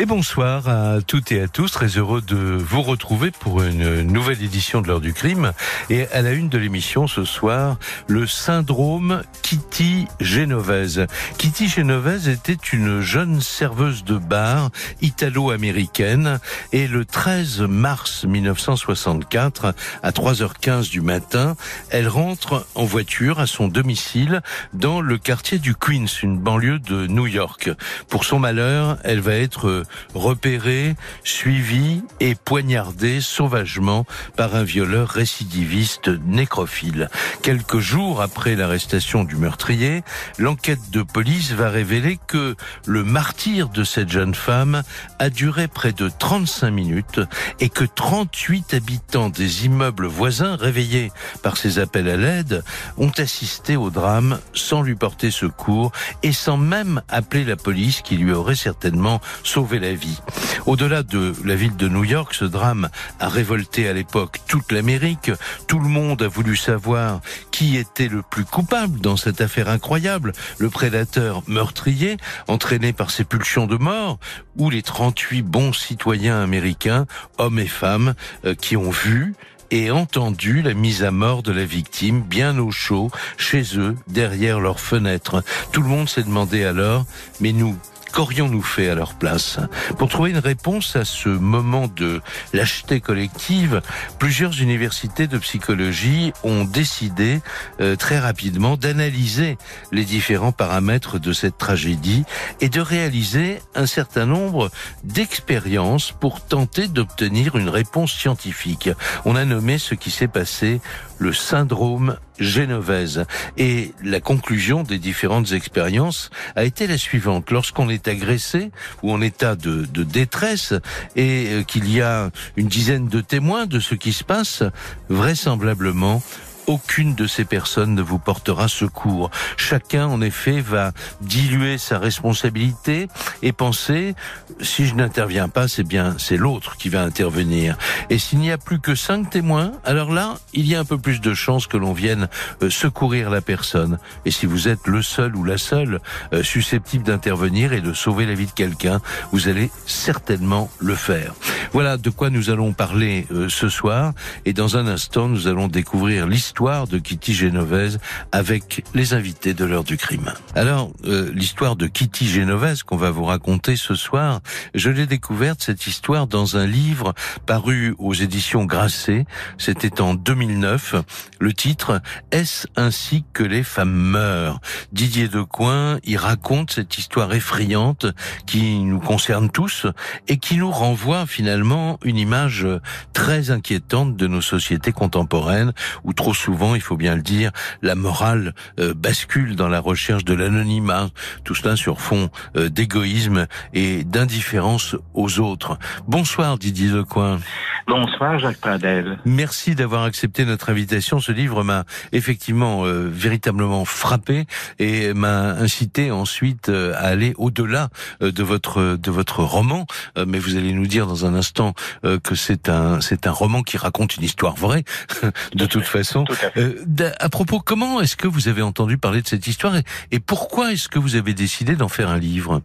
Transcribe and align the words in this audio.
Et 0.00 0.06
bonsoir 0.06 0.66
à 0.66 1.02
toutes 1.06 1.30
et 1.30 1.42
à 1.42 1.46
tous, 1.46 1.70
très 1.72 1.98
heureux 1.98 2.22
de 2.22 2.34
vous 2.34 2.80
retrouver 2.80 3.30
pour 3.30 3.62
une 3.62 4.00
nouvelle 4.00 4.42
édition 4.42 4.80
de 4.80 4.88
l'heure 4.88 5.02
du 5.02 5.12
crime. 5.12 5.52
Et 5.90 6.06
à 6.08 6.22
la 6.22 6.32
une 6.32 6.48
de 6.48 6.56
l'émission 6.56 7.06
ce 7.06 7.26
soir, 7.26 7.76
le 8.06 8.26
syndrome 8.26 9.22
Kitty 9.42 10.08
Genovese. 10.18 11.06
Kitty 11.36 11.68
Genovese 11.68 12.28
était 12.28 12.56
une 12.72 13.02
jeune 13.02 13.42
serveuse 13.42 14.02
de 14.02 14.16
bar 14.16 14.70
italo-américaine 15.02 16.40
et 16.72 16.88
le 16.88 17.04
13 17.04 17.60
mars 17.68 18.24
1964, 18.24 19.74
à 20.02 20.10
3h15 20.12 20.88
du 20.88 21.02
matin, 21.02 21.56
elle 21.90 22.08
rentre 22.08 22.66
en 22.74 22.86
voiture 22.86 23.38
à 23.38 23.46
son 23.46 23.68
domicile 23.68 24.40
dans 24.72 25.02
le 25.02 25.18
quartier 25.18 25.58
du 25.58 25.74
Queens, 25.74 26.06
une 26.22 26.38
banlieue 26.38 26.78
de 26.78 27.06
New 27.06 27.26
York. 27.26 27.68
Pour 28.08 28.24
son 28.24 28.38
malheur, 28.38 28.96
elle 29.04 29.20
va 29.20 29.34
être 29.34 29.84
repéré, 30.14 30.96
suivi 31.24 32.02
et 32.20 32.34
poignardé 32.34 33.20
sauvagement 33.20 34.06
par 34.36 34.54
un 34.54 34.64
violeur 34.64 35.08
récidiviste 35.08 36.08
nécrophile. 36.26 37.08
Quelques 37.42 37.78
jours 37.78 38.20
après 38.20 38.56
l'arrestation 38.56 39.24
du 39.24 39.36
meurtrier, 39.36 40.02
l'enquête 40.38 40.90
de 40.90 41.02
police 41.02 41.52
va 41.52 41.70
révéler 41.70 42.18
que 42.26 42.56
le 42.86 43.04
martyr 43.04 43.68
de 43.68 43.84
cette 43.84 44.10
jeune 44.10 44.34
femme 44.34 44.82
a 45.18 45.30
duré 45.30 45.68
près 45.68 45.92
de 45.92 46.08
35 46.08 46.70
minutes 46.70 47.20
et 47.60 47.68
que 47.68 47.84
38 47.84 48.74
habitants 48.74 49.28
des 49.28 49.66
immeubles 49.66 50.06
voisins 50.06 50.56
réveillés 50.56 51.12
par 51.42 51.56
ces 51.56 51.78
appels 51.78 52.08
à 52.08 52.16
l'aide 52.16 52.62
ont 52.96 53.12
assisté 53.18 53.76
au 53.76 53.90
drame 53.90 54.38
sans 54.54 54.82
lui 54.82 54.94
porter 54.94 55.30
secours 55.30 55.92
et 56.22 56.32
sans 56.32 56.56
même 56.56 57.02
appeler 57.08 57.44
la 57.44 57.56
police 57.56 58.02
qui 58.02 58.16
lui 58.16 58.32
aurait 58.32 58.54
certainement 58.54 59.20
sauvé 59.44 59.69
la 59.78 59.94
vie. 59.94 60.20
Au-delà 60.66 61.02
de 61.02 61.32
la 61.44 61.54
ville 61.54 61.76
de 61.76 61.88
New 61.88 62.04
York, 62.04 62.34
ce 62.34 62.44
drame 62.44 62.88
a 63.18 63.28
révolté 63.28 63.88
à 63.88 63.92
l'époque 63.92 64.38
toute 64.46 64.72
l'Amérique. 64.72 65.30
Tout 65.66 65.78
le 65.78 65.88
monde 65.88 66.22
a 66.22 66.28
voulu 66.28 66.56
savoir 66.56 67.20
qui 67.50 67.76
était 67.76 68.08
le 68.08 68.22
plus 68.22 68.44
coupable 68.44 69.00
dans 69.00 69.16
cette 69.16 69.40
affaire 69.40 69.68
incroyable, 69.68 70.32
le 70.58 70.70
prédateur 70.70 71.42
meurtrier, 71.46 72.16
entraîné 72.48 72.92
par 72.92 73.10
ses 73.10 73.24
pulsions 73.24 73.66
de 73.66 73.76
mort, 73.76 74.18
ou 74.56 74.70
les 74.70 74.82
38 74.82 75.42
bons 75.42 75.72
citoyens 75.72 76.42
américains, 76.42 77.06
hommes 77.38 77.58
et 77.58 77.66
femmes, 77.66 78.14
euh, 78.44 78.54
qui 78.54 78.76
ont 78.76 78.90
vu 78.90 79.34
et 79.70 79.90
entendu 79.90 80.62
la 80.62 80.74
mise 80.74 81.04
à 81.04 81.10
mort 81.10 81.42
de 81.42 81.52
la 81.52 81.64
victime 81.64 82.22
bien 82.22 82.58
au 82.58 82.70
chaud, 82.70 83.10
chez 83.36 83.62
eux, 83.76 83.96
derrière 84.08 84.60
leurs 84.60 84.80
fenêtres. 84.80 85.42
Tout 85.72 85.82
le 85.82 85.88
monde 85.88 86.08
s'est 86.08 86.22
demandé 86.22 86.64
alors, 86.64 87.06
mais 87.40 87.52
nous, 87.52 87.76
Qu'aurions-nous 88.12 88.62
fait 88.62 88.88
à 88.88 88.94
leur 88.94 89.14
place 89.14 89.58
Pour 89.98 90.08
trouver 90.08 90.30
une 90.30 90.38
réponse 90.38 90.96
à 90.96 91.04
ce 91.04 91.28
moment 91.28 91.88
de 91.88 92.20
lâcheté 92.52 93.00
collective, 93.00 93.82
plusieurs 94.18 94.60
universités 94.60 95.26
de 95.26 95.38
psychologie 95.38 96.32
ont 96.42 96.64
décidé 96.64 97.40
euh, 97.80 97.96
très 97.96 98.18
rapidement 98.18 98.76
d'analyser 98.76 99.58
les 99.92 100.04
différents 100.04 100.52
paramètres 100.52 101.18
de 101.18 101.32
cette 101.32 101.58
tragédie 101.58 102.24
et 102.60 102.68
de 102.68 102.80
réaliser 102.80 103.60
un 103.74 103.86
certain 103.86 104.26
nombre 104.26 104.70
d'expériences 105.04 106.12
pour 106.12 106.44
tenter 106.44 106.88
d'obtenir 106.88 107.56
une 107.56 107.68
réponse 107.68 108.12
scientifique. 108.12 108.90
On 109.24 109.36
a 109.36 109.44
nommé 109.44 109.78
ce 109.78 109.94
qui 109.94 110.10
s'est 110.10 110.28
passé 110.28 110.80
le 111.20 111.32
syndrome 111.32 112.16
génovaise. 112.40 113.26
Et 113.56 113.92
la 114.02 114.20
conclusion 114.20 114.82
des 114.82 114.98
différentes 114.98 115.52
expériences 115.52 116.30
a 116.56 116.64
été 116.64 116.88
la 116.88 116.98
suivante. 116.98 117.50
Lorsqu'on 117.50 117.88
est 117.88 118.08
agressé 118.08 118.72
ou 119.02 119.12
en 119.12 119.20
état 119.20 119.54
de, 119.54 119.84
de 119.84 120.02
détresse 120.02 120.74
et 121.14 121.46
euh, 121.50 121.62
qu'il 121.62 121.88
y 121.92 122.00
a 122.00 122.30
une 122.56 122.68
dizaine 122.68 123.08
de 123.08 123.20
témoins 123.20 123.66
de 123.66 123.78
ce 123.78 123.94
qui 123.94 124.12
se 124.12 124.24
passe, 124.24 124.64
vraisemblablement, 125.08 126.22
aucune 126.66 127.14
de 127.14 127.26
ces 127.26 127.44
personnes 127.44 127.94
ne 127.94 128.02
vous 128.02 128.18
portera 128.18 128.68
secours. 128.68 129.30
Chacun, 129.56 130.06
en 130.06 130.20
effet, 130.20 130.60
va 130.60 130.92
diluer 131.20 131.78
sa 131.78 131.98
responsabilité 131.98 133.08
et 133.42 133.52
penser, 133.52 134.14
si 134.60 134.86
je 134.86 134.94
n'interviens 134.94 135.48
pas, 135.48 135.68
c'est 135.68 135.84
bien, 135.84 136.14
c'est 136.18 136.36
l'autre 136.36 136.76
qui 136.76 136.88
va 136.88 137.02
intervenir. 137.02 137.76
Et 138.08 138.18
s'il 138.18 138.38
n'y 138.38 138.52
a 138.52 138.58
plus 138.58 138.80
que 138.80 138.94
cinq 138.94 139.30
témoins, 139.30 139.72
alors 139.84 140.12
là, 140.12 140.38
il 140.52 140.66
y 140.66 140.74
a 140.74 140.80
un 140.80 140.84
peu 140.84 140.98
plus 140.98 141.20
de 141.20 141.34
chances 141.34 141.66
que 141.66 141.76
l'on 141.76 141.92
vienne 141.92 142.28
euh, 142.62 142.70
secourir 142.70 143.30
la 143.30 143.40
personne. 143.40 143.98
Et 144.24 144.30
si 144.30 144.46
vous 144.46 144.68
êtes 144.68 144.86
le 144.86 145.02
seul 145.02 145.36
ou 145.36 145.44
la 145.44 145.58
seule 145.58 146.00
euh, 146.32 146.42
susceptible 146.42 147.04
d'intervenir 147.04 147.72
et 147.72 147.80
de 147.80 147.92
sauver 147.92 148.26
la 148.26 148.34
vie 148.34 148.46
de 148.46 148.52
quelqu'un, 148.52 149.00
vous 149.32 149.48
allez 149.48 149.70
certainement 149.86 150.70
le 150.78 150.94
faire. 150.94 151.34
Voilà 151.72 151.96
de 151.96 152.10
quoi 152.10 152.30
nous 152.30 152.50
allons 152.50 152.72
parler 152.72 153.26
euh, 153.32 153.48
ce 153.48 153.68
soir. 153.68 154.12
Et 154.44 154.52
dans 154.52 154.76
un 154.76 154.86
instant, 154.86 155.28
nous 155.28 155.46
allons 155.46 155.68
découvrir 155.68 156.26
l'histoire 156.26 156.49
de 156.60 156.98
Kitty 156.98 157.32
Genovese 157.32 157.98
avec 158.32 158.84
les 158.94 159.14
invités 159.14 159.54
de 159.54 159.64
l'heure 159.64 159.84
du 159.84 159.96
crime. 159.96 160.32
Alors, 160.54 160.90
euh, 161.04 161.30
l'histoire 161.32 161.76
de 161.76 161.86
Kitty 161.86 162.28
Genovese 162.28 162.82
qu'on 162.82 162.96
va 162.96 163.10
vous 163.10 163.24
raconter 163.24 163.76
ce 163.76 163.94
soir, 163.94 164.40
je 164.74 164.90
l'ai 164.90 165.06
découverte 165.06 165.62
cette 165.62 165.86
histoire 165.86 166.26
dans 166.26 166.56
un 166.56 166.66
livre 166.66 167.14
paru 167.46 167.94
aux 167.98 168.12
éditions 168.12 168.64
Grasset. 168.64 169.24
C'était 169.58 170.00
en 170.02 170.14
2009. 170.14 170.96
Le 171.38 171.52
titre 171.52 172.02
Est-ce 172.30 172.66
ainsi 172.76 173.24
que 173.32 173.42
les 173.42 173.62
femmes 173.62 173.94
meurent? 173.94 174.60
Didier 174.92 175.28
Decoing 175.28 175.98
y 176.04 176.16
raconte 176.16 176.72
cette 176.72 176.98
histoire 176.98 177.32
effrayante 177.32 178.06
qui 178.46 178.80
nous 178.80 179.00
concerne 179.00 179.50
tous 179.50 179.86
et 180.28 180.36
qui 180.36 180.56
nous 180.56 180.70
renvoie 180.70 181.26
finalement 181.26 181.98
une 182.04 182.18
image 182.18 182.66
très 183.14 183.50
inquiétante 183.50 184.16
de 184.16 184.26
nos 184.26 184.42
sociétés 184.42 184.92
contemporaines 184.92 185.72
où 186.04 186.12
trop 186.12 186.34
souvent, 186.40 186.74
il 186.74 186.80
faut 186.80 186.96
bien 186.96 187.16
le 187.16 187.22
dire, 187.22 187.50
la 187.82 187.94
morale 187.94 188.54
euh, 188.78 188.94
bascule 188.94 189.56
dans 189.56 189.68
la 189.68 189.78
recherche 189.78 190.24
de 190.24 190.32
l'anonymat, 190.32 191.10
tout 191.44 191.54
cela 191.54 191.76
sur 191.76 192.00
fond 192.00 192.30
euh, 192.56 192.70
d'égoïsme 192.70 193.46
et 193.74 194.04
d'indifférence 194.04 194.96
aux 195.12 195.38
autres. 195.38 195.78
Bonsoir 196.08 196.56
Didier 196.56 196.88
Lecoin. 196.88 197.38
Bonsoir 197.86 198.38
Jacques 198.38 198.60
Pradel. 198.60 199.18
Merci 199.26 199.74
d'avoir 199.74 200.04
accepté 200.04 200.44
notre 200.46 200.70
invitation. 200.70 201.20
Ce 201.20 201.32
livre 201.32 201.62
m'a 201.62 201.84
effectivement 202.12 202.86
euh, 202.86 203.08
véritablement 203.12 203.84
frappé 203.84 204.46
et 204.78 205.12
m'a 205.12 205.50
incité 205.50 206.10
ensuite 206.10 206.70
à 206.70 207.00
aller 207.00 207.34
au-delà 207.36 207.88
de 208.20 208.42
votre 208.42 208.96
de 208.96 209.10
votre 209.10 209.42
roman. 209.42 209.86
mais 210.26 210.38
vous 210.38 210.56
allez 210.56 210.72
nous 210.72 210.86
dire 210.86 211.06
dans 211.06 211.26
un 211.26 211.34
instant 211.34 211.74
que 212.02 212.34
c'est 212.34 212.68
un 212.68 213.00
c'est 213.00 213.26
un 213.26 213.32
roman 213.32 213.62
qui 213.62 213.76
raconte 213.76 214.16
une 214.16 214.24
histoire 214.24 214.54
vraie 214.54 214.84
de 215.54 215.66
toute 215.66 215.84
façon. 215.84 216.24
Euh, 216.56 217.12
à, 217.18 217.28
propos, 217.28 217.60
comment 217.60 218.00
est-ce 218.00 218.16
que 218.16 218.28
vous 218.28 218.48
avez 218.48 218.62
entendu 218.62 218.98
parler 218.98 219.22
de 219.22 219.28
cette 219.28 219.46
histoire 219.46 219.74
et, 220.10 220.20
pourquoi 220.20 220.72
est-ce 220.72 220.88
que 220.88 220.98
vous 220.98 221.16
avez 221.16 221.34
décidé 221.34 221.76
d'en 221.76 221.88
faire 221.88 222.10
un 222.10 222.18
livre? 222.18 222.62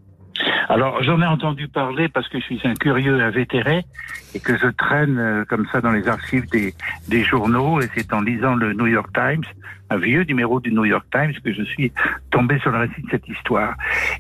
Alors, 0.68 1.04
j'en 1.04 1.22
ai 1.22 1.26
entendu 1.26 1.68
parler 1.68 2.10
parce 2.10 2.28
que 2.28 2.40
je 2.40 2.44
suis 2.44 2.62
un 2.64 2.74
curieux 2.74 3.22
invétéré 3.22 3.86
et 4.34 4.40
que 4.40 4.58
je 4.58 4.68
traîne 4.68 5.20
euh, 5.20 5.46
comme 5.46 5.68
ça 5.72 5.80
dans 5.80 5.92
les 5.92 6.08
archives 6.08 6.48
des, 6.50 6.74
des 7.08 7.24
journaux 7.24 7.82
et 7.82 7.90
c'est 7.96 8.12
en 8.14 8.22
lisant 8.22 8.56
le 8.56 8.74
New 8.74 8.88
York 8.88 9.10
Times, 9.14 9.44
un 9.92 9.98
vieux 9.98 10.24
numéro 10.24 10.60
du 10.60 10.72
New 10.72 10.86
York 10.86 11.06
Times, 11.12 11.34
que 11.44 11.54
je 11.54 11.62
suis 11.62 11.92
tombé 12.32 12.58
sur 12.60 12.72
le 12.72 12.80
récit 12.80 13.02
de 13.04 13.10
cette 13.12 13.28
histoire. 13.28 13.76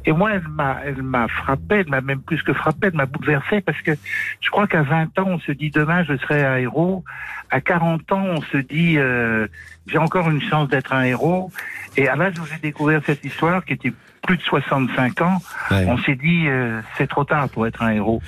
Et 0.05 0.11
moi, 0.11 0.33
elle 0.33 0.47
m'a, 0.47 0.77
elle 0.85 1.01
m'a 1.01 1.27
frappé, 1.27 1.77
elle 1.77 1.89
m'a 1.89 2.01
même 2.01 2.21
plus 2.21 2.43
que 2.43 2.53
frappé, 2.53 2.87
elle 2.87 2.95
m'a 2.95 3.07
bouleversé 3.07 3.61
parce 3.61 3.81
que 3.81 3.91
je 4.39 4.49
crois 4.51 4.67
qu'à 4.67 4.83
20 4.83 5.17
ans, 5.17 5.25
on 5.27 5.39
se 5.39 5.51
dit 5.51 5.71
demain 5.71 6.03
je 6.03 6.15
serai 6.17 6.45
un 6.45 6.57
héros. 6.57 7.03
À 7.49 7.59
40 7.59 8.11
ans, 8.11 8.23
on 8.23 8.41
se 8.41 8.57
dit 8.57 8.97
euh, 8.97 9.47
j'ai 9.87 9.97
encore 9.97 10.29
une 10.29 10.41
chance 10.41 10.69
d'être 10.69 10.93
un 10.93 11.03
héros. 11.03 11.51
Et 11.97 12.07
à 12.07 12.15
l'âge 12.15 12.37
où 12.39 12.45
j'ai 12.45 12.59
découvert 12.61 13.01
cette 13.03 13.25
histoire, 13.25 13.65
qui 13.65 13.73
était 13.73 13.93
plus 14.25 14.37
de 14.37 14.41
65 14.41 15.21
ans, 15.21 15.41
on 15.71 15.97
s'est 15.99 16.15
dit 16.15 16.47
euh, 16.47 16.81
c'est 16.97 17.07
trop 17.07 17.23
tard 17.23 17.49
pour 17.49 17.67
être 17.67 17.81
un 17.81 17.91
héros. 17.91 18.21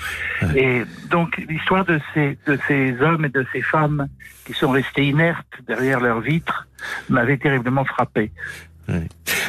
Et 0.56 0.84
donc 1.10 1.38
l'histoire 1.50 1.86
de 1.86 2.00
ces 2.14 2.38
de 2.46 2.58
ces 2.68 3.00
hommes 3.02 3.26
et 3.26 3.30
de 3.30 3.46
ces 3.52 3.62
femmes 3.62 4.08
qui 4.46 4.54
sont 4.54 4.70
restés 4.70 5.08
inertes 5.08 5.54
derrière 5.68 6.00
leurs 6.00 6.22
vitres 6.22 6.68
m'avait 7.10 7.38
terriblement 7.38 7.86
frappé. 7.86 8.32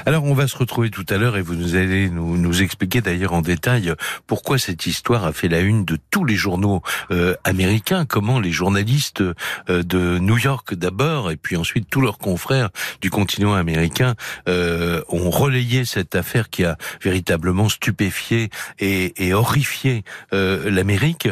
Alors 0.07 0.25
on 0.25 0.35
va 0.35 0.49
se 0.49 0.57
retrouver 0.57 0.91
tout 0.91 1.05
à 1.09 1.17
l'heure 1.17 1.37
et 1.37 1.43
vous 1.43 1.77
allez 1.77 2.11
nous, 2.11 2.37
nous 2.37 2.63
expliquer 2.63 3.01
d'ailleurs 3.01 3.33
en 3.33 3.43
détail 3.43 3.93
pourquoi 4.27 4.59
cette 4.59 4.87
histoire 4.87 5.25
a 5.25 5.33
fait 5.33 5.49
la 5.49 5.61
une 5.61 5.85
de 5.85 5.99
tous 6.11 6.25
les 6.25 6.37
journaux 6.37 6.83
euh, 7.11 7.35
américains, 7.45 8.05
comment 8.05 8.41
les 8.41 8.53
journalistes 8.53 9.23
euh, 9.23 9.83
de 9.83 10.19
New 10.19 10.39
York 10.39 10.75
d'abord 10.75 11.31
et 11.31 11.37
puis 11.37 11.57
ensuite 11.57 11.89
tous 11.91 12.01
leurs 12.01 12.19
confrères 12.19 12.71
du 13.01 13.11
continent 13.11 13.55
américain 13.55 14.15
euh, 14.49 15.03
ont 15.09 15.31
relayé 15.31 15.85
cette 15.85 16.15
affaire 16.15 16.51
qui 16.51 16.65
a 16.65 16.77
véritablement 17.03 17.69
stupéfié 17.69 18.51
et, 18.79 19.27
et 19.27 19.35
horrifié 19.35 20.05
l'Amérique 20.33 21.29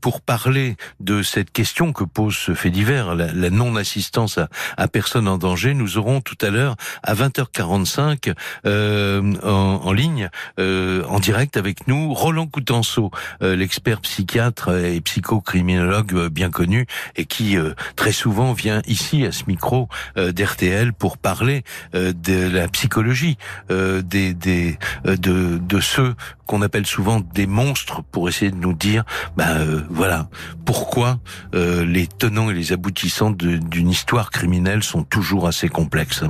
pour 0.00 0.20
parler 0.20 0.76
de 1.00 1.22
cette 1.22 1.50
question 1.50 1.92
que 1.92 2.04
pose 2.04 2.36
ce 2.36 2.54
fait 2.54 2.70
divers, 2.70 3.14
la, 3.14 3.50
non-assistance 3.50 4.38
à, 4.38 4.48
à 4.76 4.88
personne 4.88 5.28
en 5.28 5.38
danger. 5.38 5.74
Nous 5.74 5.98
aurons 5.98 6.20
tout 6.20 6.38
à 6.40 6.50
l'heure 6.50 6.76
à 7.02 7.14
20h45 7.14 7.79
5 7.84 8.30
euh, 8.66 9.34
en, 9.42 9.92
ligne, 9.92 10.28
euh, 10.58 11.04
en 11.04 11.18
direct 11.18 11.56
avec 11.56 11.86
nous, 11.86 12.14
Roland 12.14 12.46
Coutenceau, 12.46 13.10
euh, 13.42 13.56
l'expert 13.56 14.00
psychiatre 14.00 14.70
et 14.74 15.00
psychocriminologue 15.00 16.28
bien 16.28 16.50
connu 16.50 16.86
et 17.16 17.24
qui 17.24 17.56
très 17.96 18.12
souvent 18.12 18.52
vient 18.52 18.82
ici 18.86 19.24
à 19.24 19.32
ce 19.32 19.44
micro 19.46 19.88
d'RTL 20.16 20.92
pour 20.92 21.18
parler 21.18 21.64
de 21.92 22.48
la 22.48 22.68
psychologie 22.68 23.36
des, 23.68 24.34
des 24.34 24.78
de, 25.04 25.58
de 25.58 25.80
ceux 25.80 26.14
qu'on 26.50 26.62
appelle 26.62 26.84
souvent 26.84 27.20
des 27.20 27.46
monstres 27.46 28.02
pour 28.02 28.28
essayer 28.28 28.50
de 28.50 28.56
nous 28.56 28.72
dire, 28.72 29.04
ben 29.36 29.84
voilà, 29.88 30.28
pourquoi 30.64 31.20
les 31.52 32.08
tenants 32.08 32.50
et 32.50 32.54
les 32.54 32.72
aboutissants 32.72 33.30
d'une 33.30 33.88
histoire 33.88 34.30
criminelle 34.30 34.82
sont 34.82 35.04
toujours 35.04 35.46
assez 35.46 35.68
complexes. 35.68 36.24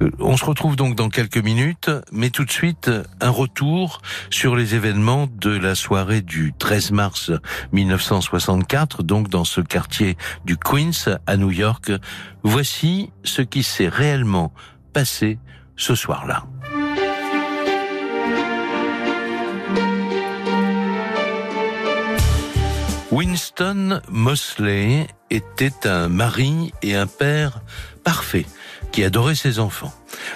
Euh, 0.00 0.10
on 0.20 0.36
se 0.36 0.44
retrouve 0.44 0.76
donc 0.76 0.94
dans 0.94 1.08
quelques 1.08 1.38
minutes, 1.38 1.90
mais 2.12 2.30
tout 2.30 2.44
de 2.44 2.52
suite 2.52 2.88
un 3.20 3.30
retour 3.30 4.00
sur 4.30 4.54
les 4.54 4.74
événements 4.74 5.28
de 5.40 5.50
la 5.50 5.74
soirée 5.74 6.20
du 6.20 6.54
13 6.56 6.92
mars 6.92 7.32
1964, 7.72 9.02
donc 9.02 9.28
dans 9.28 9.44
ce 9.44 9.60
quartier 9.60 10.16
du 10.44 10.56
Queens 10.56 11.18
à 11.26 11.36
New 11.36 11.50
York. 11.50 11.90
Voici 12.44 13.10
ce 13.24 13.42
qui 13.42 13.62
s'est 13.62 13.88
réellement 13.88 14.52
passé 14.92 15.38
ce 15.76 15.94
soir-là. 15.94 16.44
Winston 23.10 24.02
Mosley 24.10 25.06
était 25.30 25.86
un 25.86 26.08
mari 26.08 26.72
et 26.82 26.94
un 26.94 27.06
père 27.06 27.62
parfait 28.04 28.44
qui 28.92 29.02
adorait 29.02 29.34
ses 29.34 29.60
enfants. 29.60 29.92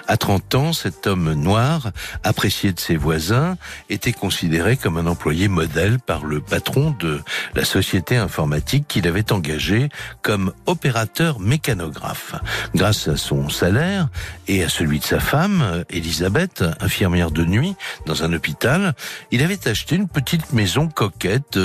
À 0.09 0.17
30 0.17 0.55
ans, 0.55 0.73
cet 0.73 1.07
homme 1.07 1.33
noir, 1.33 1.91
apprécié 2.25 2.73
de 2.73 2.81
ses 2.81 2.97
voisins, 2.97 3.57
était 3.89 4.13
considéré 4.13 4.77
comme 4.77 4.97
un 4.97 5.07
employé 5.07 5.49
modèle 5.49 5.99
par 5.99 6.25
le 6.25 6.41
patron 6.41 6.95
de 6.99 7.21
la 7.55 7.65
société 7.65 8.17
informatique 8.17 8.87
qu'il 8.89 9.07
avait 9.07 9.33
engagé 9.33 9.89
comme 10.23 10.53
opérateur 10.67 11.41
mécanographe. 11.41 12.35
Grâce 12.75 13.09
à 13.09 13.17
son 13.17 13.49
salaire 13.49 14.09
et 14.49 14.63
à 14.65 14.69
celui 14.69 14.99
de 14.99 15.05
sa 15.05 15.21
femme, 15.21 15.85
Elisabeth, 15.91 16.65
infirmière 16.81 17.31
de 17.31 17.45
nuit 17.45 17.77
dans 18.07 18.25
un 18.25 18.33
hôpital, 18.33 18.95
il 19.31 19.43
avait 19.43 19.69
acheté 19.69 19.97
une 19.97 20.09
petite 20.09 20.53
maison 20.53 20.89
coquette, 20.89 21.59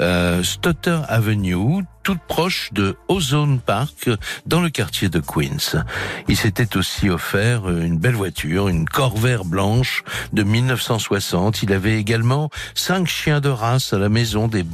euh, 0.00 0.42
Stotter 0.42 1.00
Avenue, 1.08 1.84
toute 2.02 2.20
proche 2.20 2.70
de 2.72 2.96
Ozone 3.08 3.60
Park, 3.60 4.10
dans 4.46 4.60
le 4.60 4.68
quartier 4.68 5.08
de 5.08 5.20
Queens. 5.20 5.82
Il 6.28 6.36
s'était 6.36 6.76
aussi 6.76 7.08
offert 7.08 7.43
une 7.44 7.98
belle 7.98 8.14
voiture, 8.14 8.68
une 8.68 8.88
Corvair 8.88 9.44
blanche 9.44 10.02
de 10.32 10.42
1960. 10.42 11.62
Il 11.62 11.72
avait 11.72 11.98
également 11.98 12.50
cinq 12.74 13.06
chiens 13.06 13.40
de 13.40 13.48
race 13.48 13.92
à 13.92 13.98
la 13.98 14.08
maison 14.08 14.48
des, 14.48 14.64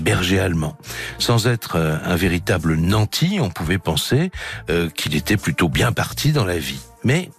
bergers 0.00 0.40
allemands. 0.40 0.76
Sans 1.18 1.46
être 1.46 1.76
euh, 1.76 1.96
un 2.04 2.16
véritable 2.16 2.76
nanti, 2.76 3.38
on 3.40 3.50
pouvait 3.50 3.78
penser 3.78 4.30
euh, 4.70 4.88
qu'il 4.90 5.14
était 5.14 5.36
plutôt 5.36 5.68
bien 5.68 5.92
parti 5.92 6.32
dans 6.32 6.44
la 6.44 6.58
vie. 6.58 6.80
Mais 7.04 7.30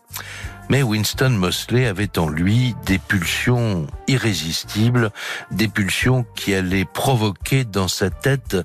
mais 0.70 0.82
Winston 0.82 1.30
Mosley 1.30 1.86
avait 1.86 2.18
en 2.18 2.28
lui 2.28 2.76
des 2.86 2.98
pulsions 2.98 3.86
irrésistibles, 4.08 5.12
des 5.52 5.68
pulsions 5.68 6.26
qui 6.36 6.56
allaient 6.56 6.86
provoquer 6.86 7.66
dans 7.66 7.88
sa 7.88 8.10
tête, 8.10 8.58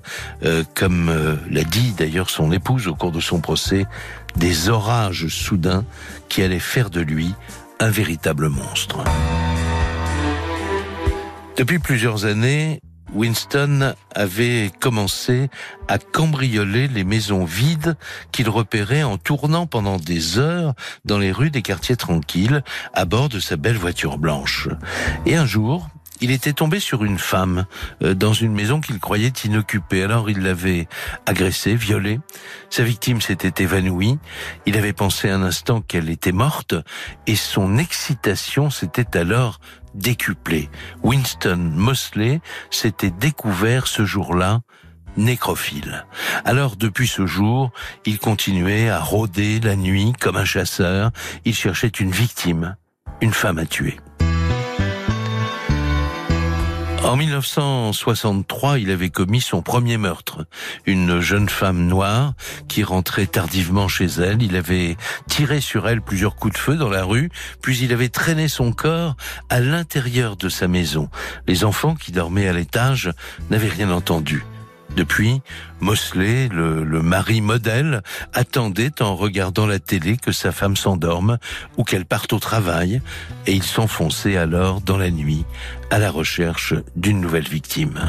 euh, 0.43 0.63
comme 0.73 1.09
euh, 1.09 1.35
l'a 1.49 1.63
dit 1.63 1.93
d'ailleurs 1.95 2.31
son 2.31 2.51
épouse 2.51 2.87
au 2.87 2.95
cours 2.95 3.11
de 3.11 3.19
son 3.19 3.39
procès, 3.39 3.85
des 4.35 4.69
orages 4.69 5.27
soudains 5.27 5.85
qui 6.29 6.43
allaient 6.43 6.59
faire 6.59 6.89
de 6.89 7.01
lui 7.01 7.33
un 7.79 7.89
véritable 7.89 8.49
monstre. 8.49 9.03
Depuis 11.57 11.79
plusieurs 11.79 12.25
années, 12.25 12.79
Winston 13.13 13.93
avait 14.15 14.71
commencé 14.79 15.49
à 15.87 15.97
cambrioler 15.97 16.87
les 16.87 17.03
maisons 17.03 17.43
vides 17.43 17.97
qu'il 18.31 18.49
repérait 18.49 19.03
en 19.03 19.17
tournant 19.17 19.67
pendant 19.67 19.97
des 19.97 20.39
heures 20.39 20.73
dans 21.05 21.17
les 21.17 21.31
rues 21.31 21.51
des 21.51 21.61
quartiers 21.61 21.97
tranquilles 21.97 22.63
à 22.93 23.05
bord 23.05 23.29
de 23.29 23.39
sa 23.39 23.57
belle 23.57 23.77
voiture 23.77 24.17
blanche. 24.17 24.69
Et 25.25 25.35
un 25.35 25.45
jour, 25.45 25.89
il 26.21 26.31
était 26.31 26.53
tombé 26.53 26.79
sur 26.79 27.03
une 27.03 27.19
femme 27.19 27.65
euh, 28.03 28.13
dans 28.13 28.33
une 28.33 28.53
maison 28.53 28.79
qu'il 28.79 28.99
croyait 28.99 29.33
inoccupée. 29.43 30.03
Alors 30.03 30.29
il 30.29 30.39
l'avait 30.39 30.87
agressée, 31.25 31.75
violée. 31.75 32.19
Sa 32.69 32.83
victime 32.83 33.19
s'était 33.19 33.63
évanouie. 33.63 34.19
Il 34.65 34.77
avait 34.77 34.93
pensé 34.93 35.29
un 35.29 35.41
instant 35.41 35.81
qu'elle 35.81 36.09
était 36.09 36.31
morte 36.31 36.75
et 37.27 37.35
son 37.35 37.77
excitation 37.77 38.69
s'était 38.69 39.17
alors 39.17 39.59
décuplé. 39.95 40.69
Winston 41.03 41.71
Mosley 41.73 42.39
s'était 42.69 43.11
découvert 43.11 43.87
ce 43.87 44.05
jour-là 44.05 44.61
nécrophile. 45.17 46.05
Alors 46.45 46.77
depuis 46.77 47.07
ce 47.07 47.25
jour, 47.25 47.71
il 48.05 48.17
continuait 48.17 48.89
à 48.89 48.99
rôder 48.99 49.59
la 49.59 49.75
nuit 49.75 50.13
comme 50.19 50.37
un 50.37 50.45
chasseur. 50.45 51.11
Il 51.43 51.55
cherchait 51.55 51.87
une 51.87 52.11
victime, 52.11 52.77
une 53.19 53.33
femme 53.33 53.57
à 53.57 53.65
tuer. 53.65 53.97
En 57.03 57.17
1963, 57.17 58.77
il 58.77 58.91
avait 58.91 59.09
commis 59.09 59.41
son 59.41 59.61
premier 59.61 59.97
meurtre. 59.97 60.45
Une 60.85 61.19
jeune 61.19 61.49
femme 61.49 61.87
noire 61.87 62.33
qui 62.67 62.83
rentrait 62.83 63.25
tardivement 63.25 63.87
chez 63.87 64.05
elle. 64.05 64.43
Il 64.43 64.55
avait 64.55 64.95
tiré 65.27 65.61
sur 65.61 65.89
elle 65.89 66.01
plusieurs 66.01 66.35
coups 66.35 66.53
de 66.53 66.59
feu 66.59 66.75
dans 66.75 66.89
la 66.89 67.03
rue, 67.03 67.29
puis 67.61 67.77
il 67.79 67.91
avait 67.91 68.09
traîné 68.09 68.47
son 68.47 68.71
corps 68.71 69.15
à 69.49 69.59
l'intérieur 69.59 70.37
de 70.37 70.47
sa 70.47 70.67
maison. 70.67 71.09
Les 71.47 71.63
enfants 71.65 71.95
qui 71.95 72.11
dormaient 72.11 72.47
à 72.47 72.53
l'étage 72.53 73.11
n'avaient 73.49 73.67
rien 73.67 73.89
entendu. 73.89 74.45
Depuis, 74.95 75.41
Mosley, 75.79 76.49
le, 76.49 76.83
mari 77.01 77.41
modèle, 77.41 78.01
attendait 78.33 79.01
en 79.01 79.15
regardant 79.15 79.65
la 79.65 79.79
télé 79.79 80.17
que 80.17 80.31
sa 80.31 80.51
femme 80.51 80.75
s'endorme 80.75 81.37
ou 81.77 81.83
qu'elle 81.83 82.05
parte 82.05 82.33
au 82.33 82.39
travail, 82.39 83.01
et 83.47 83.53
il 83.53 83.63
s'enfonçait 83.63 84.37
alors 84.37 84.81
dans 84.81 84.97
la 84.97 85.09
nuit 85.09 85.45
à 85.89 85.99
la 85.99 86.11
recherche 86.11 86.73
d'une 86.95 87.21
nouvelle 87.21 87.47
victime. 87.47 87.99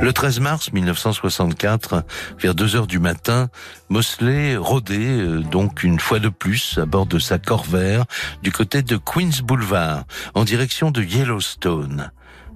Le 0.00 0.12
13 0.12 0.40
mars 0.40 0.72
1964, 0.72 2.04
vers 2.38 2.54
2 2.54 2.76
heures 2.76 2.86
du 2.86 2.98
matin, 2.98 3.48
Mosley 3.88 4.54
rôdait 4.54 4.98
euh, 4.98 5.40
donc 5.40 5.82
une 5.82 5.98
fois 5.98 6.18
de 6.18 6.28
plus 6.28 6.76
à 6.76 6.84
bord 6.84 7.06
de 7.06 7.18
sa 7.18 7.38
Corvair 7.38 8.04
du 8.42 8.52
côté 8.52 8.82
de 8.82 8.98
Queens 8.98 9.42
Boulevard, 9.42 10.04
en 10.34 10.44
direction 10.44 10.90
de 10.90 11.02
Yellowstone. 11.02 12.10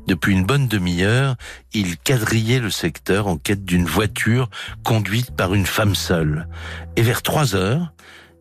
Depuis 0.09 0.33
une 0.33 0.47
bonne 0.47 0.69
demi-heure, 0.69 1.37
il 1.75 1.99
quadrillait 1.99 2.61
le 2.61 2.71
secteur 2.71 3.27
en 3.27 3.37
quête 3.37 3.67
d'une 3.67 3.85
voiture 3.85 4.49
conduite 4.83 5.33
par 5.33 5.53
une 5.53 5.67
femme 5.67 5.95
seule. 5.95 6.49
Et 6.97 7.03
vers 7.03 7.21
trois 7.21 7.55
heures, 7.55 7.93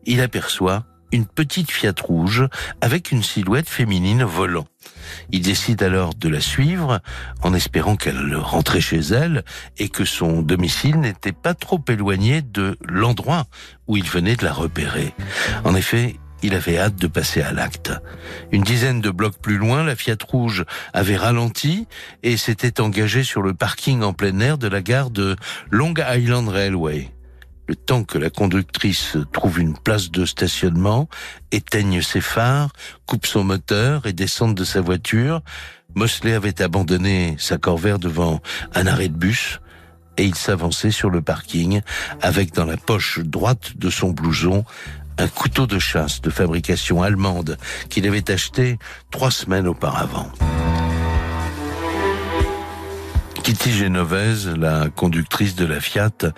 il 0.06 0.22
aperçoit 0.22 0.86
une 1.12 1.26
petite 1.26 1.70
Fiat 1.70 1.92
rouge 2.02 2.48
avec 2.80 3.12
une 3.12 3.22
silhouette 3.22 3.68
féminine 3.68 4.24
volant. 4.24 4.66
Il 5.30 5.42
décide 5.42 5.82
alors 5.82 6.14
de 6.14 6.30
la 6.30 6.40
suivre 6.40 7.00
en 7.42 7.52
espérant 7.52 7.96
qu'elle 7.96 8.34
rentrait 8.34 8.80
chez 8.80 9.00
elle 9.00 9.44
et 9.76 9.90
que 9.90 10.06
son 10.06 10.40
domicile 10.40 10.98
n'était 10.98 11.32
pas 11.32 11.52
trop 11.52 11.84
éloigné 11.86 12.40
de 12.40 12.78
l'endroit 12.80 13.44
où 13.88 13.98
il 13.98 14.08
venait 14.08 14.36
de 14.36 14.44
la 14.46 14.54
repérer. 14.54 15.12
En 15.64 15.74
effet, 15.74 16.16
il 16.42 16.54
avait 16.54 16.78
hâte 16.78 16.96
de 16.96 17.06
passer 17.06 17.42
à 17.42 17.52
l'acte. 17.52 17.92
Une 18.52 18.62
dizaine 18.62 19.00
de 19.00 19.10
blocs 19.10 19.38
plus 19.38 19.58
loin, 19.58 19.84
la 19.84 19.96
Fiat 19.96 20.16
Rouge 20.26 20.64
avait 20.92 21.16
ralenti 21.16 21.86
et 22.22 22.36
s'était 22.36 22.80
engagée 22.80 23.24
sur 23.24 23.42
le 23.42 23.54
parking 23.54 24.02
en 24.02 24.12
plein 24.12 24.38
air 24.40 24.58
de 24.58 24.68
la 24.68 24.82
gare 24.82 25.10
de 25.10 25.36
Long 25.70 25.94
Island 25.96 26.48
Railway. 26.48 27.10
Le 27.66 27.76
temps 27.76 28.04
que 28.04 28.16
la 28.16 28.30
conductrice 28.30 29.18
trouve 29.32 29.60
une 29.60 29.76
place 29.76 30.10
de 30.10 30.24
stationnement, 30.24 31.08
éteigne 31.52 32.00
ses 32.00 32.22
phares, 32.22 32.72
coupe 33.04 33.26
son 33.26 33.44
moteur 33.44 34.06
et 34.06 34.14
descende 34.14 34.54
de 34.54 34.64
sa 34.64 34.80
voiture, 34.80 35.42
Mosley 35.94 36.32
avait 36.32 36.62
abandonné 36.62 37.36
sa 37.38 37.58
corvaire 37.58 37.98
devant 37.98 38.40
un 38.74 38.86
arrêt 38.86 39.08
de 39.08 39.16
bus 39.16 39.60
et 40.16 40.24
il 40.24 40.34
s'avançait 40.34 40.90
sur 40.90 41.10
le 41.10 41.22
parking 41.22 41.80
avec 42.20 42.52
dans 42.54 42.64
la 42.64 42.76
poche 42.76 43.20
droite 43.20 43.76
de 43.76 43.90
son 43.90 44.10
blouson 44.10 44.64
un 45.18 45.28
couteau 45.28 45.66
de 45.66 45.78
chasse 45.78 46.20
de 46.20 46.30
fabrication 46.30 47.02
allemande 47.02 47.58
qu'il 47.90 48.06
avait 48.06 48.30
acheté 48.30 48.78
trois 49.10 49.30
semaines 49.30 49.66
auparavant. 49.66 50.30
Kitty 53.42 53.72
Genovese, 53.72 54.48
la 54.48 54.88
conductrice 54.94 55.56
de 55.56 55.64
la 55.64 55.80
Fiat, 55.80 56.32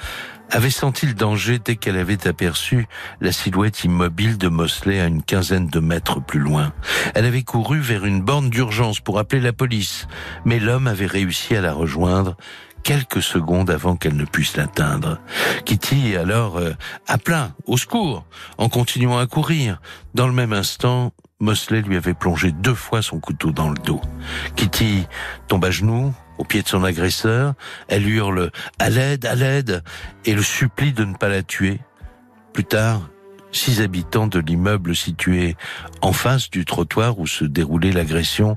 avait 0.51 0.71
senti 0.71 1.07
le 1.07 1.15
danger 1.15 1.59
dès 1.59 1.77
qu'elle 1.77 1.97
avait 1.97 2.27
aperçu 2.27 2.87
la 3.21 3.33
silhouette 3.33 3.85
immobile 3.85 4.39
de 4.39 4.49
Mosley 4.49 5.01
à 5.01 5.07
une 5.07 5.23
quinzaine 5.23 5.69
de 5.69 5.81
mètres 5.81 6.21
plus 6.21 6.41
loin. 6.41 6.73
Elle 7.15 7.25
avait 7.25 7.43
couru 7.43 7.81
vers 7.81 8.05
une 8.05 8.21
borne 8.21 8.51
d'urgence 8.51 9.01
pour 9.01 9.19
appeler 9.19 9.41
la 9.41 9.53
police, 9.53 10.07
mais 10.45 10.59
l'homme 10.59 10.87
avait 10.87 11.07
réussi 11.07 11.55
à 11.55 11.61
la 11.61 11.73
rejoindre 11.73 12.37
quelques 12.83 13.23
secondes 13.23 13.71
avant 13.71 13.97
qu'elle 13.97 14.17
ne 14.17 14.25
puisse 14.25 14.57
l'atteindre. 14.57 15.21
Kitty 15.65 16.17
alors 16.17 16.59
euh, 16.59 16.73
appela 17.07 17.53
au 17.67 17.77
secours 17.77 18.25
en 18.59 18.69
continuant 18.69 19.19
à 19.19 19.27
courir. 19.27 19.81
Dans 20.15 20.27
le 20.27 20.33
même 20.33 20.53
instant, 20.53 21.13
Mosley 21.41 21.83
lui 21.83 21.97
avait 21.97 22.15
plongé 22.15 22.53
deux 22.53 22.75
fois 22.75 23.03
son 23.03 23.19
couteau 23.19 23.51
dans 23.51 23.71
le 23.71 23.79
dos. 23.79 24.01
Kitty 24.57 25.07
tombe 25.49 25.65
à 25.65 25.71
genoux, 25.71 26.13
au 26.39 26.45
pied 26.45 26.63
de 26.63 26.69
son 26.69 26.85
agresseur. 26.85 27.55
Elle 27.89 28.09
hurle 28.09 28.51
à 28.79 28.91
l'aide, 28.91 29.27
à 29.27 29.35
l'aide, 29.35 29.83
et 30.25 30.35
le 30.35 30.43
supplie 30.43 30.93
de 30.93 31.05
ne 31.05 31.15
pas 31.15 31.29
la 31.29 31.43
tuer. 31.43 31.81
Plus 32.53 32.65
tard, 32.65 33.09
six 33.53 33.81
habitants 33.81 34.27
de 34.27 34.39
l'immeuble 34.39 34.95
situé 34.95 35.57
en 36.03 36.13
face 36.13 36.51
du 36.51 36.65
trottoir 36.65 37.19
où 37.19 37.27
se 37.27 37.45
déroulait 37.45 37.93
l'agression, 37.93 38.57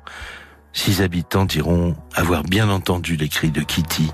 six 0.74 1.02
habitants 1.02 1.46
diront 1.46 1.96
avoir 2.14 2.44
bien 2.44 2.70
entendu 2.70 3.16
les 3.16 3.30
cris 3.30 3.52
de 3.52 3.62
Kitty. 3.62 4.12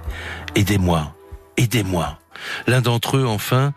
Aidez-moi, 0.56 1.16
aidez-moi. 1.58 2.20
L'un 2.68 2.82
d'entre 2.82 3.18
eux, 3.18 3.26
enfin, 3.26 3.74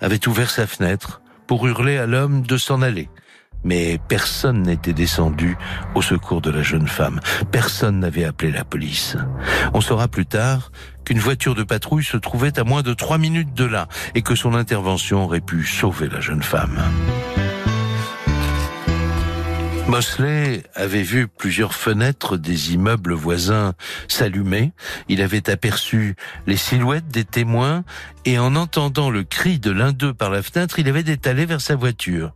avait 0.00 0.26
ouvert 0.26 0.50
sa 0.50 0.66
fenêtre 0.66 1.22
pour 1.46 1.66
hurler 1.66 1.96
à 1.96 2.06
l'homme 2.06 2.42
de 2.42 2.56
s'en 2.56 2.82
aller 2.82 3.08
mais 3.64 3.98
personne 4.08 4.62
n'était 4.62 4.92
descendu 4.92 5.56
au 5.94 6.02
secours 6.02 6.40
de 6.40 6.50
la 6.50 6.62
jeune 6.62 6.88
femme. 6.88 7.20
Personne 7.50 8.00
n'avait 8.00 8.24
appelé 8.24 8.50
la 8.50 8.64
police. 8.64 9.16
On 9.74 9.80
saura 9.80 10.08
plus 10.08 10.26
tard 10.26 10.72
qu'une 11.04 11.18
voiture 11.18 11.54
de 11.54 11.62
patrouille 11.62 12.04
se 12.04 12.16
trouvait 12.16 12.58
à 12.58 12.64
moins 12.64 12.82
de 12.82 12.94
trois 12.94 13.18
minutes 13.18 13.54
de 13.54 13.64
là 13.64 13.88
et 14.14 14.22
que 14.22 14.34
son 14.34 14.54
intervention 14.54 15.24
aurait 15.24 15.40
pu 15.40 15.64
sauver 15.64 16.08
la 16.08 16.20
jeune 16.20 16.42
femme. 16.42 16.80
Mosley 19.88 20.62
avait 20.74 21.02
vu 21.02 21.28
plusieurs 21.28 21.74
fenêtres 21.74 22.36
des 22.36 22.72
immeubles 22.72 23.12
voisins 23.12 23.74
s'allumer. 24.08 24.72
Il 25.08 25.20
avait 25.20 25.50
aperçu 25.50 26.14
les 26.46 26.56
silhouettes 26.56 27.08
des 27.08 27.24
témoins 27.24 27.84
et 28.24 28.38
en 28.38 28.56
entendant 28.56 29.10
le 29.10 29.24
cri 29.24 29.58
de 29.58 29.70
l'un 29.70 29.92
d'eux 29.92 30.14
par 30.14 30.30
la 30.30 30.42
fenêtre, 30.42 30.78
il 30.78 30.88
avait 30.88 31.02
détalé 31.02 31.46
vers 31.46 31.60
sa 31.60 31.76
voiture. 31.76 32.32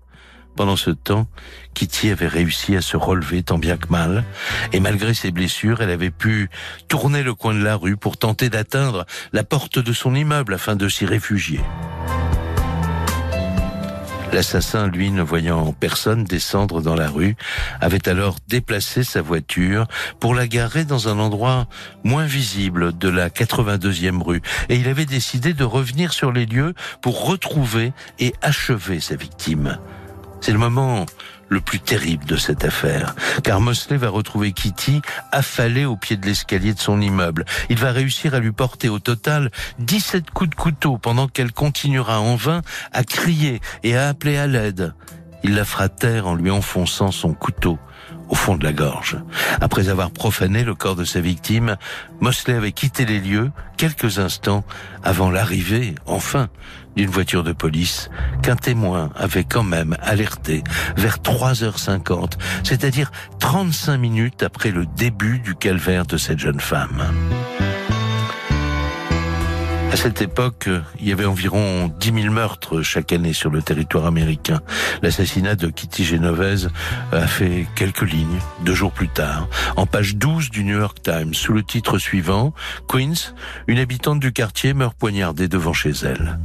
Pendant 0.56 0.76
ce 0.76 0.90
temps, 0.90 1.28
Kitty 1.74 2.10
avait 2.10 2.28
réussi 2.28 2.76
à 2.76 2.80
se 2.80 2.96
relever 2.96 3.42
tant 3.42 3.58
bien 3.58 3.76
que 3.76 3.88
mal, 3.90 4.24
et 4.72 4.80
malgré 4.80 5.12
ses 5.12 5.30
blessures, 5.30 5.82
elle 5.82 5.90
avait 5.90 6.10
pu 6.10 6.48
tourner 6.88 7.22
le 7.22 7.34
coin 7.34 7.52
de 7.52 7.62
la 7.62 7.76
rue 7.76 7.98
pour 7.98 8.16
tenter 8.16 8.48
d'atteindre 8.48 9.04
la 9.32 9.44
porte 9.44 9.78
de 9.78 9.92
son 9.92 10.14
immeuble 10.14 10.54
afin 10.54 10.74
de 10.74 10.88
s'y 10.88 11.04
réfugier. 11.04 11.60
L'assassin, 14.32 14.88
lui, 14.88 15.10
ne 15.10 15.22
voyant 15.22 15.72
personne 15.72 16.24
descendre 16.24 16.82
dans 16.82 16.94
la 16.94 17.08
rue, 17.08 17.36
avait 17.80 18.08
alors 18.08 18.36
déplacé 18.48 19.04
sa 19.04 19.22
voiture 19.22 19.86
pour 20.20 20.34
la 20.34 20.46
garer 20.46 20.84
dans 20.84 21.08
un 21.08 21.18
endroit 21.18 21.68
moins 22.04 22.26
visible 22.26 22.96
de 22.96 23.08
la 23.08 23.30
82e 23.30 24.22
rue. 24.22 24.42
Et 24.68 24.76
il 24.76 24.88
avait 24.88 25.06
décidé 25.06 25.54
de 25.54 25.64
revenir 25.64 26.12
sur 26.12 26.32
les 26.32 26.46
lieux 26.46 26.74
pour 27.00 27.26
retrouver 27.26 27.92
et 28.18 28.34
achever 28.42 29.00
sa 29.00 29.16
victime. 29.16 29.78
C'est 30.40 30.52
le 30.52 30.58
moment 30.58 31.06
le 31.48 31.60
plus 31.60 31.80
terrible 31.80 32.24
de 32.24 32.36
cette 32.36 32.64
affaire, 32.64 33.14
car 33.42 33.60
Mosley 33.60 33.96
va 33.96 34.08
retrouver 34.08 34.52
Kitty 34.52 35.00
affalée 35.32 35.84
au 35.84 35.96
pied 35.96 36.16
de 36.16 36.26
l'escalier 36.26 36.74
de 36.74 36.78
son 36.78 37.00
immeuble. 37.00 37.44
Il 37.70 37.78
va 37.78 37.92
réussir 37.92 38.34
à 38.34 38.40
lui 38.40 38.52
porter 38.52 38.88
au 38.88 38.98
total 38.98 39.50
17 39.78 40.30
coups 40.30 40.50
de 40.50 40.54
couteau 40.54 40.98
pendant 40.98 41.28
qu'elle 41.28 41.52
continuera 41.52 42.20
en 42.20 42.36
vain 42.36 42.62
à 42.92 43.04
crier 43.04 43.60
et 43.82 43.96
à 43.96 44.08
appeler 44.08 44.36
à 44.36 44.46
l'aide. 44.46 44.94
Il 45.42 45.54
la 45.54 45.64
fera 45.64 45.88
taire 45.88 46.26
en 46.26 46.34
lui 46.34 46.50
enfonçant 46.50 47.12
son 47.12 47.32
couteau 47.32 47.78
au 48.28 48.34
fond 48.34 48.56
de 48.56 48.64
la 48.64 48.72
gorge. 48.72 49.18
Après 49.60 49.88
avoir 49.88 50.10
profané 50.10 50.64
le 50.64 50.74
corps 50.74 50.96
de 50.96 51.04
sa 51.04 51.20
victime, 51.20 51.76
Mosley 52.20 52.54
avait 52.54 52.72
quitté 52.72 53.04
les 53.04 53.20
lieux 53.20 53.50
quelques 53.76 54.18
instants 54.18 54.64
avant 55.02 55.30
l'arrivée, 55.30 55.94
enfin, 56.06 56.48
d'une 56.96 57.10
voiture 57.10 57.44
de 57.44 57.52
police 57.52 58.10
qu'un 58.42 58.56
témoin 58.56 59.10
avait 59.16 59.44
quand 59.44 59.62
même 59.62 59.96
alerté 60.02 60.64
vers 60.96 61.18
3h50, 61.18 62.32
c'est-à-dire 62.64 63.12
35 63.38 63.98
minutes 63.98 64.42
après 64.42 64.70
le 64.70 64.86
début 64.86 65.38
du 65.38 65.54
calvaire 65.54 66.06
de 66.06 66.16
cette 66.16 66.38
jeune 66.38 66.60
femme. 66.60 67.02
À 69.92 69.96
cette 69.96 70.20
époque, 70.20 70.68
il 71.00 71.08
y 71.08 71.12
avait 71.12 71.24
environ 71.24 71.88
10 72.00 72.22
000 72.22 72.34
meurtres 72.34 72.82
chaque 72.82 73.12
année 73.12 73.32
sur 73.32 73.50
le 73.50 73.62
territoire 73.62 74.06
américain. 74.06 74.60
L'assassinat 75.00 75.54
de 75.54 75.68
Kitty 75.68 76.04
Genovese 76.04 76.70
a 77.12 77.26
fait 77.26 77.66
quelques 77.76 78.02
lignes 78.02 78.40
deux 78.64 78.74
jours 78.74 78.92
plus 78.92 79.08
tard, 79.08 79.48
en 79.76 79.86
page 79.86 80.16
12 80.16 80.50
du 80.50 80.64
New 80.64 80.78
York 80.78 80.98
Times, 81.02 81.34
sous 81.34 81.52
le 81.52 81.62
titre 81.62 81.98
suivant 81.98 82.52
Queens, 82.88 83.34
une 83.68 83.78
habitante 83.78 84.20
du 84.20 84.32
quartier 84.32 84.74
meurt 84.74 84.96
poignardée 84.96 85.48
devant 85.48 85.72
chez 85.72 85.92
elle. 86.02 86.38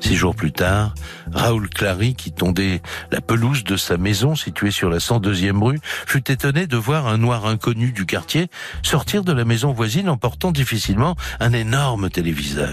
Six 0.00 0.16
jours 0.16 0.34
plus 0.34 0.52
tard, 0.52 0.94
Raoul 1.32 1.68
Clary, 1.68 2.14
qui 2.14 2.32
tondait 2.32 2.82
la 3.12 3.20
pelouse 3.20 3.62
de 3.62 3.76
sa 3.76 3.96
maison 3.96 4.34
située 4.34 4.72
sur 4.72 4.90
la 4.90 4.98
102e 4.98 5.62
rue, 5.62 5.78
fut 6.06 6.30
étonné 6.30 6.66
de 6.66 6.76
voir 6.76 7.06
un 7.06 7.18
noir 7.18 7.46
inconnu 7.46 7.92
du 7.92 8.04
quartier 8.04 8.48
sortir 8.82 9.22
de 9.22 9.32
la 9.32 9.44
maison 9.44 9.72
voisine 9.72 10.08
en 10.08 10.16
portant 10.16 10.50
difficilement 10.50 11.16
un 11.38 11.52
énorme 11.52 12.10
téléviseur. 12.10 12.71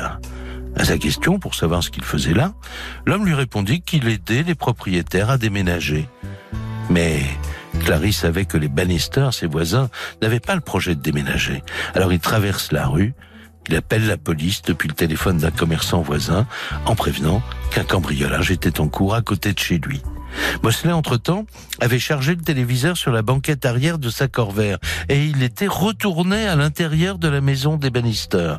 À 0.76 0.86
sa 0.86 0.98
question 0.98 1.40
pour 1.40 1.56
savoir 1.56 1.84
ce 1.84 1.90
qu'il 1.90 2.04
faisait 2.04 2.34
là, 2.34 2.54
l'homme 3.06 3.26
lui 3.26 3.34
répondit 3.34 3.82
qu'il 3.82 4.08
aidait 4.08 4.44
les 4.44 4.56
propriétaires 4.56 5.30
à 5.30 5.38
déménager. 5.38 6.08
Mais 6.90 7.22
Clary 7.80 8.14
savait 8.14 8.46
que 8.46 8.58
les 8.58 8.68
Bannister, 8.68 9.30
ses 9.32 9.48
voisins, 9.48 9.90
n'avaient 10.22 10.40
pas 10.40 10.56
le 10.56 10.62
projet 10.62 10.96
de 10.96 11.02
déménager. 11.02 11.64
Alors 11.96 12.14
il 12.14 12.20
traverse 12.20 12.72
la 12.72 12.88
rue, 12.88 13.14
il 13.68 13.76
appelle 13.76 14.08
la 14.08 14.18
police 14.18 14.62
depuis 14.64 14.88
le 14.88 14.96
téléphone 14.96 15.38
d'un 15.38 15.52
commerçant 15.52 16.02
voisin 16.02 16.48
en 16.86 16.96
prévenant 16.96 17.42
qu'un 17.72 17.84
cambriolage 17.84 18.52
était 18.52 18.80
en 18.80 18.88
cours 18.88 19.14
à 19.14 19.22
côté 19.22 19.54
de 19.54 19.60
chez 19.60 19.78
lui. 19.78 20.02
Mosley, 20.64 20.92
entre-temps, 20.92 21.46
avait 21.80 22.00
chargé 22.00 22.36
le 22.36 22.42
téléviseur 22.42 22.98
sur 22.98 23.12
la 23.12 23.22
banquette 23.22 23.66
arrière 23.66 23.98
de 23.98 24.10
sa 24.10 24.28
Corvair 24.28 24.78
et 25.08 25.26
il 25.26 25.44
était 25.44 25.68
retourné 25.68 26.48
à 26.48 26.56
l'intérieur 26.56 27.18
de 27.18 27.28
la 27.28 27.42
maison 27.42 27.78
des 27.78 27.90
Bannister. 27.90 28.56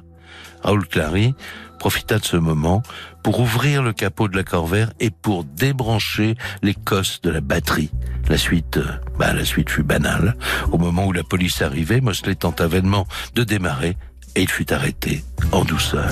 Raoul 0.62 0.86
Clary 0.86 1.34
profita 1.78 2.18
de 2.18 2.24
ce 2.24 2.36
moment 2.36 2.82
pour 3.22 3.40
ouvrir 3.40 3.82
le 3.82 3.92
capot 3.92 4.28
de 4.28 4.36
la 4.36 4.44
Corvair 4.44 4.92
et 5.00 5.10
pour 5.10 5.44
débrancher 5.44 6.36
les 6.62 6.74
cosses 6.74 7.20
de 7.22 7.30
la 7.30 7.40
batterie. 7.40 7.90
La 8.28 8.36
suite, 8.36 8.76
euh, 8.76 8.86
bah, 9.18 9.32
la 9.32 9.44
suite 9.44 9.70
fut 9.70 9.82
banale. 9.82 10.36
Au 10.72 10.78
moment 10.78 11.06
où 11.06 11.12
la 11.12 11.24
police 11.24 11.62
arrivait, 11.62 12.00
Mosley 12.00 12.34
tenta 12.34 12.66
vainement 12.66 13.06
de 13.34 13.44
démarrer 13.44 13.96
et 14.36 14.42
il 14.42 14.48
fut 14.48 14.72
arrêté 14.72 15.24
en 15.52 15.64
douceur. 15.64 16.10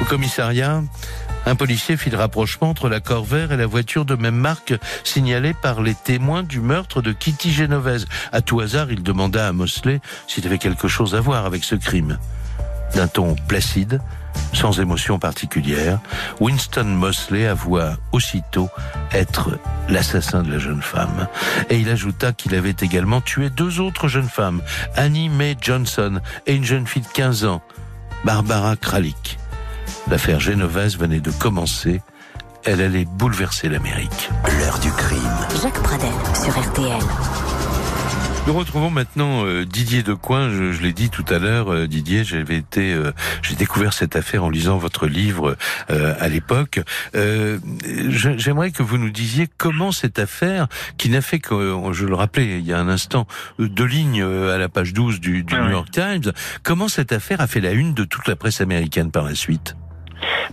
Au 0.00 0.04
commissariat, 0.06 0.82
un 1.46 1.54
policier 1.54 1.96
fit 1.96 2.10
le 2.10 2.18
rapprochement 2.18 2.70
entre 2.70 2.88
la 2.88 3.00
Corvair 3.00 3.52
et 3.52 3.56
la 3.56 3.66
voiture 3.66 4.04
de 4.04 4.14
même 4.14 4.36
marque 4.36 4.74
signalée 5.04 5.54
par 5.54 5.82
les 5.82 5.94
témoins 5.94 6.42
du 6.42 6.60
meurtre 6.60 7.02
de 7.02 7.12
Kitty 7.12 7.52
Genovese. 7.52 8.06
À 8.30 8.40
tout 8.40 8.60
hasard, 8.60 8.90
il 8.90 9.02
demanda 9.02 9.48
à 9.48 9.52
Mosley 9.52 10.00
s'il 10.26 10.46
avait 10.46 10.58
quelque 10.58 10.88
chose 10.88 11.14
à 11.14 11.20
voir 11.20 11.44
avec 11.46 11.64
ce 11.64 11.74
crime. 11.74 12.18
D'un 12.94 13.08
ton 13.08 13.34
placide, 13.48 14.00
sans 14.52 14.80
émotion 14.80 15.18
particulière, 15.18 15.98
Winston 16.40 16.84
Mosley 16.84 17.46
avoua 17.46 17.96
aussitôt 18.12 18.68
être 19.12 19.58
l'assassin 19.88 20.42
de 20.42 20.52
la 20.52 20.58
jeune 20.58 20.82
femme. 20.82 21.26
Et 21.70 21.78
il 21.78 21.88
ajouta 21.88 22.32
qu'il 22.32 22.54
avait 22.54 22.76
également 22.80 23.20
tué 23.20 23.50
deux 23.50 23.80
autres 23.80 24.08
jeunes 24.08 24.28
femmes, 24.28 24.62
Annie 24.94 25.28
Mae 25.28 25.56
Johnson 25.60 26.20
et 26.46 26.54
une 26.54 26.64
jeune 26.64 26.86
fille 26.86 27.02
de 27.02 27.08
15 27.08 27.44
ans, 27.46 27.62
Barbara 28.24 28.76
Kralik. 28.76 29.38
L'affaire 30.08 30.40
Genovese 30.40 30.98
venait 30.98 31.20
de 31.20 31.30
commencer. 31.30 32.00
Elle 32.64 32.80
allait 32.80 33.04
bouleverser 33.04 33.68
l'Amérique. 33.68 34.30
L'heure 34.58 34.78
du 34.78 34.90
crime. 34.92 35.20
Jacques 35.62 35.82
Pradel 35.82 36.12
sur 36.34 36.58
RTL. 36.58 37.02
Nous 38.44 38.54
retrouvons 38.54 38.90
maintenant 38.90 39.46
euh, 39.46 39.64
Didier 39.64 40.02
Decoing. 40.02 40.50
Je, 40.50 40.72
je 40.72 40.82
l'ai 40.82 40.92
dit 40.92 41.10
tout 41.10 41.24
à 41.28 41.38
l'heure, 41.38 41.72
euh, 41.72 41.86
Didier, 41.86 42.24
j'avais 42.24 42.56
été, 42.56 42.92
euh, 42.92 43.12
j'ai 43.40 43.54
découvert 43.54 43.92
cette 43.92 44.16
affaire 44.16 44.42
en 44.42 44.50
lisant 44.50 44.78
votre 44.78 45.06
livre 45.06 45.56
à 45.88 46.28
l'époque. 46.28 46.80
J'aimerais 47.14 48.72
que 48.72 48.82
vous 48.82 48.98
nous 48.98 49.10
disiez 49.10 49.46
comment 49.58 49.92
cette 49.92 50.18
affaire, 50.18 50.66
qui 50.98 51.08
n'a 51.08 51.20
fait 51.20 51.38
que, 51.38 51.72
je 51.92 52.04
le 52.04 52.14
rappelais 52.14 52.58
il 52.58 52.66
y 52.66 52.72
a 52.72 52.80
un 52.80 52.88
instant, 52.88 53.26
deux 53.58 53.86
lignes 53.86 54.22
à 54.22 54.58
la 54.58 54.68
page 54.68 54.92
12 54.92 55.20
du, 55.20 55.44
du 55.44 55.54
New 55.54 55.70
York 55.70 55.90
Times, 55.90 56.32
comment 56.64 56.88
cette 56.88 57.12
affaire 57.12 57.40
a 57.40 57.46
fait 57.46 57.60
la 57.60 57.72
une 57.72 57.94
de 57.94 58.04
toute 58.04 58.26
la 58.26 58.34
presse 58.34 58.60
américaine 58.60 59.12
par 59.12 59.24
la 59.24 59.34
suite? 59.34 59.76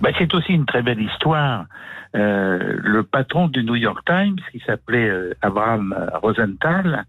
Bah, 0.01 0.09
C'est 0.17 0.33
aussi 0.35 0.53
une 0.53 0.65
très 0.65 0.83
belle 0.83 1.01
histoire. 1.01 1.65
le 2.13 3.01
patron 3.01 3.47
du 3.47 3.63
New 3.63 3.75
York 3.75 4.01
Times, 4.05 4.37
qui 4.51 4.61
s'appelait 4.65 5.11
Abraham 5.41 5.95
Rosenthal, 6.21 7.05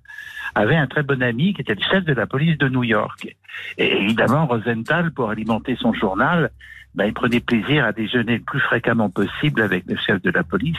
avait 0.55 0.77
un 0.77 0.87
très 0.87 1.03
bon 1.03 1.23
ami 1.23 1.55
qui 1.55 1.63
était 1.63 1.75
le 1.75 1.83
chef 1.83 2.05
de 2.05 2.13
la 2.13 2.27
police 2.27 2.59
de 2.59 2.69
New 2.69 2.85
York. 2.85 3.37
Et 3.79 4.03
évidemment, 4.03 4.47
Rosenthal, 4.47 5.13
pour 5.13 5.31
alimenter 5.31 5.77
son 5.77 5.93
journal, 5.93 6.51
ben, 6.95 7.07
il 7.07 7.13
prenait 7.13 7.41
plaisir 7.41 7.85
à 7.85 7.93
déjeuner 7.93 8.39
le 8.39 8.43
plus 8.43 8.61
fréquemment 8.61 9.11
possible 9.11 9.63
avec 9.63 9.85
le 9.87 9.97
chef 9.97 10.21
de 10.23 10.31
la 10.31 10.43
police, 10.43 10.77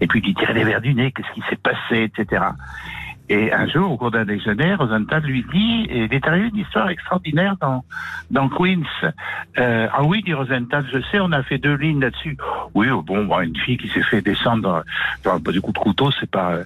et 0.00 0.06
puis 0.06 0.20
lui 0.20 0.34
tirer 0.34 0.52
les 0.52 0.64
verres 0.64 0.82
du 0.82 0.94
nez, 0.94 1.12
qu'est-ce 1.12 1.32
qui 1.32 1.42
s'est 1.48 1.56
passé, 1.56 2.10
etc. 2.14 2.44
Et 3.28 3.52
un 3.52 3.66
jour, 3.66 3.90
au 3.90 3.96
cours 3.96 4.12
d'un 4.12 4.24
déjeuner, 4.24 4.74
Rosenthal 4.74 5.22
lui 5.24 5.44
dit, 5.52 5.86
et 5.90 6.04
il 6.04 6.14
est 6.14 6.26
arrivé 6.26 6.48
une 6.48 6.58
histoire 6.58 6.88
extraordinaire 6.88 7.56
dans, 7.60 7.84
dans 8.30 8.48
Queens. 8.48 8.84
Euh, 9.58 9.88
ah 9.92 10.04
oui, 10.04 10.22
dit 10.22 10.32
Rosenthal, 10.32 10.86
je 10.92 11.00
sais, 11.10 11.18
on 11.18 11.32
a 11.32 11.42
fait 11.42 11.58
deux 11.58 11.74
lignes 11.74 12.00
là-dessus. 12.00 12.36
Oui, 12.74 12.88
oh, 12.90 13.02
bon, 13.02 13.28
une 13.40 13.56
fille 13.56 13.78
qui 13.78 13.88
s'est 13.88 14.02
fait 14.02 14.22
descendre 14.22 14.84
dans, 15.24 15.38
dans, 15.38 15.52
du 15.52 15.60
coup 15.60 15.72
de 15.72 15.78
couteau, 15.78 16.10
c'est 16.12 16.30
pas... 16.30 16.52
Euh, 16.52 16.64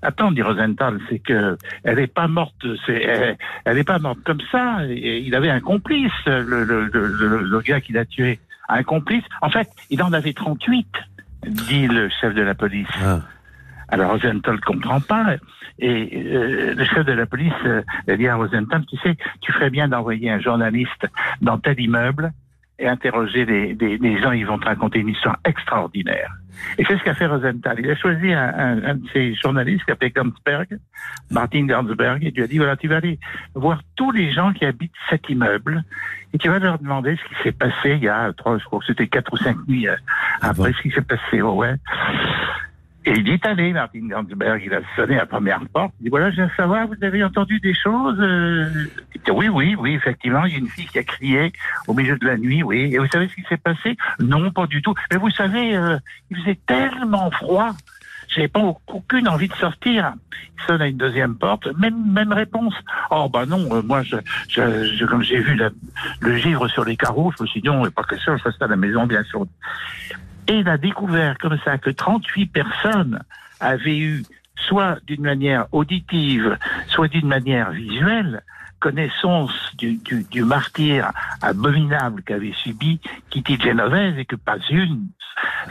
Attends, 0.00 0.30
dit 0.30 0.42
Rosenthal, 0.42 1.00
c'est 1.08 1.18
que 1.18 1.58
elle 1.82 1.98
est 1.98 2.06
pas 2.06 2.28
morte, 2.28 2.64
c'est, 2.86 3.36
elle, 3.64 3.78
est 3.78 3.84
pas 3.84 3.98
morte 3.98 4.20
comme 4.24 4.40
ça. 4.52 4.78
Et 4.88 5.18
il 5.18 5.34
avait 5.34 5.50
un 5.50 5.58
complice, 5.58 6.12
le, 6.24 6.62
le, 6.62 6.84
le, 6.84 7.42
le 7.42 7.60
gars 7.62 7.80
qui 7.80 7.92
l'a 7.92 8.04
tué. 8.04 8.38
Un 8.68 8.84
complice. 8.84 9.24
En 9.42 9.50
fait, 9.50 9.68
il 9.90 10.00
en 10.04 10.12
avait 10.12 10.34
38, 10.34 10.86
dit 11.48 11.88
le 11.88 12.08
chef 12.20 12.32
de 12.32 12.42
la 12.42 12.54
police. 12.54 12.86
Ah. 13.02 13.22
Alors 13.88 14.12
Rosenthal 14.12 14.56
ne 14.56 14.60
comprend 14.60 15.00
pas. 15.00 15.36
Et 15.78 16.10
euh, 16.26 16.74
le 16.74 16.84
chef 16.84 17.06
de 17.06 17.12
la 17.12 17.26
police 17.26 17.52
euh, 17.64 17.82
dit 18.16 18.26
à 18.26 18.36
Rosenthal, 18.36 18.84
tu 18.86 18.96
sais, 18.98 19.16
tu 19.40 19.52
ferais 19.52 19.70
bien 19.70 19.88
d'envoyer 19.88 20.30
un 20.30 20.40
journaliste 20.40 21.06
dans 21.40 21.58
tel 21.58 21.80
immeuble 21.80 22.32
et 22.80 22.86
interroger 22.86 23.44
les, 23.44 23.74
les, 23.74 24.22
gens, 24.22 24.30
ils 24.30 24.46
vont 24.46 24.58
te 24.58 24.66
raconter 24.66 25.00
une 25.00 25.08
histoire 25.08 25.36
extraordinaire. 25.44 26.32
Et 26.76 26.84
c'est 26.84 26.96
ce 26.96 27.02
qu'a 27.02 27.14
fait 27.14 27.26
Rosenthal. 27.26 27.76
Il 27.80 27.90
a 27.90 27.96
choisi 27.96 28.32
un, 28.32 28.54
un, 28.56 28.84
un 28.84 28.94
de 28.94 29.08
ses 29.12 29.34
journalistes 29.34 29.80
qui 29.80 29.90
s'appelait 29.90 30.10
Gansberg, 30.10 30.78
Martin 31.30 31.66
Gansberg, 31.66 32.24
et 32.24 32.30
lui 32.30 32.42
a 32.42 32.46
dit, 32.46 32.58
voilà, 32.58 32.76
tu 32.76 32.86
vas 32.86 32.96
aller 32.96 33.18
voir 33.54 33.80
tous 33.96 34.12
les 34.12 34.32
gens 34.32 34.52
qui 34.52 34.64
habitent 34.64 34.92
cet 35.10 35.28
immeuble 35.28 35.82
et 36.32 36.38
tu 36.38 36.48
vas 36.48 36.58
leur 36.58 36.78
demander 36.78 37.16
ce 37.16 37.28
qui 37.28 37.42
s'est 37.42 37.52
passé 37.52 37.94
il 37.94 38.04
y 38.04 38.08
a 38.08 38.32
trois, 38.32 38.58
je 38.58 38.64
crois 38.64 38.78
que 38.80 38.86
c'était 38.86 39.08
quatre 39.08 39.32
ou 39.32 39.36
cinq 39.38 39.56
nuits 39.66 39.88
euh, 39.88 39.96
ah 40.40 40.50
après 40.50 40.72
ce 40.72 40.82
qui 40.82 40.90
s'est 40.90 41.02
passé. 41.02 41.42
ouais. 41.42 41.74
Et 43.08 43.20
il 43.20 43.28
est 43.30 43.46
allé, 43.46 43.72
Martin 43.72 44.06
Gansberg, 44.06 44.62
il 44.66 44.74
a 44.74 44.80
sonné 44.94 45.14
à 45.14 45.20
la 45.20 45.26
première 45.26 45.60
porte. 45.72 45.94
Il 45.98 46.04
dit, 46.04 46.10
voilà, 46.10 46.30
je 46.30 46.42
veux 46.42 46.50
savoir, 46.58 46.86
vous 46.86 47.02
avez 47.02 47.24
entendu 47.24 47.58
des 47.58 47.72
choses 47.72 48.18
euh? 48.20 48.68
Oui, 49.30 49.48
oui, 49.48 49.74
oui, 49.78 49.94
effectivement, 49.94 50.44
il 50.44 50.52
y 50.52 50.56
a 50.56 50.58
une 50.58 50.68
fille 50.68 50.86
qui 50.86 50.98
a 50.98 51.02
crié 51.02 51.50
au 51.86 51.94
milieu 51.94 52.18
de 52.18 52.26
la 52.26 52.36
nuit, 52.36 52.62
oui. 52.62 52.90
Et 52.92 52.98
vous 52.98 53.08
savez 53.10 53.28
ce 53.28 53.34
qui 53.34 53.44
s'est 53.48 53.56
passé? 53.56 53.96
Non, 54.20 54.50
pas 54.50 54.66
du 54.66 54.82
tout. 54.82 54.92
Mais 55.10 55.16
vous 55.16 55.30
savez, 55.30 55.74
euh, 55.74 55.96
il 56.30 56.36
faisait 56.36 56.58
tellement 56.66 57.30
froid. 57.30 57.70
J'avais 58.28 58.48
pas 58.48 58.60
aucune 58.88 59.26
envie 59.26 59.48
de 59.48 59.54
sortir. 59.54 60.12
Il 60.58 60.66
sonne 60.66 60.82
à 60.82 60.88
une 60.88 60.98
deuxième 60.98 61.34
porte, 61.34 61.66
même 61.78 62.12
même 62.12 62.32
réponse. 62.32 62.74
Oh 63.10 63.26
bah 63.32 63.46
non, 63.46 63.66
euh, 63.72 63.80
moi 63.80 64.02
je, 64.02 64.16
je, 64.50 65.04
comme 65.06 65.22
j'ai 65.22 65.40
vu 65.40 65.58
le 66.20 66.36
givre 66.36 66.68
sur 66.68 66.84
les 66.84 66.96
carreaux, 66.96 67.32
je 67.38 67.42
me 67.42 67.48
suis 67.48 67.62
dit 67.62 67.68
non, 67.68 67.90
pas 67.90 68.02
que 68.02 68.18
ça, 68.18 68.36
je 68.36 68.42
reste 68.42 68.60
à 68.60 68.66
la 68.66 68.76
maison 68.76 69.06
bien 69.06 69.24
sûr. 69.24 69.46
Et 70.48 70.54
il 70.54 70.68
a 70.68 70.78
découvert 70.78 71.36
comme 71.38 71.58
ça 71.64 71.78
que 71.78 71.90
38 71.90 72.46
personnes 72.46 73.22
avaient 73.60 73.98
eu, 73.98 74.24
soit 74.56 74.98
d'une 75.06 75.22
manière 75.22 75.66
auditive, 75.72 76.58
soit 76.88 77.08
d'une 77.08 77.28
manière 77.28 77.70
visuelle, 77.70 78.42
connaissance 78.80 79.52
du, 79.76 79.96
du, 79.96 80.24
du 80.24 80.42
martyr 80.44 81.10
abominable 81.42 82.22
qu'avait 82.22 82.52
subi 82.52 83.00
Kitty 83.30 83.58
Genovese 83.60 84.18
et 84.18 84.24
que 84.24 84.36
pas 84.36 84.58
une. 84.70 85.08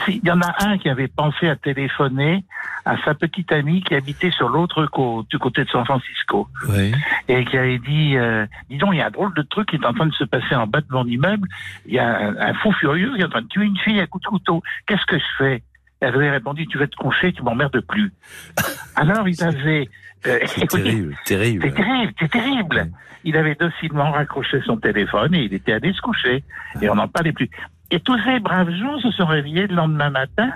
Il 0.07 0.25
y 0.25 0.31
en 0.31 0.41
a 0.41 0.65
un 0.65 0.77
qui 0.77 0.89
avait 0.89 1.07
pensé 1.07 1.49
à 1.49 1.55
téléphoner 1.55 2.45
à 2.85 2.95
sa 3.03 3.13
petite 3.13 3.51
amie 3.51 3.83
qui 3.83 3.95
habitait 3.95 4.31
sur 4.31 4.47
l'autre 4.47 4.85
côte, 4.85 5.27
du 5.29 5.37
côté 5.37 5.65
de 5.65 5.69
San 5.69 5.83
Francisco. 5.83 6.47
Oui. 6.69 6.93
Et 7.27 7.43
qui 7.43 7.57
avait 7.57 7.79
dit, 7.79 8.15
euh, 8.15 8.45
dis 8.69 8.77
donc, 8.77 8.91
il 8.93 8.99
y 8.99 9.01
a 9.01 9.07
un 9.07 9.11
drôle 9.11 9.33
de 9.33 9.41
truc 9.41 9.69
qui 9.69 9.75
est 9.75 9.85
en 9.85 9.93
train 9.93 10.05
de 10.05 10.13
se 10.13 10.23
passer 10.23 10.55
en 10.55 10.67
bas 10.67 10.79
de 10.79 10.87
mon 10.89 11.05
immeuble. 11.05 11.47
Il 11.85 11.93
y 11.93 11.99
a 11.99 12.29
un, 12.39 12.53
fou 12.55 12.71
furieux 12.71 13.13
qui 13.15 13.21
est 13.21 13.25
en 13.25 13.29
train 13.29 13.41
de 13.41 13.47
tuer 13.47 13.65
une 13.65 13.77
fille 13.77 13.99
à 13.99 14.07
coup 14.07 14.19
de 14.19 14.25
couteau. 14.25 14.63
Qu'est-ce 14.85 15.05
que 15.05 15.17
je 15.17 15.25
fais? 15.37 15.63
Elle 15.99 16.15
avait 16.15 16.29
répondu, 16.29 16.67
tu 16.67 16.77
vas 16.77 16.87
te 16.87 16.95
coucher, 16.95 17.33
tu 17.33 17.43
m'emmerdes 17.43 17.79
plus. 17.81 18.13
Alors 18.95 19.27
il 19.27 19.43
avait... 19.43 19.89
Euh, 20.25 20.39
c'est 20.47 20.67
terrible, 20.67 21.15
terrible. 21.25 21.63
C'est 21.63 21.75
terrible, 21.75 22.13
c'est 22.19 22.31
terrible. 22.31 22.91
Il 23.23 23.37
avait 23.37 23.55
docilement 23.55 24.11
raccroché 24.11 24.61
son 24.65 24.77
téléphone 24.77 25.33
et 25.35 25.43
il 25.43 25.53
était 25.53 25.73
allé 25.73 25.93
se 25.93 26.01
coucher. 26.01 26.43
Et 26.81 26.89
on 26.89 26.95
n'en 26.95 27.07
parlait 27.07 27.33
plus. 27.33 27.49
Et 27.91 27.99
tous 27.99 28.17
ces 28.23 28.39
braves 28.39 28.71
gens 28.71 28.99
se 28.99 29.11
sont 29.11 29.25
réveillés 29.25 29.67
le 29.67 29.75
lendemain 29.75 30.09
matin 30.09 30.51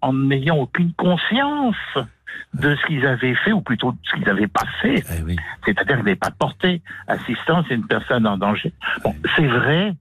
en 0.00 0.12
n'ayant 0.12 0.56
aucune 0.56 0.92
conscience 0.94 1.76
de 2.54 2.74
ce 2.74 2.86
qu'ils 2.86 3.06
avaient 3.06 3.34
fait, 3.36 3.52
ou 3.52 3.60
plutôt 3.60 3.92
de 3.92 3.98
ce 4.02 4.14
qu'ils 4.14 4.24
n'avaient 4.24 4.48
pas 4.48 4.66
fait. 4.80 4.96
Eh 4.96 5.36
C'est-à-dire 5.64 5.96
qu'ils 5.96 6.04
n'avaient 6.04 6.16
pas 6.16 6.30
porté 6.30 6.82
assistance 7.06 7.66
à 7.70 7.74
une 7.74 7.86
personne 7.86 8.26
en 8.26 8.36
danger. 8.36 8.72
Bon, 9.04 9.14
c'est 9.36 9.46
vrai 9.46 9.94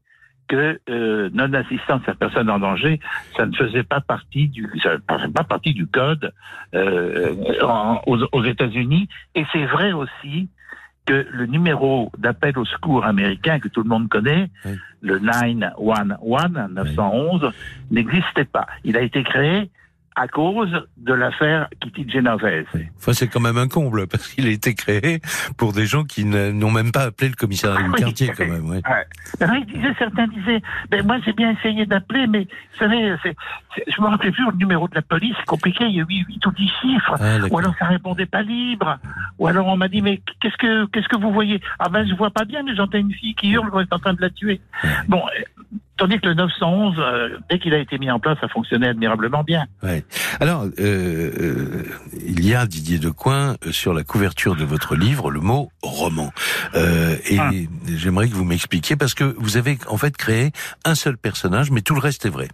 que 0.52 0.82
euh, 0.90 1.30
non-assistance 1.34 2.02
à 2.08 2.14
personne 2.14 2.50
en 2.50 2.60
danger, 2.60 3.00
ça 3.38 3.46
ne 3.46 3.56
faisait 3.56 3.84
pas 3.84 4.02
partie 4.02 4.50
du, 4.50 4.70
ça 4.84 4.98
faisait 5.10 5.32
pas 5.32 5.46
partie 5.46 5.74
du 5.74 5.88
code 5.88 6.34
euh, 6.76 7.34
aux, 8.06 8.18
aux 8.34 8.44
États-Unis, 8.44 9.08
et 9.34 9.46
c'est 9.54 9.66
vrai 9.66 9.94
aussi 9.94 10.50
que 11.06 11.26
le 11.32 11.46
numéro 11.46 12.12
d'appel 12.18 12.60
au 12.60 12.66
secours 12.66 13.06
américain 13.06 13.60
que 13.60 13.70
tout 13.70 13.82
le 13.82 13.88
monde 13.88 14.10
connaît, 14.10 14.50
le 15.00 15.20
911, 15.20 16.70
911, 16.72 17.52
n'existait 17.90 18.46
pas. 18.46 18.68
Il 18.84 18.98
a 18.98 19.02
été 19.02 19.24
créé 19.24 19.72
à 20.16 20.28
cause 20.28 20.88
de 20.98 21.14
l'affaire 21.14 21.68
Kitty 21.80 22.10
Genovese. 22.10 22.66
Enfin, 22.98 23.14
c'est 23.14 23.28
quand 23.28 23.40
même 23.40 23.58
un 23.58 23.68
comble, 23.68 24.08
parce 24.08 24.28
qu'il 24.28 24.48
a 24.48 24.50
été 24.52 24.74
créé 24.76 25.22
pour 25.58 25.74
des 25.74 25.86
gens 25.86 26.04
qui 26.04 26.26
n'ont 26.26 26.72
même 26.72 26.92
pas 26.92 27.04
appelé 27.04 27.30
le 27.30 27.36
commissariat 27.36 27.88
du 27.88 27.92
quartier, 27.92 28.32
quand 28.36 28.48
même. 28.48 28.70
Ouais. 28.70 28.82
Disait, 29.68 29.94
certains 29.98 30.28
disaient, 30.28 30.62
ben, 30.90 31.06
moi 31.06 31.18
j'ai 31.26 31.34
bien 31.34 31.52
essayé 31.52 31.86
d'appeler, 31.86 32.28
mais 32.28 32.42
vous 32.42 32.80
savez, 32.80 33.16
je 33.76 34.02
me 34.02 34.08
rappelle 34.08 34.32
plus 34.32 34.46
le 34.46 34.58
numéro 34.58 34.88
de 34.88 34.96
la 34.96 35.02
police, 35.02 35.34
c'est 35.38 35.46
compliqué, 35.46 35.86
il 35.86 35.96
y 35.96 36.02
a 36.02 36.06
8, 36.06 36.26
8 36.28 36.46
ou 36.46 36.52
10 36.52 36.72
chiffres, 36.82 37.16
ah, 37.20 37.38
ou 37.50 37.58
alors 37.58 37.74
ça 37.78 37.86
répondait 37.86 38.26
pas 38.26 38.42
libre, 38.42 38.98
ou 39.40 39.48
alors 39.48 39.68
on 39.68 39.78
m'a 39.78 39.88
dit, 39.88 40.02
mais 40.02 40.22
qu'est-ce 40.42 40.58
que 40.58 40.86
qu'est-ce 40.88 41.08
que 41.08 41.18
vous 41.18 41.32
voyez? 41.32 41.62
Ah 41.80 41.90
ben 41.90 42.08
je 42.08 42.14
vois 42.16 42.32
pas 42.32 42.46
bien, 42.46 42.64
mais 42.64 42.76
j'entends 42.76 42.98
une 42.98 43.14
fille 43.14 43.36
qui 43.36 43.52
hurle 43.52 43.70
quand 43.70 43.80
est 43.80 43.94
en 43.94 44.00
train 44.00 44.14
de 44.14 44.22
la 44.22 44.30
tuer. 44.30 44.62
Bon, 45.08 45.22
Tandis 46.02 46.20
que 46.20 46.30
le 46.30 46.34
911, 46.34 46.96
euh, 46.98 47.38
dès 47.48 47.60
qu'il 47.60 47.76
a 47.76 47.78
été 47.78 48.00
mis 48.00 48.10
en 48.10 48.20
place, 48.20 48.36
ça 48.42 48.48
fonctionnait 48.48 48.88
admirablement 48.88 49.44
bien. 49.44 49.68
Ouais. 49.84 50.04
Alors, 50.40 50.64
euh, 50.64 50.72
euh, 50.80 51.84
il 52.26 52.44
y 52.44 52.56
a 52.56 52.66
Didier 52.66 52.98
Decoing 52.98 53.56
sur 53.70 53.94
la 53.94 54.04
couverture 54.04 54.56
de 54.56 54.64
votre 54.64 54.96
livre 54.96 55.30
le 55.30 55.42
mot 55.42 55.70
roman. 55.84 56.32
et 56.74 57.38
ah. 57.38 57.52
j'aimerais 57.88 58.30
que 58.30 58.34
vous 58.34 58.46
m'expliquiez 58.46 58.96
parce 58.96 59.14
que 59.14 59.36
vous 59.38 59.58
avez 59.58 59.78
en 59.88 59.98
fait 59.98 60.18
créé 60.18 60.50
un 60.86 60.96
seul 60.96 61.20
personnage, 61.20 61.70
mais 61.70 61.82
tout 61.82 61.94
le 61.94 62.02
reste 62.02 62.26
est 62.26 62.30
vrai. 62.30 62.48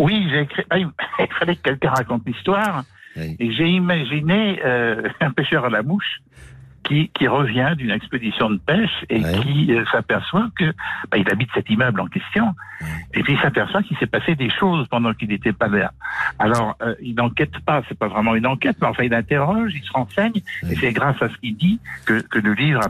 Oui, 0.00 0.26
j'ai. 0.28 0.48
Ah, 0.70 0.78
il 0.80 0.88
fallait 1.38 1.54
que 1.54 1.62
quelqu'un 1.62 1.90
raconte 1.90 2.22
l'histoire. 2.26 2.82
Et 3.14 3.52
j'ai 3.52 3.68
imaginé 3.68 4.60
un 5.20 5.30
pêcheur 5.30 5.66
à 5.66 5.70
la 5.70 5.84
mouche 5.84 6.18
qui, 6.84 7.08
qui 7.10 7.28
revient 7.28 7.74
d'une 7.76 7.90
expédition 7.90 8.50
de 8.50 8.58
pêche 8.58 9.04
et 9.08 9.22
qui 9.22 9.72
euh, 9.72 9.84
s'aperçoit 9.92 10.48
que 10.56 10.72
bah, 11.10 11.18
il 11.18 11.30
habite 11.30 11.48
cet 11.54 11.70
immeuble 11.70 12.00
en 12.00 12.06
question. 12.06 12.54
Et 13.14 13.22
puis 13.22 13.34
il 13.34 13.38
s'aperçoit 13.40 13.82
qu'il 13.82 13.96
s'est 13.98 14.06
passé 14.06 14.34
des 14.34 14.50
choses 14.50 14.88
pendant 14.88 15.14
qu'il 15.14 15.28
n'était 15.28 15.52
pas 15.52 15.68
là. 15.68 15.92
Alors 16.38 16.76
euh, 16.82 16.94
il 17.00 17.14
n'enquête 17.14 17.58
pas, 17.60 17.82
c'est 17.88 17.98
pas 17.98 18.08
vraiment 18.08 18.34
une 18.34 18.46
enquête, 18.46 18.76
mais 18.80 18.88
enfin 18.88 19.04
il 19.04 19.14
interroge, 19.14 19.72
il 19.74 19.82
se 19.82 19.92
renseigne 19.92 20.42
et 20.68 20.74
c'est 20.76 20.92
grâce 20.92 21.20
à 21.22 21.28
ce 21.28 21.36
qu'il 21.38 21.56
dit 21.56 21.78
que, 22.06 22.20
que 22.20 22.38
le 22.38 22.54
livre 22.54 22.80
a 22.80 22.88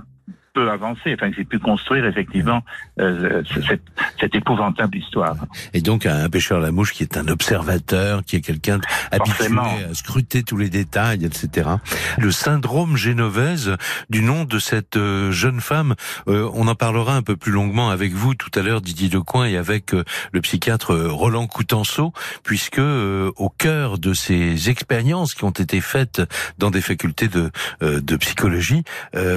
peu 0.52 0.70
avancé. 0.70 1.14
Enfin, 1.14 1.30
j'ai 1.36 1.44
pu 1.44 1.58
construire 1.58 2.04
effectivement 2.04 2.62
euh, 3.00 3.42
cette, 3.66 3.82
cette, 4.20 4.34
épouvantable 4.34 4.96
histoire. 4.96 5.36
Et 5.72 5.80
donc 5.80 6.06
un 6.06 6.28
pêcheur 6.28 6.58
à 6.58 6.60
la 6.60 6.72
mouche 6.72 6.92
qui 6.92 7.02
est 7.02 7.16
un 7.16 7.28
observateur, 7.28 8.22
qui 8.24 8.36
est 8.36 8.40
quelqu'un 8.40 8.80
habitué 9.10 9.46
à 9.90 9.94
scruter 9.94 10.42
tous 10.42 10.56
les 10.56 10.68
détails, 10.68 11.24
etc. 11.24 11.70
Le 12.18 12.30
syndrome 12.30 12.96
génovaise 12.96 13.76
du 14.10 14.22
nom 14.22 14.44
de 14.44 14.58
cette 14.58 14.96
euh, 14.96 15.32
jeune 15.32 15.60
femme, 15.60 15.94
euh, 16.28 16.50
on 16.54 16.68
en 16.68 16.74
parlera 16.74 17.16
un 17.16 17.22
peu 17.22 17.36
plus 17.36 17.52
longuement 17.52 17.90
avec 17.90 18.12
vous 18.12 18.34
tout 18.34 18.50
à 18.54 18.62
l'heure, 18.62 18.80
Didier 18.80 19.08
Decoing, 19.08 19.46
et 19.46 19.56
avec 19.56 19.94
euh, 19.94 20.04
le 20.32 20.40
psychiatre 20.40 20.94
Roland 20.94 21.46
Coutenceau, 21.46 22.12
puisque 22.42 22.78
au 22.78 23.48
cœur 23.50 23.98
de 23.98 24.14
ces 24.14 24.70
expériences 24.70 25.34
qui 25.34 25.44
ont 25.44 25.50
été 25.50 25.80
faites 25.80 26.22
dans 26.58 26.70
des 26.70 26.80
facultés 26.80 27.28
de, 27.28 27.50
de 27.80 28.16
psychologie, 28.16 28.84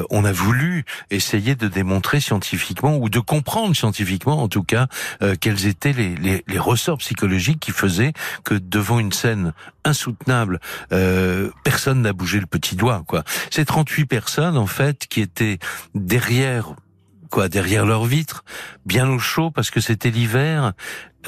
on 0.09 0.25
a 0.25 0.31
voulu 0.31 0.85
essayer 1.11 1.55
de 1.55 1.67
démontrer 1.67 2.19
scientifiquement 2.19 2.97
ou 2.97 3.09
de 3.09 3.19
comprendre 3.19 3.75
scientifiquement 3.75 4.41
en 4.41 4.47
tout 4.47 4.63
cas 4.63 4.87
euh, 5.21 5.35
quels 5.39 5.65
étaient 5.67 5.93
les, 5.93 6.43
ressorts 6.57 6.97
psychologiques 6.99 7.59
qui 7.59 7.71
faisaient 7.71 8.13
que 8.43 8.55
devant 8.55 8.99
une 8.99 9.11
scène 9.11 9.53
insoutenable, 9.83 10.59
euh, 10.91 11.51
personne 11.63 12.01
n'a 12.01 12.13
bougé 12.13 12.39
le 12.39 12.47
petit 12.47 12.75
doigt. 12.75 13.03
Quoi. 13.05 13.23
Ces 13.51 13.65
38 13.65 14.05
personnes 14.05 14.57
en 14.57 14.67
fait 14.67 15.07
qui 15.07 15.21
étaient 15.21 15.59
derrière 15.93 16.73
quoi 17.29 17.49
derrière 17.49 17.85
leur 17.85 18.05
vitre, 18.05 18.43
bien 18.85 19.09
au 19.09 19.19
chaud 19.19 19.51
parce 19.51 19.69
que 19.69 19.81
c'était 19.81 20.11
l'hiver. 20.11 20.73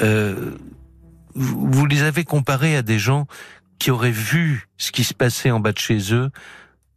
Euh, 0.00 0.52
vous 1.34 1.86
les 1.86 2.02
avez 2.02 2.24
comparés 2.24 2.76
à 2.76 2.82
des 2.82 2.98
gens 2.98 3.26
qui 3.78 3.90
auraient 3.90 4.10
vu 4.10 4.68
ce 4.76 4.90
qui 4.90 5.04
se 5.04 5.14
passait 5.14 5.50
en 5.50 5.60
bas 5.60 5.72
de 5.72 5.78
chez 5.78 6.12
eux 6.12 6.30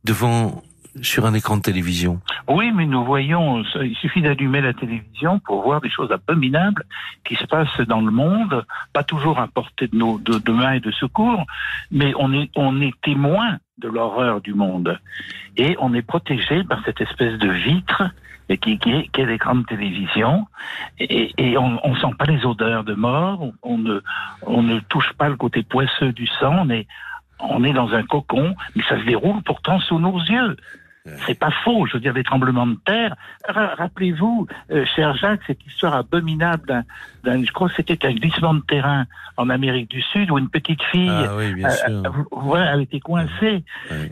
devant 0.03 0.63
sur 1.01 1.25
un 1.25 1.34
écran 1.34 1.58
de 1.58 1.62
télévision. 1.62 2.19
Oui, 2.47 2.71
mais 2.73 2.86
nous 2.86 3.06
voyons, 3.06 3.63
il 3.82 3.95
suffit 3.95 4.21
d'allumer 4.21 4.62
la 4.62 4.73
télévision 4.73 5.39
pour 5.39 5.63
voir 5.63 5.82
des 5.82 5.89
choses 5.89 6.12
abominables 6.12 6.84
qui 7.23 7.36
se 7.36 7.45
passent 7.45 7.80
dans 7.88 8.01
le 8.01 8.12
monde, 8.12 8.65
pas 8.93 9.04
toujours 9.04 9.39
à 9.39 9.47
portée 9.47 9.88
de 9.88 9.95
nos 9.95 10.19
et 10.19 10.80
de 10.80 10.91
secours, 10.91 11.45
mais 11.91 12.13
on 12.17 12.34
est 12.34 12.49
on 12.56 12.82
est 12.82 12.93
témoin 13.01 13.58
de 13.77 13.88
l'horreur 13.88 14.41
du 14.41 14.54
monde 14.54 14.99
et 15.58 15.75
on 15.80 15.93
est 15.93 16.01
protégé 16.01 16.63
par 16.63 16.84
cette 16.86 17.01
espèce 17.01 17.38
de 17.39 17.49
vitre 17.49 18.04
qui, 18.58 18.77
qui, 18.77 18.91
est, 18.91 19.25
l'écran 19.25 19.56
de 19.56 19.63
télévision, 19.63 20.47
et, 20.99 21.58
on 21.58 21.89
ne 21.89 21.99
sent 21.99 22.13
pas 22.17 22.25
les 22.25 22.45
odeurs 22.45 22.84
de 22.84 22.93
mort, 22.93 23.51
on 23.62 23.77
ne, 23.77 24.01
on 24.41 24.63
ne 24.63 24.80
touche 24.80 25.13
pas 25.13 25.30
le 25.30 25.36
côté 25.36 25.63
poisseux 25.63 26.12
du 26.12 26.27
sang, 26.27 26.65
on 26.65 26.69
est, 26.69 26.88
on 27.39 27.63
est 27.63 27.73
dans 27.73 27.93
un 27.93 28.04
cocon, 28.04 28.56
mais 28.75 28.84
ça 28.88 28.99
se 28.99 29.06
déroule 29.06 29.41
pourtant 29.43 29.80
sous 29.80 29.99
nos 29.99 30.19
yeux. 30.19 30.58
C'est 31.25 31.39
pas 31.39 31.49
faux, 31.63 31.87
je 31.87 31.93
veux 31.93 31.99
dire, 31.99 32.13
des 32.13 32.23
tremblements 32.23 32.67
de 32.67 32.77
terre. 32.85 33.15
Rappelez-vous, 33.47 34.47
euh, 34.71 34.85
cher 34.95 35.15
Jacques, 35.15 35.41
cette 35.47 35.65
histoire 35.65 35.95
abominable 35.95 36.85
d'un, 37.23 37.43
je 37.43 37.51
crois 37.51 37.69
que 37.69 37.75
c'était 37.75 38.05
un 38.05 38.13
glissement 38.13 38.53
de 38.53 38.61
terrain 38.61 39.05
en 39.37 39.49
Amérique 39.49 39.89
du 39.89 40.01
Sud 40.01 40.29
où 40.29 40.37
une 40.37 40.49
petite 40.49 40.81
fille, 40.83 41.09
ah, 41.09 41.35
oui, 41.35 41.53
bien 41.55 41.69
sûr. 41.69 42.03
voilà, 42.31 42.73
elle 42.73 42.81
était 42.81 42.99
coincée. 42.99 43.63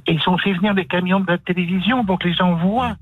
Et 0.08 0.14
ils 0.14 0.30
ont 0.30 0.38
fait 0.38 0.54
venir 0.54 0.74
des 0.74 0.86
camions 0.86 1.20
de 1.20 1.28
la 1.28 1.38
télévision 1.38 2.06
pour 2.06 2.18
que 2.18 2.28
les 2.28 2.34
gens 2.34 2.56
voient 2.56 2.96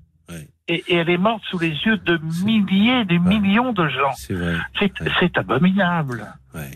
et, 0.68 0.84
et, 0.88 0.96
elle 0.96 1.10
est 1.10 1.18
morte 1.18 1.44
sous 1.50 1.60
les 1.60 1.70
yeux 1.70 1.98
de 1.98 2.20
milliers, 2.44 3.06
des 3.06 3.20
millions 3.20 3.74
de 3.74 3.88
gens. 3.88 4.12
C'est 4.16 4.34
vrai. 4.34 4.56
C'est 5.20 5.38
abominable. 5.38 6.26
Ouais. 6.56 6.72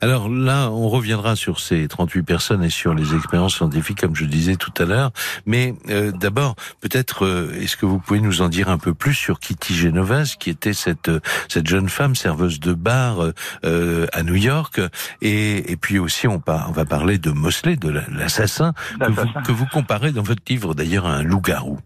Alors 0.00 0.28
là, 0.28 0.70
on 0.70 0.88
reviendra 0.88 1.36
sur 1.36 1.60
ces 1.60 1.86
38 1.88 2.22
personnes 2.22 2.64
et 2.64 2.70
sur 2.70 2.94
les 2.94 3.14
expériences 3.14 3.56
scientifiques, 3.56 4.00
comme 4.00 4.14
je 4.14 4.24
disais 4.24 4.56
tout 4.56 4.72
à 4.78 4.84
l'heure. 4.84 5.10
Mais 5.44 5.74
euh, 5.88 6.12
d'abord, 6.12 6.54
peut-être, 6.80 7.26
euh, 7.26 7.52
est-ce 7.60 7.76
que 7.76 7.84
vous 7.84 7.98
pouvez 7.98 8.20
nous 8.20 8.42
en 8.42 8.48
dire 8.48 8.68
un 8.68 8.78
peu 8.78 8.94
plus 8.94 9.14
sur 9.14 9.40
Kitty 9.40 9.74
Genovese, 9.74 10.36
qui 10.36 10.50
était 10.50 10.72
cette 10.72 11.08
euh, 11.08 11.20
cette 11.48 11.66
jeune 11.66 11.88
femme 11.88 12.14
serveuse 12.14 12.60
de 12.60 12.72
bar 12.72 13.18
euh, 13.64 14.06
à 14.12 14.22
New 14.22 14.36
York, 14.36 14.80
et, 15.20 15.72
et 15.72 15.76
puis 15.76 15.98
aussi 15.98 16.26
on, 16.28 16.42
on 16.46 16.72
va 16.72 16.84
parler 16.84 17.18
de 17.18 17.30
Mosley, 17.30 17.76
de 17.76 17.90
l'assassin 17.90 18.72
que, 19.00 19.42
que 19.42 19.52
vous 19.52 19.66
comparez 19.66 20.12
dans 20.12 20.22
votre 20.22 20.42
livre 20.48 20.74
d'ailleurs 20.74 21.06
à 21.06 21.14
un 21.14 21.22
loup-garou. 21.22 21.78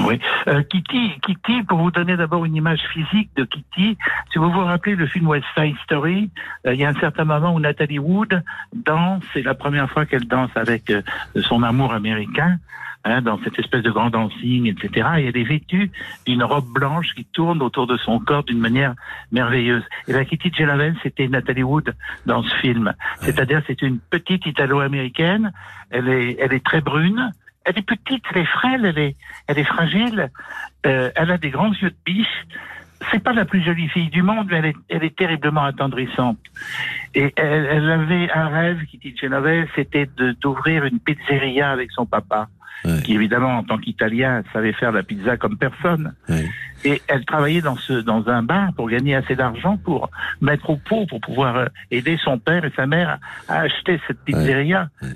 Oui. 0.00 0.20
Euh, 0.46 0.62
Kitty, 0.62 1.12
Kitty, 1.22 1.62
pour 1.62 1.78
vous 1.78 1.90
donner 1.90 2.16
d'abord 2.16 2.44
une 2.44 2.56
image 2.56 2.80
physique 2.92 3.30
de 3.36 3.44
Kitty, 3.44 3.96
si 4.32 4.38
vous 4.38 4.50
vous 4.50 4.60
rappelez 4.60 4.96
le 4.96 5.06
film 5.06 5.26
West 5.28 5.46
Side 5.56 5.76
Story, 5.84 6.30
euh, 6.66 6.74
il 6.74 6.80
y 6.80 6.84
a 6.84 6.88
un 6.88 7.00
certain 7.00 7.24
moment 7.24 7.54
où 7.54 7.60
Nathalie 7.60 7.98
Wood 7.98 8.42
danse, 8.74 9.22
c'est 9.32 9.42
la 9.42 9.54
première 9.54 9.90
fois 9.90 10.06
qu'elle 10.06 10.26
danse 10.26 10.50
avec 10.54 10.90
euh, 10.90 11.02
son 11.42 11.62
amour 11.62 11.92
américain, 11.92 12.58
hein, 13.04 13.22
dans 13.22 13.38
cette 13.42 13.58
espèce 13.58 13.82
de 13.82 13.90
grand 13.90 14.10
dancing, 14.10 14.66
etc. 14.66 15.08
Et 15.18 15.26
elle 15.26 15.36
est 15.36 15.44
vêtue 15.44 15.90
d'une 16.26 16.42
robe 16.42 16.68
blanche 16.72 17.14
qui 17.14 17.24
tourne 17.24 17.62
autour 17.62 17.86
de 17.86 17.96
son 17.96 18.18
corps 18.18 18.44
d'une 18.44 18.60
manière 18.60 18.94
merveilleuse. 19.32 19.84
Et 20.06 20.12
la 20.12 20.24
Kitty 20.24 20.52
Genovese, 20.52 20.96
c'était 21.02 21.28
Nathalie 21.28 21.62
Wood 21.62 21.94
dans 22.26 22.42
ce 22.42 22.54
film. 22.56 22.92
C'est-à-dire, 23.20 23.62
c'est 23.66 23.82
une 23.82 23.98
petite 23.98 24.46
italo-américaine, 24.46 25.52
elle 25.90 26.08
est, 26.08 26.36
elle 26.40 26.52
est 26.52 26.64
très 26.64 26.80
brune, 26.80 27.32
elle 27.68 27.78
est 27.78 27.82
petite, 27.82 28.24
elle 28.30 28.42
est 28.42 28.46
frêle, 28.46 28.84
elle 28.86 28.98
est, 28.98 29.16
elle 29.46 29.58
est 29.58 29.64
fragile, 29.64 30.30
euh, 30.86 31.10
elle 31.14 31.30
a 31.30 31.36
des 31.36 31.50
grands 31.50 31.72
yeux 31.74 31.90
de 31.90 31.96
biche. 32.04 32.46
C'est 33.12 33.22
pas 33.22 33.34
la 33.34 33.44
plus 33.44 33.62
jolie 33.62 33.88
fille 33.88 34.08
du 34.08 34.22
monde, 34.22 34.48
mais 34.50 34.58
elle 34.58 34.64
est, 34.66 34.76
elle 34.88 35.04
est 35.04 35.16
terriblement 35.16 35.64
attendrissante. 35.64 36.38
Et 37.14 37.32
elle, 37.36 37.90
avait 37.90 38.30
un 38.32 38.48
rêve, 38.48 38.84
qui 38.86 38.98
dit 38.98 39.14
Genovese, 39.16 39.68
c'était 39.76 40.08
d'ouvrir 40.40 40.84
une 40.84 40.98
pizzeria 40.98 41.70
avec 41.70 41.92
son 41.92 42.06
papa. 42.06 42.48
Ouais. 42.84 43.02
qui 43.02 43.14
évidemment 43.14 43.58
en 43.58 43.64
tant 43.64 43.78
qu'Italien 43.78 44.42
savait 44.52 44.72
faire 44.72 44.92
la 44.92 45.02
pizza 45.02 45.36
comme 45.36 45.56
personne. 45.56 46.14
Ouais. 46.28 46.48
Et 46.84 47.02
elle 47.08 47.24
travaillait 47.24 47.60
dans 47.60 47.76
ce 47.76 47.94
dans 47.94 48.28
un 48.28 48.42
bar 48.42 48.72
pour 48.74 48.88
gagner 48.88 49.16
assez 49.16 49.34
d'argent 49.34 49.76
pour 49.76 50.10
mettre 50.40 50.70
au 50.70 50.76
pot 50.76 51.06
pour 51.06 51.20
pouvoir 51.20 51.56
euh, 51.56 51.66
aider 51.90 52.18
son 52.22 52.38
père 52.38 52.64
et 52.64 52.72
sa 52.76 52.86
mère 52.86 53.18
à 53.48 53.60
acheter 53.60 54.00
cette 54.06 54.20
pizzeria. 54.24 54.88
Ouais 55.02 55.08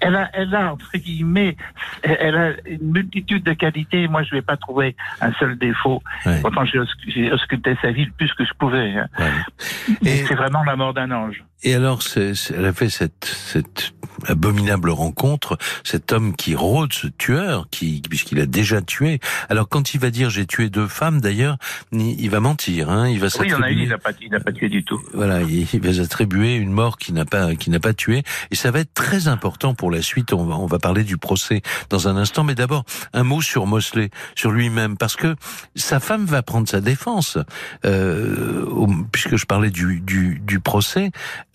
elle 0.00 0.16
a, 0.16 0.30
elle 0.32 0.54
a 0.54 0.72
entre 0.72 0.96
guillemets, 0.96 1.56
elle 2.02 2.36
a 2.36 2.52
une 2.66 2.92
multitude 2.92 3.44
de 3.44 3.52
qualités. 3.52 4.08
Moi, 4.08 4.22
je 4.22 4.30
vais 4.30 4.42
pas 4.42 4.56
trouver 4.56 4.96
un 5.20 5.32
seul 5.34 5.58
défaut. 5.58 6.02
Pourtant, 6.42 6.64
j'ai 6.64 7.30
ausculté 7.32 7.76
sa 7.80 7.90
vie 7.90 8.04
le 8.04 8.12
plus 8.12 8.32
que 8.34 8.44
je 8.44 8.52
pouvais. 8.58 8.94
Hein. 8.96 9.08
Ouais. 9.18 10.24
C'est 10.26 10.34
vraiment 10.34 10.64
la 10.64 10.76
mort 10.76 10.94
d'un 10.94 11.10
ange. 11.10 11.44
Et 11.62 11.74
alors, 11.74 12.02
c 12.02 12.32
elle 12.56 12.64
a 12.66 12.72
fait 12.72 12.90
cette, 12.90 13.24
cette 13.24 13.94
abominable 14.26 14.90
rencontre, 14.90 15.58
cet 15.82 16.12
homme 16.12 16.34
qui 16.36 16.54
rôde, 16.54 16.92
ce 16.92 17.06
tueur, 17.06 17.68
qui 17.70 18.02
puisqu'il 18.08 18.40
a 18.40 18.46
déjà 18.46 18.82
tué. 18.82 19.20
Alors, 19.48 19.68
quand 19.68 19.94
il 19.94 20.00
va 20.00 20.10
dire 20.10 20.30
j'ai 20.30 20.46
tué 20.46 20.70
deux 20.70 20.88
femmes, 20.88 21.20
d'ailleurs, 21.20 21.56
il 21.92 22.30
va 22.30 22.40
mentir. 22.40 22.90
Hein, 22.90 23.08
il 23.08 23.20
va 23.20 23.28
oui, 23.38 23.46
il 23.46 23.50
y 23.50 23.54
en 23.54 23.62
a 23.62 23.70
une, 23.70 23.78
il 23.80 23.88
n'a 23.88 23.98
pas, 23.98 24.12
pas 24.12 24.52
tué 24.52 24.68
du 24.68 24.84
tout. 24.84 25.00
Voilà, 25.12 25.42
il, 25.42 25.66
il 25.72 25.80
va 25.80 25.92
s'attribuer 25.94 26.54
une 26.56 26.70
mort 26.70 26.98
qui 26.98 27.12
n'a 27.12 27.24
pas, 27.24 27.54
qui 27.54 27.70
n'a 27.70 27.80
pas 27.80 27.94
tué. 27.94 28.22
Et 28.50 28.54
ça 28.54 28.70
va 28.70 28.80
être 28.80 28.94
très 28.94 29.28
important 29.28 29.74
pour 29.74 29.90
la 29.90 30.02
suite. 30.02 30.32
On 30.32 30.44
va, 30.44 30.56
on 30.56 30.66
va 30.66 30.78
parler 30.78 31.04
du 31.04 31.16
procès 31.16 31.62
dans 31.90 32.08
un 32.08 32.16
instant, 32.16 32.44
mais 32.44 32.54
d'abord 32.54 32.84
un 33.12 33.24
mot 33.24 33.42
sur 33.42 33.66
Mosley, 33.66 34.10
sur 34.34 34.50
lui-même, 34.50 34.96
parce 34.96 35.16
que 35.16 35.36
sa 35.74 36.00
femme 36.00 36.24
va 36.24 36.42
prendre 36.42 36.68
sa 36.68 36.80
défense, 36.80 37.38
euh, 37.84 38.66
puisque 39.12 39.36
je 39.36 39.46
parlais 39.46 39.70
du, 39.70 40.00
du, 40.00 40.40
du 40.40 40.60
procès. 40.60 41.10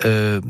Euh, 0.06 0.41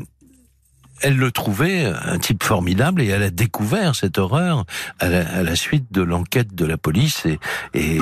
elle 1.02 1.16
le 1.16 1.30
trouvait 1.30 1.84
un 1.84 2.18
type 2.18 2.42
formidable 2.42 3.02
et 3.02 3.08
elle 3.08 3.22
a 3.22 3.30
découvert 3.30 3.94
cette 3.94 4.18
horreur 4.18 4.64
à 4.98 5.08
la, 5.08 5.28
à 5.28 5.42
la 5.42 5.56
suite 5.56 5.92
de 5.92 6.02
l'enquête 6.02 6.54
de 6.54 6.64
la 6.64 6.76
police 6.76 7.26
et, 7.26 7.38
et 7.74 7.98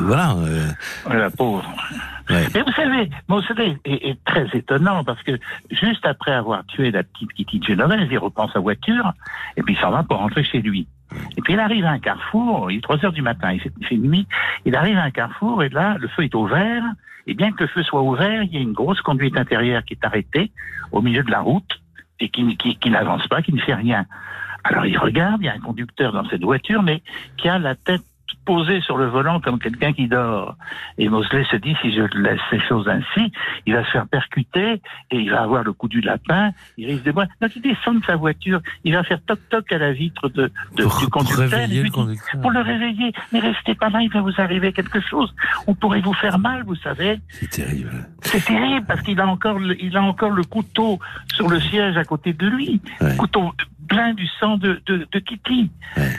voilà. 0.00 0.34
Euh... 0.38 0.68
La 1.10 1.30
pauvre. 1.30 1.64
Ouais. 2.30 2.46
Et 2.54 2.62
vous 2.62 2.72
savez, 2.72 3.10
Mosley 3.28 3.76
est, 3.84 4.10
est, 4.10 4.24
très 4.24 4.46
étonnant 4.54 5.02
parce 5.04 5.22
que 5.22 5.38
juste 5.70 6.06
après 6.06 6.32
avoir 6.32 6.64
tué 6.66 6.90
la 6.90 7.02
petite 7.02 7.32
Kitty 7.32 7.60
Genovese, 7.62 8.08
il 8.10 8.18
reprend 8.18 8.48
sa 8.48 8.60
voiture 8.60 9.12
et 9.56 9.62
puis 9.62 9.74
il 9.74 9.80
s'en 9.80 9.90
va 9.90 10.02
pour 10.02 10.18
rentrer 10.18 10.44
chez 10.44 10.60
lui. 10.60 10.86
Et 11.36 11.42
puis 11.42 11.54
il 11.54 11.60
arrive 11.60 11.84
à 11.84 11.90
un 11.90 11.98
carrefour, 11.98 12.70
il 12.70 12.78
est 12.78 12.80
3 12.80 13.04
heures 13.04 13.12
du 13.12 13.22
matin, 13.22 13.52
il 13.52 13.60
fait, 13.60 13.72
il 13.80 13.86
fait 13.86 13.96
nuit, 13.96 14.26
il 14.64 14.76
arrive 14.76 14.96
à 14.96 15.02
un 15.02 15.10
carrefour 15.10 15.62
et 15.62 15.68
là, 15.68 15.96
le 15.98 16.08
feu 16.08 16.24
est 16.24 16.34
ouvert, 16.34 16.82
et 17.26 17.34
bien 17.34 17.52
que 17.52 17.64
le 17.64 17.68
feu 17.68 17.82
soit 17.82 18.02
ouvert, 18.02 18.42
il 18.42 18.52
y 18.52 18.56
a 18.56 18.60
une 18.60 18.72
grosse 18.72 19.00
conduite 19.00 19.36
intérieure 19.36 19.84
qui 19.84 19.94
est 19.94 20.04
arrêtée 20.04 20.50
au 20.90 21.02
milieu 21.02 21.22
de 21.22 21.30
la 21.30 21.40
route 21.40 21.81
et 22.22 22.28
qui, 22.28 22.90
n'avance 22.90 23.26
pas, 23.26 23.42
qui 23.42 23.52
ne 23.52 23.60
fait 23.60 23.74
rien. 23.74 24.06
Alors 24.64 24.86
il 24.86 24.96
regarde, 24.96 25.40
il 25.40 25.46
y 25.46 25.48
a 25.48 25.54
un 25.54 25.60
conducteur 25.60 26.12
dans 26.12 26.28
cette 26.28 26.42
voiture, 26.42 26.82
mais 26.82 27.02
qui 27.36 27.48
a 27.48 27.58
la 27.58 27.74
tête 27.74 28.02
posé 28.44 28.80
sur 28.80 28.96
le 28.96 29.06
volant 29.06 29.40
comme 29.40 29.58
quelqu'un 29.58 29.92
qui 29.92 30.08
dort. 30.08 30.56
Et 30.98 31.08
Mosley 31.08 31.44
se 31.50 31.56
dit, 31.56 31.74
si 31.82 31.94
je 31.94 32.02
laisse 32.18 32.40
ces 32.50 32.60
choses 32.60 32.88
ainsi, 32.88 33.32
il 33.66 33.74
va 33.74 33.84
se 33.84 33.90
faire 33.90 34.06
percuter 34.06 34.80
et 35.10 35.16
il 35.18 35.30
va 35.30 35.42
avoir 35.42 35.62
le 35.64 35.72
coup 35.72 35.88
du 35.88 36.00
lapin, 36.00 36.50
il 36.76 36.86
risque 36.86 37.04
de 37.04 37.12
boire. 37.12 37.26
Donc 37.40 37.54
il 37.56 37.62
descend 37.62 38.00
de 38.00 38.04
sa 38.04 38.16
voiture, 38.16 38.60
il 38.84 38.94
va 38.94 39.02
faire 39.02 39.20
toc-toc 39.26 39.70
à 39.72 39.78
la 39.78 39.92
vitre 39.92 40.28
de, 40.28 40.50
de 40.76 40.84
pour, 40.84 40.98
du 40.98 41.06
conducteur, 41.08 41.48
pour, 41.48 41.68
dit, 41.68 41.90
conducteur. 41.90 42.40
pour 42.40 42.50
le 42.50 42.60
réveiller. 42.60 43.12
Mais 43.32 43.40
restez 43.40 43.74
pas 43.74 43.88
là, 43.90 44.00
il 44.02 44.10
va 44.10 44.20
vous 44.20 44.34
arriver 44.38 44.72
quelque 44.72 45.00
chose. 45.00 45.34
On 45.66 45.74
pourrait 45.74 46.00
vous 46.00 46.14
faire 46.14 46.38
mal, 46.38 46.64
vous 46.64 46.76
savez. 46.76 47.20
C'est 47.28 47.50
terrible. 47.50 48.08
C'est 48.22 48.44
terrible 48.44 48.86
parce 48.86 49.02
qu'il 49.02 49.20
a 49.20 49.26
encore 49.26 49.58
le, 49.58 49.80
il 49.82 49.96
a 49.96 50.02
encore 50.02 50.30
le 50.30 50.44
couteau 50.44 50.98
sur 51.34 51.48
le 51.48 51.60
siège 51.60 51.96
à 51.96 52.04
côté 52.04 52.32
de 52.32 52.46
lui. 52.46 52.80
Ouais. 53.00 53.16
Couteau 53.16 53.52
plein 53.88 54.14
du 54.14 54.26
sang 54.40 54.56
de, 54.56 54.80
de, 54.86 55.06
de 55.10 55.18
Kitty. 55.18 55.70
Ouais. 55.96 56.12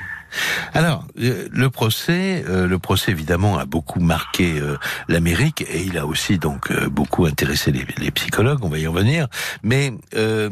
Alors, 0.73 1.05
le 1.15 1.67
procès, 1.69 2.43
euh, 2.47 2.67
le 2.67 2.79
procès 2.79 3.11
évidemment 3.11 3.57
a 3.57 3.65
beaucoup 3.65 3.99
marqué 3.99 4.59
euh, 4.59 4.77
l'Amérique 5.07 5.61
et 5.61 5.83
il 5.83 5.97
a 5.97 6.05
aussi 6.05 6.37
donc 6.37 6.71
euh, 6.71 6.89
beaucoup 6.89 7.25
intéressé 7.25 7.71
les, 7.71 7.85
les, 7.97 8.11
psychologues. 8.11 8.63
On 8.63 8.69
va 8.69 8.79
y 8.79 8.87
revenir. 8.87 9.27
Mais 9.63 9.93
euh, 10.15 10.49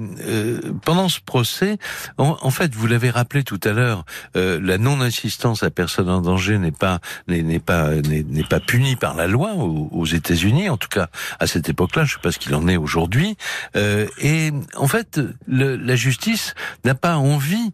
pendant 0.83 1.09
ce 1.09 1.19
procès, 1.19 1.77
en, 2.17 2.37
en, 2.41 2.49
fait, 2.49 2.73
vous 2.73 2.87
l'avez 2.87 3.09
rappelé 3.09 3.43
tout 3.43 3.59
à 3.63 3.71
l'heure, 3.71 4.05
la 4.35 4.77
non-assistance 4.77 5.63
à 5.63 5.69
personne 5.69 6.09
en 6.09 6.21
danger 6.21 6.57
n'est 6.57 6.71
pas 6.71 6.99
n'est 7.27 7.59
pas 7.59 7.91
n'est 7.91 8.43
pas 8.43 8.59
punie 8.59 8.95
par 8.95 9.15
la 9.15 9.27
loi 9.27 9.53
aux, 9.53 9.89
aux 9.91 10.05
États-Unis. 10.05 10.69
En 10.69 10.77
tout 10.77 10.87
cas, 10.87 11.07
à 11.39 11.47
cette 11.47 11.69
époque-là, 11.69 12.05
je 12.05 12.13
sais 12.13 12.21
pas 12.21 12.31
ce 12.31 12.39
qu'il 12.39 12.55
en 12.55 12.67
est 12.67 12.77
aujourd'hui. 12.77 13.37
et 13.75 14.51
en 14.75 14.87
fait, 14.87 15.19
le, 15.47 15.75
la 15.75 15.95
justice 15.95 16.55
n'a 16.85 16.95
pas 16.95 17.15
envie 17.17 17.71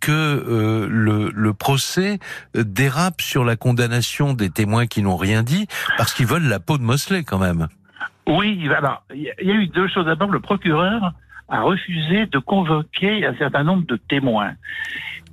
que 0.00 0.86
le 0.88 1.30
le 1.36 1.52
procès 1.52 2.18
dérape 2.54 3.20
sur 3.20 3.44
la 3.44 3.56
condamnation 3.56 4.32
des 4.32 4.50
témoins 4.50 4.86
qui 4.86 5.02
n'ont 5.02 5.16
rien 5.16 5.42
dit 5.42 5.66
parce 5.96 6.14
qu'ils 6.14 6.26
veulent 6.26 6.48
la 6.48 6.58
peau 6.58 6.78
de 6.78 6.82
Mosley 6.82 7.22
quand 7.22 7.38
même. 7.38 7.68
Oui, 8.26 8.68
alors 8.76 9.04
il 9.14 9.22
y 9.22 9.50
a 9.50 9.54
eu 9.54 9.68
deux 9.68 9.86
choses. 9.88 10.06
D'abord, 10.06 10.30
le 10.30 10.40
procureur 10.40 11.12
a 11.48 11.60
refusé 11.60 12.26
de 12.26 12.38
convoquer 12.38 13.24
un 13.24 13.36
certain 13.36 13.62
nombre 13.62 13.86
de 13.86 13.96
témoins 13.96 14.54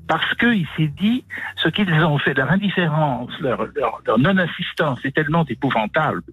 parce 0.08 0.34
qu'il 0.36 0.68
s'est 0.76 0.92
dit 1.00 1.24
ce 1.56 1.70
qu'ils 1.70 1.92
ont 2.04 2.18
fait, 2.18 2.34
leur 2.34 2.52
indifférence, 2.52 3.32
leur, 3.40 3.66
leur, 3.76 4.02
leur 4.06 4.20
non-assistance 4.20 5.00
est 5.06 5.16
tellement 5.16 5.46
épouvantable 5.48 6.24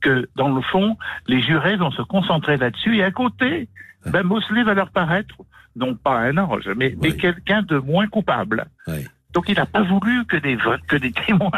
que, 0.00 0.28
dans 0.36 0.50
le 0.50 0.60
fond, 0.60 0.96
les 1.26 1.40
jurés 1.40 1.76
vont 1.76 1.90
se 1.90 2.02
concentrer 2.02 2.56
là-dessus 2.56 2.98
et 2.98 3.04
à 3.04 3.10
côté, 3.10 3.68
ben, 4.10 4.22
Mosley 4.22 4.62
va 4.62 4.74
leur 4.74 4.90
paraître 4.90 5.34
non 5.74 5.94
pas 5.94 6.18
un 6.18 6.36
ange, 6.38 6.68
mais, 6.76 6.94
oui. 6.94 6.98
mais 7.02 7.12
quelqu'un 7.16 7.62
de 7.62 7.78
moins 7.78 8.06
coupable. 8.06 8.66
Oui. 8.86 9.06
Donc 9.32 9.48
il 9.48 9.56
n'a 9.56 9.66
pas 9.66 9.82
voulu 9.82 10.24
que 10.24 10.36
des, 10.38 10.56
que 10.88 10.96
des 10.96 11.12
témoins 11.26 11.50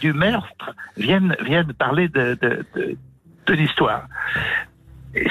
du 0.00 0.12
meurtre 0.12 0.74
viennent, 0.96 1.36
viennent 1.44 1.72
parler 1.72 2.08
de, 2.08 2.36
de, 2.40 2.66
de, 2.74 2.96
de 3.46 3.54
l'histoire. 3.54 4.08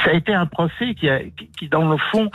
Ça 0.03 0.11
a 0.11 0.13
été 0.13 0.33
un 0.33 0.45
procès 0.45 0.93
qui, 0.93 1.09
a, 1.09 1.19
qui, 1.57 1.69
dans 1.69 1.89
le 1.89 1.97
fond, 2.11 2.29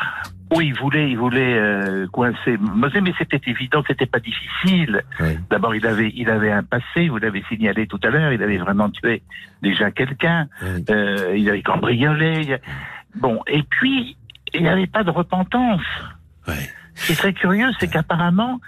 oui, 0.54 0.68
il 0.68 0.74
voulait, 0.74 1.10
il 1.10 1.18
voulait 1.18 1.58
euh, 1.58 2.06
coincer 2.08 2.56
Mosé, 2.58 3.00
mais 3.00 3.12
c'était 3.18 3.40
évident, 3.46 3.82
c'était 3.86 4.06
pas 4.06 4.20
difficile. 4.20 5.02
Oui. 5.20 5.38
D'abord, 5.50 5.74
il 5.74 5.86
avait, 5.86 6.10
il 6.14 6.30
avait 6.30 6.52
un 6.52 6.62
passé. 6.62 7.08
Vous 7.08 7.18
l'avez 7.18 7.42
signalé 7.48 7.86
tout 7.86 8.00
à 8.02 8.08
l'heure. 8.08 8.32
Il 8.32 8.42
avait 8.42 8.56
vraiment 8.56 8.88
tué 8.88 9.22
déjà 9.62 9.90
quelqu'un. 9.90 10.48
Oui. 10.62 10.84
Euh, 10.90 11.34
il 11.36 11.48
avait 11.48 11.62
cambriolé. 11.62 12.58
Bon, 13.14 13.40
et 13.46 13.62
puis 13.62 14.16
il 14.54 14.62
n'y 14.62 14.68
avait 14.68 14.86
pas 14.86 15.04
de 15.04 15.10
repentance. 15.10 15.82
Ouais. 16.48 16.70
Ce 16.94 17.06
qui 17.06 17.12
est 17.12 17.16
très 17.16 17.32
curieux, 17.32 17.70
c'est 17.80 17.88
qu'apparemment, 17.88 18.60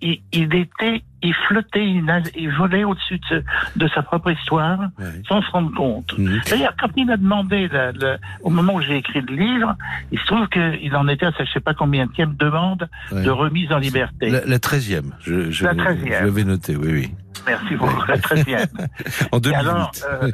il, 0.00 0.20
il 0.32 0.54
était, 0.54 1.02
il 1.22 1.34
flottait, 1.48 1.86
il, 1.86 2.50
volait 2.58 2.84
au-dessus 2.84 3.18
de, 3.30 3.42
de 3.76 3.88
sa 3.88 4.02
propre 4.02 4.30
histoire 4.30 4.78
Ouais. 4.98 5.22
sans 5.28 5.40
se 5.42 5.50
rendre 5.50 5.72
compte. 5.74 6.16
Mhm. 6.18 6.40
D'ailleurs, 6.50 6.74
quand 6.78 6.88
il 6.96 7.06
m'a 7.06 7.16
demandé, 7.16 7.68
le- 7.68 8.16
au 8.42 8.50
moment 8.50 8.74
où 8.74 8.80
j'ai 8.82 8.96
écrit 8.96 9.22
le 9.22 9.34
livre, 9.34 9.74
il 10.12 10.18
se 10.18 10.26
trouve 10.26 10.46
qu'il 10.48 10.94
en 10.94 11.08
était 11.08 11.26
à 11.26 11.30
je 11.38 11.50
sais 11.52 11.60
pas 11.60 11.74
combien 11.74 12.06
de 12.06 12.12
demande 12.34 12.88
Ouais. 13.12 13.22
de 13.22 13.30
remise 13.30 13.72
en 13.72 13.78
liberté. 13.78 14.28
La, 14.30 14.44
la 14.44 14.58
13e, 14.58 15.12
je, 15.20 15.50
je, 15.50 15.64
La 15.64 15.72
je 15.72 15.78
13e. 15.78 16.24
l'avais 16.24 16.44
noté, 16.44 16.76
oui, 16.76 16.92
oui. 16.92 17.14
Merci 17.46 17.76
beaucoup, 17.76 18.06
la 18.08 18.18
treizième. 18.18 18.66
En 19.32 19.38
2008. 19.38 19.56
alors, 19.58 19.92
euh, 20.08 20.30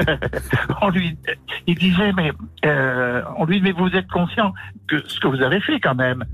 on 0.82 0.88
lui, 0.90 1.16
il 1.66 1.78
disait, 1.78 2.12
mais 2.12 2.32
euh, 2.64 3.22
on 3.36 3.44
lui 3.44 3.60
dit, 3.60 3.62
mais 3.62 3.72
vous 3.72 3.88
êtes 3.94 4.08
conscient 4.08 4.52
que 4.86 5.06
ce 5.06 5.20
que 5.20 5.28
vous 5.28 5.42
avez 5.42 5.60
fait 5.60 5.80
quand 5.80 5.94
même. 5.94 6.24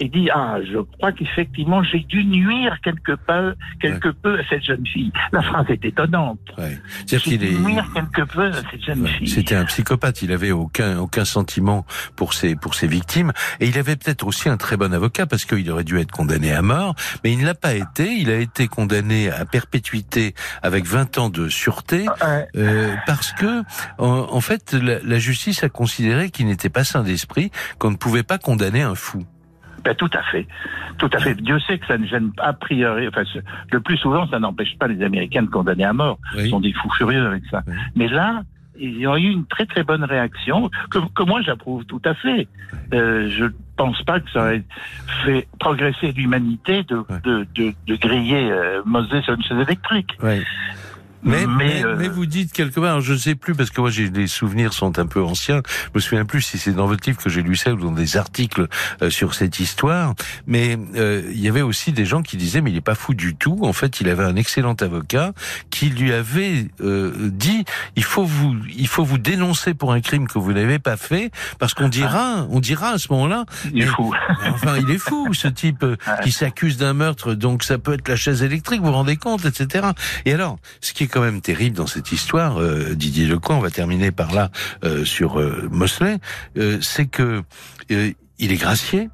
Il 0.00 0.10
dit, 0.10 0.28
ah, 0.34 0.56
je 0.64 0.78
crois 0.78 1.12
qu'effectivement, 1.12 1.82
j'ai 1.84 2.00
dû 2.00 2.24
nuire 2.24 2.78
quelque 2.82 3.12
peu, 3.12 3.54
quelque 3.80 4.08
peu 4.08 4.38
à 4.40 4.42
cette 4.48 4.64
jeune 4.64 4.84
fille. 4.86 5.12
La 5.32 5.40
phrase 5.40 5.66
est 5.68 5.84
étonnante. 5.84 6.40
Ouais. 6.58 6.78
J'ai 7.06 7.18
C'est-à-dire 7.18 7.22
qu'il 7.22 7.38
dû 7.38 7.46
est. 7.46 7.58
nuire 7.58 7.88
quelque 7.94 8.22
peu 8.22 8.46
à 8.46 8.52
cette 8.70 8.84
jeune 8.84 9.02
Ouais, 9.02 9.10
fille. 9.10 9.28
C'était 9.28 9.54
un 9.54 9.64
psychopathe. 9.66 10.22
Il 10.22 10.32
avait 10.32 10.50
aucun 10.50 10.98
aucun 10.98 11.24
sentiment 11.24 11.86
pour 12.16 12.34
ses 12.34 12.56
pour 12.56 12.74
ses 12.74 12.86
victimes 12.88 13.32
et 13.60 13.66
il 13.68 13.78
avait 13.78 13.94
peut-être 13.96 14.26
aussi 14.26 14.48
un 14.48 14.56
très 14.56 14.76
bon 14.76 14.92
avocat 14.92 15.26
parce 15.26 15.44
qu'il 15.44 15.70
aurait 15.70 15.84
dû 15.84 15.98
être 16.00 16.10
condamné 16.10 16.52
à 16.52 16.62
mort, 16.62 16.94
mais 17.22 17.32
il 17.32 17.38
ne 17.38 17.44
l'a 17.46 17.54
pas 17.54 17.74
été. 17.74 18.12
Il 18.16 18.30
a 18.30 18.36
été 18.38 18.66
condamné 18.68 19.30
à 19.30 19.44
perpétuité 19.44 20.34
avec 20.62 20.86
20 20.86 21.18
ans 21.18 21.30
de 21.30 21.48
sûreté 21.48 22.06
Ouais. 22.22 22.48
euh, 22.56 22.94
parce 23.06 23.32
que 23.32 23.62
en, 23.98 24.08
en 24.30 24.40
fait 24.40 24.72
la, 24.72 24.98
la 25.02 25.18
justice 25.18 25.62
a 25.62 25.68
considéré 25.68 26.30
qu'il 26.30 26.46
n'était 26.46 26.68
pas 26.68 26.84
sain 26.84 27.02
d'esprit, 27.02 27.50
qu'on 27.78 27.90
ne 27.90 27.96
pouvait 27.96 28.22
pas 28.24 28.38
condamner 28.38 28.82
un 28.82 28.94
fou. 28.94 29.24
Ben, 29.84 29.94
tout 29.94 30.10
à 30.14 30.22
fait. 30.22 30.46
Tout 30.98 31.10
à 31.12 31.18
fait. 31.18 31.34
Dieu 31.34 31.58
sait 31.60 31.78
que 31.78 31.86
ça 31.86 31.98
ne 31.98 32.06
gêne 32.06 32.32
pas, 32.32 32.44
a 32.44 32.52
priori, 32.54 33.06
enfin, 33.08 33.22
le 33.70 33.80
plus 33.80 33.96
souvent, 33.98 34.26
ça 34.28 34.38
n'empêche 34.38 34.76
pas 34.78 34.86
les 34.88 35.02
Américains 35.04 35.42
de 35.42 35.48
condamner 35.50 35.84
à 35.84 35.92
mort. 35.92 36.18
Ils 36.36 36.48
sont 36.50 36.60
des 36.60 36.72
fous 36.72 36.90
furieux 36.96 37.26
avec 37.26 37.42
ça. 37.50 37.62
Oui. 37.66 37.74
Mais 37.96 38.08
là, 38.08 38.42
ils 38.78 39.06
ont 39.06 39.16
eu 39.16 39.28
une 39.30 39.46
très 39.46 39.66
très 39.66 39.84
bonne 39.84 40.02
réaction 40.02 40.68
que, 40.90 40.98
que 41.14 41.22
moi 41.22 41.42
j'approuve 41.42 41.84
tout 41.84 42.02
à 42.04 42.14
fait. 42.14 42.48
Euh, 42.92 43.28
je 43.30 43.44
pense 43.76 44.02
pas 44.02 44.20
que 44.20 44.30
ça 44.30 44.40
aurait 44.40 44.64
fait 45.24 45.46
progresser 45.60 46.12
l'humanité 46.12 46.82
de, 46.84 46.96
Ouais. 46.96 47.20
de, 47.24 47.46
de, 47.54 47.72
de 47.86 47.94
griller 47.96 48.50
euh, 48.50 48.82
Mosé 48.84 49.20
sur 49.22 49.34
une 49.34 49.42
chaise 49.42 49.58
électrique. 49.60 50.16
Ouais. 50.22 50.42
Mais, 51.24 51.46
mais, 51.46 51.54
Mais, 51.56 51.84
euh, 51.84 51.96
mais 51.98 52.08
vous 52.08 52.26
dites 52.26 52.52
quelque 52.52 52.78
part, 52.80 53.00
je 53.00 53.14
ne 53.14 53.18
sais 53.18 53.34
plus 53.34 53.54
parce 53.54 53.70
que 53.70 53.80
moi 53.80 53.90
j'ai 53.90 54.08
les 54.10 54.26
souvenirs 54.26 54.72
sont 54.72 54.98
un 54.98 55.06
peu 55.06 55.22
anciens. 55.22 55.62
Je 55.86 55.90
me 55.94 56.00
souviens 56.00 56.24
plus 56.24 56.42
si 56.42 56.58
c'est 56.58 56.72
dans 56.72 56.86
votre 56.86 57.06
livre 57.08 57.20
que 57.22 57.30
j'ai 57.30 57.42
lu 57.42 57.56
ça 57.56 57.72
ou 57.72 57.76
dans 57.76 57.92
des 57.92 58.16
articles 58.16 58.66
euh, 59.02 59.10
sur 59.10 59.34
cette 59.34 59.58
histoire. 59.60 60.14
Mais 60.46 60.78
euh, 60.96 61.22
il 61.30 61.40
y 61.40 61.48
avait 61.48 61.62
aussi 61.62 61.92
des 61.92 62.04
gens 62.06 62.22
qui 62.22 62.36
disaient 62.36 62.60
mais 62.60 62.70
il 62.70 62.76
est 62.76 62.80
pas 62.82 62.94
fou 62.94 63.14
du 63.14 63.34
tout. 63.34 63.58
En 63.62 63.72
fait, 63.72 64.00
il 64.00 64.08
avait 64.08 64.24
un 64.24 64.36
excellent 64.36 64.74
avocat 64.74 65.32
qui 65.70 65.88
lui 65.90 66.12
avait 66.12 66.66
euh, 66.80 67.12
dit 67.32 67.64
il 67.96 68.04
faut 68.04 68.24
vous 68.24 68.54
il 68.76 68.88
faut 68.88 69.04
vous 69.04 69.18
dénoncer 69.18 69.74
pour 69.74 69.92
un 69.92 70.00
crime 70.00 70.28
que 70.28 70.38
vous 70.38 70.52
n'avez 70.52 70.78
pas 70.78 70.96
fait 70.96 71.30
parce 71.58 71.74
qu'on 71.74 71.88
dira 71.88 72.46
on 72.50 72.60
dira 72.60 72.90
à 72.90 72.98
ce 72.98 73.08
moment-là 73.12 73.44
Il 73.72 73.82
est 73.82 73.86
Mais- 73.86 73.90
fou. 73.90 74.12
Enfin, 74.48 74.76
il 74.78 74.90
est 74.90 74.98
fou, 74.98 75.32
ce 75.32 75.48
type 75.48 75.82
euh, 75.84 75.96
qui 76.22 76.32
s'accuse 76.32 76.76
d'un 76.76 76.92
meurtre, 76.92 77.34
donc 77.34 77.62
ça 77.64 77.78
peut 77.78 77.94
être 77.94 78.08
la 78.08 78.16
chaise 78.16 78.42
électrique, 78.42 78.80
vous 78.80 78.86
vous 78.88 78.92
rendez 78.92 79.16
compte, 79.16 79.44
etc. 79.44 79.88
Et 80.26 80.32
alors, 80.32 80.58
ce 80.80 80.92
qui 80.92 81.04
est 81.04 81.06
quand 81.14 81.20
même 81.22 81.40
terrible 81.40 81.76
dans 81.76 81.86
cette 81.86 82.10
histoire, 82.10 82.60
euh, 82.60 82.94
Didier 82.96 83.26
Lecoing, 83.26 83.58
on 83.58 83.60
va 83.60 83.70
terminer 83.70 84.10
par 84.10 84.34
là 84.34 84.50
euh, 84.82 85.04
sur 85.04 85.38
euh, 85.38 85.68
Mosley, 85.70 86.18
euh, 86.58 86.78
c'est 86.82 87.06
que 87.06 87.42
euh, 87.92 88.10
il 88.40 88.50
est 88.50 88.56
gracié. 88.56 89.10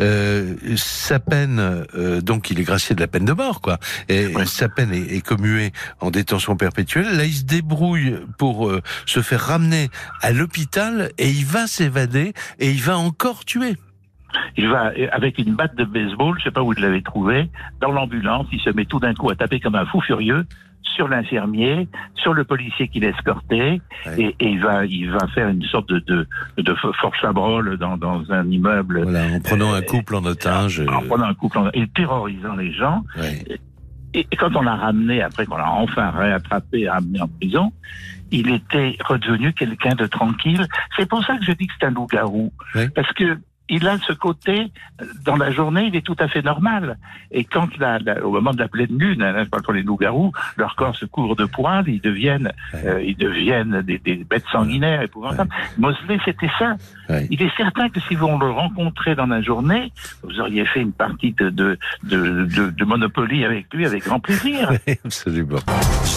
Euh, 0.00 0.56
sa 0.76 1.20
peine, 1.20 1.60
euh, 1.94 2.20
donc 2.20 2.50
il 2.50 2.58
est 2.58 2.64
gracié 2.64 2.96
de 2.96 3.00
la 3.00 3.06
peine 3.06 3.24
de 3.24 3.32
mort, 3.32 3.60
quoi. 3.60 3.78
Et 4.08 4.26
Ouais. 4.26 4.44
sa 4.44 4.68
peine 4.68 4.92
est, 4.92 5.14
est 5.16 5.20
commuée 5.20 5.70
en 6.00 6.10
détention 6.10 6.56
perpétuelle. 6.56 7.16
Là, 7.16 7.24
il 7.26 7.32
se 7.32 7.44
débrouille 7.44 8.16
pour 8.38 8.68
euh, 8.68 8.82
se 9.06 9.22
faire 9.22 9.40
ramener 9.40 9.88
à 10.22 10.32
l'hôpital 10.32 11.10
et 11.16 11.30
il 11.30 11.46
va 11.46 11.68
s'évader 11.68 12.32
et 12.58 12.70
il 12.72 12.82
va 12.82 12.98
encore 12.98 13.44
tuer. 13.44 13.76
Il 14.58 14.68
va 14.68 14.92
avec 15.12 15.38
une 15.38 15.54
batte 15.54 15.76
de 15.76 15.84
baseball, 15.84 16.36
je 16.40 16.44
sais 16.44 16.50
pas 16.50 16.62
où 16.62 16.72
il 16.72 16.80
l'avait 16.80 17.00
trouvé, 17.02 17.48
dans 17.80 17.92
l'ambulance. 17.92 18.46
Il 18.52 18.60
se 18.60 18.68
met 18.70 18.84
tout 18.84 18.98
d'un 18.98 19.14
coup 19.14 19.30
à 19.30 19.36
taper 19.36 19.60
comme 19.60 19.76
un 19.76 19.86
fou 19.86 20.00
furieux 20.00 20.44
sur 20.94 21.08
l'infirmier, 21.08 21.88
sur 22.14 22.32
le 22.34 22.44
policier 22.44 22.88
qui 22.88 23.00
l'escortait, 23.00 23.80
Ouais. 24.06 24.20
et, 24.20 24.36
et 24.40 24.48
il 24.50 24.60
va, 24.60 24.84
il 24.86 25.10
va 25.10 25.26
faire 25.34 25.48
une 25.48 25.62
sorte 25.64 25.88
de 25.88 25.98
de, 26.00 26.26
de 26.58 26.74
force 26.74 27.18
chabrol 27.20 27.76
dans, 27.78 27.96
dans 27.96 28.22
un 28.32 28.48
immeuble, 28.50 29.02
Voilà, 29.02 29.26
en 29.34 29.40
prenant 29.40 29.74
un 29.74 29.82
couple 29.82 30.14
en 30.14 30.24
otage. 30.24 30.80
en 30.80 31.02
euh, 31.02 31.06
prenant 31.08 31.24
un 31.26 31.34
couple 31.34 31.58
en- 31.58 31.70
et 31.72 31.86
terrorisant 31.88 32.56
les 32.56 32.72
gens. 32.72 33.02
ouais. 33.18 33.44
Et, 34.14 34.26
et 34.30 34.36
quand 34.36 34.54
on 34.56 34.62
l'a 34.62 34.76
ramené, 34.76 35.20
après 35.20 35.44
qu'on 35.44 35.56
l'a 35.58 35.70
enfin 35.70 36.10
réattrapé 36.10 36.80
et 36.82 36.88
ramené 36.88 37.20
en 37.20 37.28
prison, 37.28 37.72
il 38.30 38.50
était 38.50 38.96
redevenu 39.04 39.52
quelqu'un 39.52 39.94
de 39.94 40.06
tranquille. 40.06 40.66
C'est 40.96 41.06
pour 41.08 41.22
ça 41.24 41.36
que 41.36 41.44
je 41.44 41.52
dis 41.52 41.66
que 41.66 41.72
c'est 41.78 41.86
un 41.86 41.90
loup-garou. 41.90 42.50
Parce 42.94 43.12
que 43.12 43.38
il 43.68 43.86
a 43.88 43.98
ce 43.98 44.12
côté, 44.12 44.70
dans 45.24 45.36
la 45.36 45.50
journée, 45.50 45.86
il 45.88 45.96
est 45.96 46.02
tout 46.04 46.16
à 46.18 46.28
fait 46.28 46.42
normal. 46.42 46.98
Et 47.30 47.44
quand 47.44 47.76
la, 47.78 47.98
la- 47.98 48.24
au 48.24 48.30
moment 48.30 48.52
de 48.52 48.58
la 48.58 48.68
pleine 48.68 48.96
lune, 48.98 49.22
hein, 49.22 49.44
quand 49.50 49.72
les 49.72 49.82
loups-garous, 49.82 50.32
leur 50.56 50.76
corps 50.76 50.94
se 50.96 51.04
couvre 51.04 51.34
de 51.36 51.44
poils, 51.46 51.84
ils 51.88 52.00
deviennent, 52.00 52.52
Ouais. 52.74 52.86
euh, 52.86 53.02
ils 53.02 53.16
deviennent 53.16 53.82
des, 53.82 53.98
des 53.98 54.16
bêtes 54.16 54.44
sanguinaires 54.52 55.02
épouvantables. 55.02 55.50
Mosley, 55.78 56.18
c'était 56.24 56.50
ça. 56.58 56.76
Ouais. 57.08 57.26
Il 57.30 57.42
est 57.42 57.54
certain 57.56 57.88
que 57.88 58.00
si 58.00 58.14
vous 58.14 58.26
le 58.38 58.50
rencontrez 58.50 59.14
dans 59.14 59.26
la 59.26 59.40
journée, 59.42 59.92
vous 60.22 60.38
auriez 60.40 60.64
fait 60.66 60.80
une 60.80 60.92
partie 60.92 61.32
de, 61.32 61.50
de, 61.50 61.78
de, 62.04 62.44
de, 62.44 62.70
de 62.70 62.84
Monopoly 62.84 63.44
avec 63.44 63.72
lui 63.74 63.84
avec 63.86 64.04
grand 64.04 64.20
plaisir. 64.20 64.70
Absolument. 65.04 65.58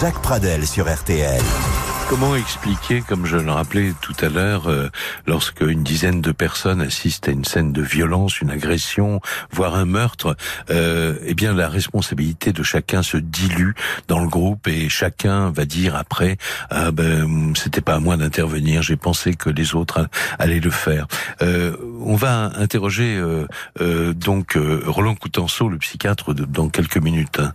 Jacques 0.02 0.22
Pradel 0.22 0.66
sur 0.66 0.86
RTL. 0.88 1.42
Comment 2.10 2.36
expliquer, 2.36 3.02
comme 3.08 3.28
je 3.28 3.38
le 3.38 3.52
rappelais 3.52 3.94
tout 4.02 4.16
à 4.22 4.30
l'heure, 4.30 4.68
euh, 4.68 4.90
lorsque 5.28 5.62
une 5.62 5.84
dizaine 5.84 6.22
de 6.22 6.32
personnes 6.32 6.82
assistent 6.82 7.28
à 7.30 7.32
une 7.32 7.46
scène 7.46 7.72
de 7.72 7.84
violence, 7.84 8.42
une 8.42 8.50
agression, 8.50 9.22
voire 9.52 9.76
un 9.76 9.86
meurtre, 9.86 10.36
euh, 10.72 11.16
eh 11.24 11.36
bien 11.36 11.54
la 11.54 11.70
responsabilité 11.70 12.52
de 12.52 12.64
chacun 12.64 13.04
se 13.04 13.18
dilue 13.18 13.74
dans 14.08 14.20
le 14.20 14.28
groupe 14.28 14.68
et 14.68 14.90
chacun 14.90 15.52
va 15.52 15.66
dire 15.66 15.96
après 15.96 16.38
ah 16.72 16.90
ben 16.92 17.54
c'était 17.56 17.80
pas 17.80 17.94
à 17.94 18.00
moi 18.00 18.18
d'intervenir, 18.18 18.82
j'ai 18.82 18.98
pensé 18.98 19.36
que 19.36 19.52
les 19.52 19.76
autres 19.76 20.08
allaient 20.40 20.60
le 20.60 20.72
faire. 20.72 21.06
Euh, 21.44 21.78
on 22.02 22.16
va 22.16 22.52
interroger 22.58 23.18
euh, 23.18 23.46
euh, 23.82 24.14
donc 24.14 24.58
euh, 24.58 24.82
Roland 24.88 25.14
Coutenceau, 25.16 25.70
le 25.70 25.78
psychiatre, 25.78 26.34
de- 26.34 26.46
dans 26.46 26.70
quelques 26.70 26.98
minutes 26.98 27.40
hein, 27.40 27.54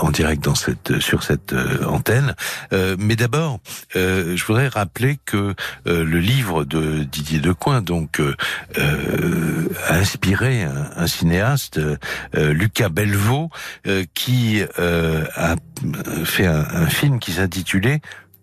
en 0.00 0.12
direct 0.12 0.44
dans 0.44 0.54
cette 0.54 1.00
sur 1.00 1.24
cette 1.24 1.54
antenne. 1.86 2.36
Mais 2.70 3.16
d'abord, 3.16 3.58
euh, 3.96 4.36
je 4.36 4.44
voudrais 4.44 4.68
rappeler 4.68 5.18
que 5.24 5.54
euh, 5.86 6.04
le 6.04 6.18
livre 6.18 6.64
de 6.64 7.04
Didier 7.04 7.40
Decoing, 7.40 7.82
donc, 7.82 8.20
euh, 8.20 8.34
euh, 8.78 9.68
a 9.88 9.96
inspiré 9.96 10.62
un, 10.62 11.06
cinéaste, 11.06 11.80
Lucas 12.34 12.88
Belvaux, 12.88 13.50
qui 14.14 14.62
a 14.76 15.56
fait 16.24 16.46
un 16.46 16.86
film 16.86 17.18
qui 17.18 17.32
s'intitulait 17.32 18.00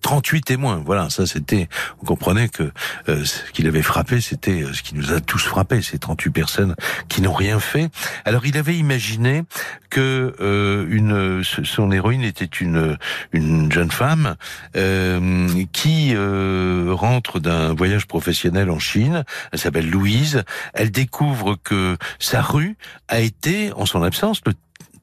38 0.08 0.42
témoins. 0.46 0.82
Voilà, 0.86 1.10
ça 1.10 1.28
c'était. 1.28 1.68
Vous 2.00 2.06
comprenez 2.06 2.48
que 2.48 2.72
euh, 3.10 3.26
ce 3.26 3.52
qui 3.52 3.62
l'avait 3.62 3.82
frappé, 3.82 4.22
c'était 4.22 4.64
euh, 4.64 4.72
ce 4.72 4.82
qui 4.82 4.96
nous 4.96 5.12
a 5.12 5.20
tous 5.20 5.44
frappé, 5.44 5.82
ces 5.82 6.00
38 6.00 6.32
personnes 6.32 6.76
qui 7.10 7.22
n'ont 7.22 7.34
rien 7.34 7.60
fait. 7.60 7.90
Alors 8.24 8.46
il 8.46 8.58
avait 8.58 8.76
imaginé 8.76 9.44
que 9.90 10.34
euh, 10.40 10.86
une 10.90 11.44
son 11.44 11.92
héroïne 11.92 12.24
était 12.24 12.46
une 12.46 12.98
une 13.34 13.70
jeune 13.70 13.92
femme 13.92 14.38
euh, 14.78 15.50
qui 15.74 16.14
euh, 16.16 16.88
rentre 16.92 17.42
d'un 17.42 17.74
voyage 17.74 18.08
professionnel 18.08 18.70
en 18.70 18.80
Chine. 18.80 19.26
Elle 19.52 19.60
s'appelle 19.60 19.90
Louise. 19.90 20.46
Elle 20.74 20.90
découvre 20.90 21.58
que 21.62 21.98
sa 22.18 22.42
rue 22.42 22.78
a 23.10 23.20
été, 23.20 23.74
en 23.74 23.86
son 23.86 24.04
absence, 24.04 24.40
le 24.46 24.54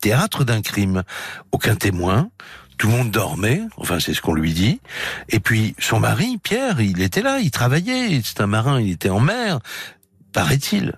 théâtre 0.01 0.45
d'un 0.45 0.63
crime. 0.63 1.03
Aucun 1.53 1.77
témoin. 1.77 2.31
Tout 2.79 2.89
le 2.89 2.95
monde 2.95 3.11
dormait, 3.11 3.63
enfin 3.77 4.01
c'est 4.01 4.15
ce 4.15 4.21
qu'on 4.21 4.35
lui 4.35 4.53
dit. 4.53 4.81
Et 5.29 5.41
puis 5.41 5.75
son 5.79 6.01
mari, 6.01 6.39
Pierre, 6.43 6.81
il 6.81 7.01
était 7.03 7.23
là, 7.23 7.39
il 7.39 7.51
travaillait, 7.51 8.21
c'est 8.25 8.41
un 8.41 8.47
marin, 8.47 8.81
il 8.81 8.93
était 8.93 9.11
en 9.11 9.21
mer, 9.21 9.61
paraît-il. 10.33 10.95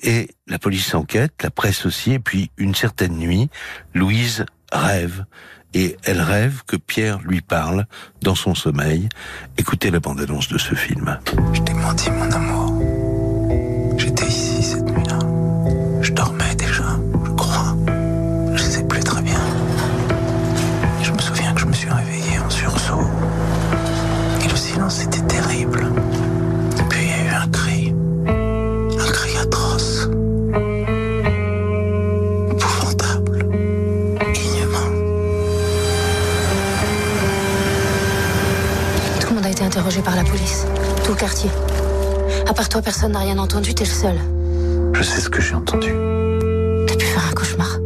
Et 0.00 0.30
la 0.46 0.58
police 0.58 0.94
enquête, 0.94 1.32
la 1.42 1.50
presse 1.50 1.86
aussi, 1.86 2.12
et 2.12 2.18
puis 2.18 2.50
une 2.56 2.74
certaine 2.74 3.16
nuit, 3.16 3.48
Louise 3.94 4.44
rêve. 4.72 5.24
Et 5.72 5.96
elle 6.04 6.20
rêve 6.20 6.62
que 6.66 6.76
Pierre 6.76 7.20
lui 7.22 7.40
parle 7.40 7.86
dans 8.22 8.36
son 8.36 8.54
sommeil. 8.54 9.08
Écoutez 9.58 9.90
la 9.90 9.98
bande-annonce 9.98 10.48
de 10.48 10.58
ce 10.58 10.74
film. 10.74 11.18
Je 11.52 11.60
t'ai 11.62 11.74
menti, 11.74 12.10
mon 12.12 12.30
amour. 12.30 12.73
Tout 41.14 41.20
le 41.20 41.26
quartier. 41.26 41.50
À 42.48 42.54
part 42.54 42.68
toi, 42.68 42.82
personne 42.82 43.12
n'a 43.12 43.20
rien 43.20 43.38
entendu, 43.38 43.72
t'es 43.72 43.84
le 43.84 43.90
seul. 43.90 44.16
Je 44.94 45.02
sais 45.04 45.20
ce 45.20 45.28
que 45.28 45.40
j'ai 45.40 45.54
entendu. 45.54 45.94
T'as 46.88 46.96
pu 46.96 47.04
faire 47.06 47.24
un 47.30 47.32
cauchemar. 47.32 47.78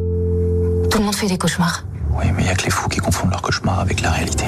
Tout 0.90 0.96
le 0.96 1.04
monde 1.04 1.14
fait 1.14 1.26
des 1.26 1.36
cauchemars. 1.36 1.84
Oui, 2.12 2.24
mais 2.34 2.44
il 2.44 2.46
y 2.46 2.48
a 2.48 2.54
que 2.54 2.64
les 2.64 2.70
fous 2.70 2.88
qui 2.88 3.00
confondent 3.00 3.30
leur 3.30 3.42
cauchemar 3.42 3.80
avec 3.80 4.00
la 4.00 4.12
réalité. 4.12 4.46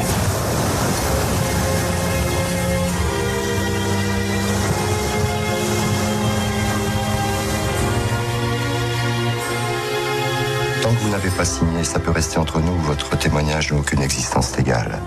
Tant 10.80 10.88
que 10.88 11.00
vous 11.00 11.10
n'avez 11.10 11.30
pas 11.30 11.44
signé, 11.44 11.84
ça 11.84 11.98
peut 11.98 12.12
rester 12.12 12.38
entre 12.38 12.60
nous, 12.60 12.78
votre 12.78 13.14
témoignage 13.18 13.72
n'a 13.72 13.78
aucune 13.78 14.00
existence 14.00 14.56
légale. 14.56 14.98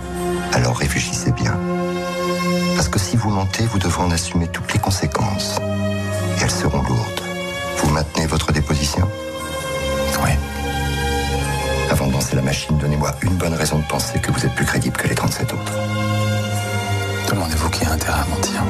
Alors 0.52 0.76
réfléchissez 0.76 1.32
bien. 1.32 1.58
Parce 2.76 2.88
que 2.88 2.98
si 2.98 3.16
vous 3.16 3.30
mentez, 3.30 3.64
vous 3.66 3.78
devrez 3.78 4.02
en 4.02 4.10
assumer 4.10 4.48
toutes 4.48 4.72
les 4.72 4.78
conséquences. 4.78 5.56
Et 6.38 6.42
elles 6.42 6.50
seront 6.50 6.82
lourdes. 6.82 7.20
Vous 7.78 7.90
maintenez 7.90 8.26
votre 8.26 8.52
déposition 8.52 9.08
Oui. 10.22 10.30
Avant 11.90 12.06
de 12.06 12.12
lancer 12.12 12.36
la 12.36 12.42
machine, 12.42 12.76
donnez-moi 12.78 13.14
une 13.22 13.34
bonne 13.36 13.54
raison 13.54 13.78
de 13.78 13.84
penser 13.84 14.18
que 14.18 14.30
vous 14.30 14.44
êtes 14.44 14.54
plus 14.54 14.64
crédible 14.64 14.96
que 14.96 15.08
les 15.08 15.14
37 15.14 15.52
autres. 15.52 15.72
Demandez-vous 17.30 17.70
qui 17.70 17.84
a 17.84 17.92
intérêt 17.92 18.20
à 18.20 18.26
mentir. 18.26 18.62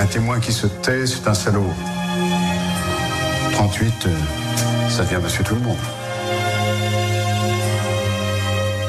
Un 0.00 0.06
témoin 0.06 0.40
qui 0.40 0.52
se 0.52 0.66
tait, 0.66 1.06
c'est 1.06 1.28
un 1.28 1.34
salaud. 1.34 1.72
38, 3.70 4.06
euh, 4.08 4.88
ça 4.88 5.04
devient 5.04 5.20
monsieur 5.22 5.44
tout 5.44 5.54
le 5.54 5.60
monde. 5.60 5.76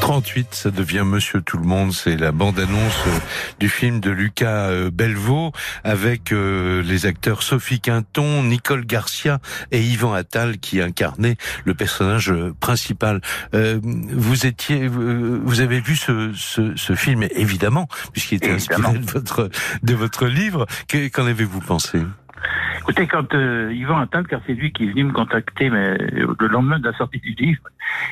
38, 0.01 0.47
ça 0.51 0.71
devient 0.71 1.03
Monsieur 1.05 1.41
Tout 1.41 1.57
le 1.57 1.63
Monde. 1.63 1.93
C'est 1.93 2.17
la 2.17 2.31
bande-annonce 2.31 2.97
euh, 3.07 3.11
du 3.59 3.69
film 3.69 3.99
de 4.01 4.09
Lucas 4.09 4.67
euh, 4.69 4.89
Belvaux 4.91 5.51
avec 5.83 6.31
les 6.31 7.05
acteurs 7.05 7.43
Sophie 7.43 7.79
Quinton, 7.79 8.43
Nicole 8.43 8.85
Garcia 8.85 9.39
et 9.71 9.81
Yvan 9.81 10.13
Attal 10.13 10.57
qui 10.57 10.81
incarnaient 10.81 11.37
le 11.63 11.75
personnage 11.75 12.33
principal. 12.59 13.21
Vous 13.53 14.45
étiez, 14.47 14.87
vous 14.87 15.61
avez 15.61 15.79
vu 15.79 15.95
ce, 15.95 16.31
ce, 16.35 16.75
ce 16.75 16.95
film 16.95 17.23
évidemment, 17.35 17.87
puisqu'il 18.11 18.35
était 18.35 18.51
inspiré 18.51 18.97
de 18.97 19.11
votre 19.11 19.49
de 19.83 19.93
votre 19.93 20.25
livre. 20.25 20.65
Que- 20.87 21.07
Qu'en 21.09 21.27
avez-vous 21.27 21.61
pensé? 21.61 21.99
Écoutez, 22.79 23.07
quand 23.07 23.33
euh, 23.33 23.71
Yvan 23.73 23.99
Attal, 23.99 24.27
car 24.27 24.41
c'est 24.45 24.53
lui 24.53 24.71
qui 24.71 24.85
est 24.85 24.89
venu 24.89 25.05
me 25.05 25.11
contacter 25.11 25.69
mais, 25.69 25.97
euh, 26.01 26.35
le 26.39 26.47
lendemain 26.47 26.79
de 26.79 26.89
la 26.89 26.97
sortie 26.97 27.19
du 27.19 27.31
livre, 27.31 27.61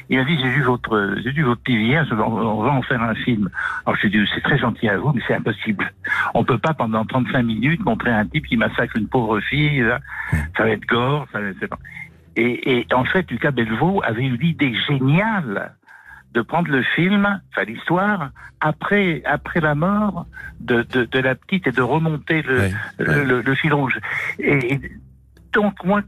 il 0.09 0.17
m'a 0.17 0.25
dit 0.25 0.37
j'ai 0.41 0.49
vu 0.49 0.61
votre 0.61 0.95
euh, 0.95 1.15
j'ai 1.23 1.31
vu 1.31 1.43
votre 1.43 1.61
livre 1.67 1.81
hier, 1.81 2.07
on 2.11 2.15
va, 2.15 2.69
va 2.69 2.71
en 2.71 2.81
faire 2.81 3.01
un 3.01 3.15
film. 3.15 3.49
Alors 3.85 3.97
j'ai 4.01 4.09
dit 4.09 4.19
c'est 4.33 4.41
très 4.41 4.57
gentil 4.57 4.87
à 4.89 4.97
vous, 4.97 5.11
mais 5.13 5.21
c'est 5.27 5.35
impossible. 5.35 5.91
On 6.33 6.43
peut 6.43 6.57
pas 6.59 6.73
pendant 6.73 7.05
35 7.05 7.41
minutes 7.43 7.83
montrer 7.83 8.11
un 8.11 8.25
type 8.25 8.45
qui 8.45 8.57
massacre 8.57 8.95
une 8.95 9.07
pauvre 9.07 9.39
fille. 9.39 9.81
là. 9.81 9.99
Ça 10.55 10.63
va 10.63 10.69
être 10.69 10.85
gore, 10.85 11.27
ça 11.31 11.39
va 11.39 11.47
être... 11.47 11.77
Et, 12.35 12.79
et 12.79 12.87
en 12.93 13.03
fait, 13.05 13.29
Lucas 13.31 13.51
Belvaux 13.51 14.01
avait 14.05 14.25
eu 14.25 14.37
l'idée 14.37 14.73
géniale 14.87 15.73
de 16.33 16.41
prendre 16.41 16.69
le 16.69 16.83
film, 16.83 17.41
enfin 17.51 17.63
l'histoire, 17.63 18.29
après 18.61 19.21
après 19.25 19.59
la 19.61 19.73
mort 19.75 20.25
de, 20.59 20.83
de, 20.83 21.05
de 21.05 21.19
la 21.19 21.33
petite 21.35 21.65
et 21.67 21.71
de 21.71 21.81
remonter 21.81 22.41
le, 22.43 22.59
Ouais, 22.59 22.71
le, 22.99 23.23
le- 23.23 23.41
le 23.41 23.55
fil 23.55 23.73
rouge. 23.73 23.97
Et, 24.37 24.73
et 24.73 24.81
donc 25.53 25.83
moi, 25.83 26.01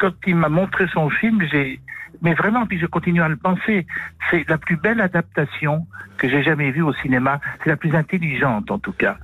quand 0.00 0.12
il 0.26 0.36
m'a 0.36 0.48
montré 0.48 0.86
son 0.92 1.10
film, 1.10 1.42
j'ai, 1.50 1.80
mais 2.22 2.34
vraiment, 2.34 2.66
puis 2.66 2.78
je 2.78 2.86
continue 2.86 3.22
à 3.22 3.28
le 3.28 3.36
penser, 3.36 3.86
c'est 4.30 4.48
la 4.48 4.58
plus 4.58 4.76
belle 4.76 5.00
adaptation 5.00 5.86
que 6.24 6.30
j'ai 6.30 6.42
jamais 6.42 6.70
vue 6.70 6.82
au 6.82 6.92
cinéma. 6.94 7.40
C'est 7.62 7.70
la 7.70 7.76
plus 7.76 7.94
intelligente 7.94 8.70
en 8.70 8.78
tout 8.78 8.92
cas. 8.92 9.16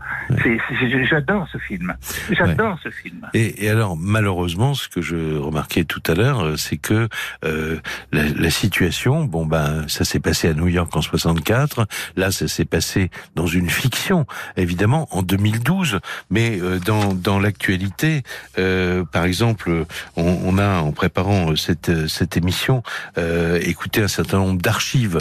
J'adore 1.08 1.48
ce 1.50 1.58
film. 1.58 1.94
J'adore 2.30 2.78
ce 2.82 2.90
film. 2.90 3.26
Et, 3.34 3.64
et 3.64 3.70
alors, 3.70 3.96
malheureusement, 3.96 4.74
ce 4.74 4.88
que 4.88 5.00
je 5.00 5.36
remarquais 5.36 5.84
tout 5.84 6.02
à 6.06 6.14
l'heure, 6.14 6.44
euh, 6.44 6.56
c'est 6.56 6.76
que 6.76 7.08
euh, 7.44 7.78
la, 8.12 8.24
la 8.24 8.50
situation, 8.50 9.24
bon 9.24 9.46
ben, 9.46 9.88
ça 9.88 10.04
s'est 10.04 10.20
passé 10.20 10.48
à 10.48 10.54
New 10.54 10.68
York 10.68 10.94
en 10.94 11.00
64. 11.00 11.86
Là, 12.16 12.30
ça 12.30 12.48
s'est 12.48 12.64
passé 12.64 13.10
dans 13.34 13.46
une 13.46 13.70
fiction, 13.70 14.26
évidemment, 14.56 15.08
en 15.10 15.22
2012. 15.22 16.00
Mais 16.30 16.60
euh, 16.60 16.78
dans 16.78 17.14
dans 17.14 17.38
l'actualité, 17.38 18.22
euh, 18.58 19.04
par 19.04 19.24
exemple, 19.24 19.86
on, 20.16 20.38
on 20.44 20.58
a 20.58 20.80
en 20.80 20.92
préparant 20.92 21.56
cette 21.56 22.08
cette 22.08 22.36
émission 22.36 22.82
écouté 23.62 24.02
un 24.02 24.08
certain 24.08 24.38
nombre 24.38 24.60
d'archives 24.60 25.18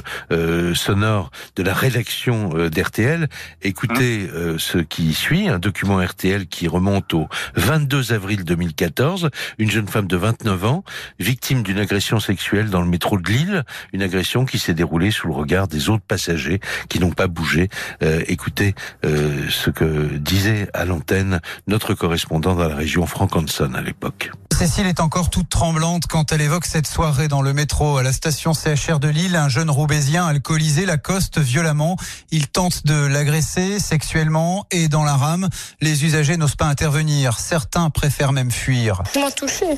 sonores 0.73 1.31
de 1.55 1.63
la 1.63 1.68
rédaction 1.73 2.51
euh, 2.55 2.69
d'RTL. 2.69 3.27
Écoutez 3.61 4.29
euh, 4.33 4.57
ce 4.57 4.77
qui 4.77 5.13
suit, 5.13 5.47
un 5.47 5.59
document 5.59 5.97
RTL 5.97 6.47
qui 6.47 6.67
remonte 6.67 7.13
au 7.13 7.27
22 7.55 8.13
avril 8.13 8.43
2014. 8.43 9.29
Une 9.57 9.69
jeune 9.69 9.87
femme 9.87 10.07
de 10.07 10.17
29 10.17 10.65
ans, 10.65 10.83
victime 11.19 11.63
d'une 11.63 11.79
agression 11.79 12.19
sexuelle 12.19 12.69
dans 12.69 12.81
le 12.81 12.87
métro 12.87 13.17
de 13.17 13.29
Lille, 13.29 13.63
une 13.93 14.01
agression 14.01 14.45
qui 14.45 14.59
s'est 14.59 14.73
déroulée 14.73 15.11
sous 15.11 15.27
le 15.27 15.33
regard 15.33 15.67
des 15.67 15.89
autres 15.89 16.03
passagers 16.07 16.59
qui 16.89 16.99
n'ont 16.99 17.11
pas 17.11 17.27
bougé. 17.27 17.69
Euh, 18.03 18.23
écoutez 18.27 18.75
euh, 19.05 19.45
ce 19.49 19.69
que 19.69 20.17
disait 20.17 20.67
à 20.73 20.85
l'antenne 20.85 21.39
notre 21.67 21.93
correspondant 21.93 22.55
dans 22.55 22.67
la 22.67 22.75
région, 22.75 23.05
Frank 23.05 23.35
Hanson, 23.35 23.73
à 23.73 23.81
l'époque. 23.81 24.31
Cécile 24.59 24.87
est 24.87 24.99
encore 24.99 25.29
toute 25.29 25.47
tremblante 25.47 26.07
quand 26.07 26.33
elle 26.33 26.41
évoque 26.41 26.65
cette 26.65 26.85
soirée 26.85 27.29
dans 27.29 27.41
le 27.41 27.53
métro 27.53 27.95
à 27.95 28.03
la 28.03 28.11
station 28.11 28.53
CHR 28.53 28.99
de 28.99 29.07
Lille. 29.07 29.37
Un 29.37 29.47
jeune 29.47 29.69
roubaisien 29.69 30.25
alcoolisé 30.25 30.85
l'accoste 30.85 31.39
violemment. 31.39 31.95
Il 32.31 32.49
tente 32.49 32.85
de 32.85 33.05
l'agresser 33.05 33.79
sexuellement 33.79 34.65
et 34.69 34.89
dans 34.89 35.05
la 35.05 35.15
rame, 35.15 35.47
les 35.79 36.03
usagers 36.03 36.35
n'osent 36.35 36.57
pas 36.57 36.65
intervenir. 36.65 37.39
Certains 37.39 37.89
préfèrent 37.89 38.33
même 38.33 38.51
fuir. 38.51 39.01
On 39.15 39.21
m'a 39.21 39.31
touchée. 39.31 39.77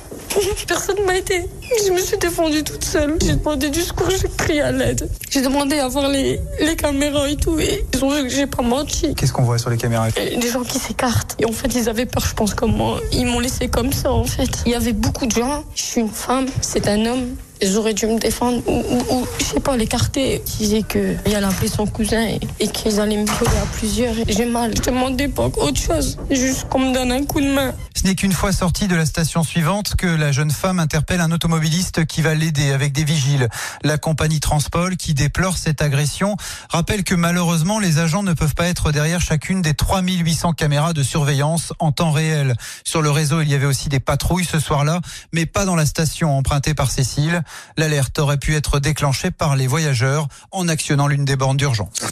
Personne 0.67 0.95
ne 0.99 1.05
m'a 1.05 1.15
aidé. 1.15 1.47
Je 1.85 1.91
me 1.91 1.99
suis 1.99 2.17
défendue 2.17 2.63
toute 2.63 2.83
seule. 2.83 3.19
J'ai 3.21 3.35
demandé 3.35 3.69
du 3.69 3.81
secours, 3.81 4.09
j'ai 4.09 4.29
crié 4.35 4.61
à 4.63 4.71
l'aide. 4.71 5.07
J'ai 5.29 5.43
demandé 5.43 5.77
à 5.77 5.89
voir 5.89 6.09
les, 6.09 6.41
les 6.59 6.75
caméras 6.75 7.29
et 7.29 7.35
tout. 7.35 7.59
Et 7.59 7.85
ils 7.93 8.03
ont 8.03 8.09
vu 8.09 8.23
que 8.23 8.29
j'ai 8.29 8.47
pas 8.47 8.63
menti. 8.63 9.13
Qu'est-ce 9.13 9.31
qu'on 9.31 9.43
voit 9.43 9.59
sur 9.59 9.69
les 9.69 9.77
caméras? 9.77 10.09
Des 10.09 10.49
gens 10.49 10.63
qui 10.63 10.79
s'écartent. 10.79 11.35
Et 11.37 11.45
en 11.45 11.51
fait, 11.51 11.67
ils 11.75 11.87
avaient 11.87 12.07
peur, 12.07 12.25
je 12.25 12.33
pense, 12.33 12.55
comme 12.55 12.75
moi. 12.75 12.99
Ils 13.11 13.27
m'ont 13.27 13.39
laissé 13.39 13.67
comme 13.67 13.93
ça, 13.93 14.11
en 14.11 14.25
fait. 14.25 14.70
Il 14.71 14.75
y 14.75 14.77
avait 14.77 14.93
beaucoup 14.93 15.25
de 15.25 15.31
gens. 15.31 15.65
Je 15.75 15.81
suis 15.83 15.99
une 15.99 16.07
femme, 16.07 16.45
c'est 16.61 16.87
un 16.87 17.05
homme. 17.05 17.35
Auraient 17.75 17.93
dû 17.93 18.07
me 18.07 18.19
défendre 18.19 18.61
ou, 18.67 18.71
ou, 18.71 19.15
ou, 19.15 19.27
je 19.39 19.45
sais 19.45 19.59
pas, 19.59 19.77
l'écarter. 19.77 20.41
Ils 20.45 20.57
disaient 20.57 20.83
qu'il 20.83 21.35
allait 21.35 21.45
appeler 21.45 21.67
son 21.67 21.85
cousin 21.85 22.27
et, 22.59 22.67
qu'ils 22.67 22.99
allaient 22.99 23.17
me 23.17 23.25
violer 23.25 23.57
à 23.61 23.65
plusieurs. 23.77 24.13
J'ai 24.27 24.45
mal. 24.45 24.73
Je 24.75 24.81
demandais 24.81 25.27
pas 25.27 25.45
autre 25.45 25.79
chose. 25.79 26.17
Juste 26.29 26.67
qu'on 26.69 26.79
me 26.79 26.93
donne 26.93 27.11
un 27.11 27.23
coup 27.23 27.39
de 27.39 27.51
main. 27.51 27.73
Ce 27.95 28.07
n'est 28.07 28.15
qu'une 28.15 28.31
fois 28.31 28.51
sortie 28.51 28.87
de 28.87 28.95
la 28.95 29.05
station 29.05 29.43
suivante 29.43 29.95
que 29.95 30.07
la 30.07 30.31
jeune 30.31 30.49
femme 30.49 30.79
interpelle 30.79 31.21
un 31.21 31.31
automobiliste 31.31 32.05
qui 32.05 32.21
va 32.21 32.33
l'aider 32.33 32.71
avec 32.71 32.93
des 32.93 33.03
vigiles. 33.03 33.47
La 33.83 33.97
compagnie 33.97 34.39
Transpol, 34.39 34.97
qui 34.97 35.13
déplore 35.13 35.57
cette 35.57 35.81
agression, 35.81 36.35
rappelle 36.69 37.03
que 37.03 37.13
malheureusement 37.13 37.79
les 37.79 37.99
agents 37.99 38.23
ne 38.23 38.33
peuvent 38.33 38.55
pas 38.55 38.67
être 38.67 38.91
derrière 38.91 39.21
chacune 39.21 39.61
des 39.61 39.73
3800 39.73 40.53
caméras 40.53 40.93
de 40.93 41.03
surveillance 41.03 41.73
en 41.79 41.91
temps 41.91 42.11
réel. 42.11 42.55
Sur 42.83 43.01
le 43.01 43.11
réseau, 43.11 43.41
il 43.41 43.49
y 43.49 43.53
avait 43.53 43.67
aussi 43.67 43.89
des 43.89 43.99
patrouilles 43.99 44.45
ce 44.45 44.59
soir-là, 44.59 45.01
mais 45.31 45.45
pas 45.45 45.65
dans 45.65 45.75
la 45.75 45.85
station 45.85 46.35
empruntée 46.35 46.73
par 46.73 46.89
Cécile. 46.89 47.43
L'alerte 47.77 48.19
aurait 48.19 48.37
pu 48.37 48.55
être 48.55 48.79
déclenchée 48.79 49.31
par 49.31 49.55
les 49.55 49.67
voyageurs 49.67 50.27
en 50.51 50.67
actionnant 50.67 51.07
l'une 51.07 51.25
des 51.25 51.35
bornes 51.35 51.57
d'urgence. 51.57 52.11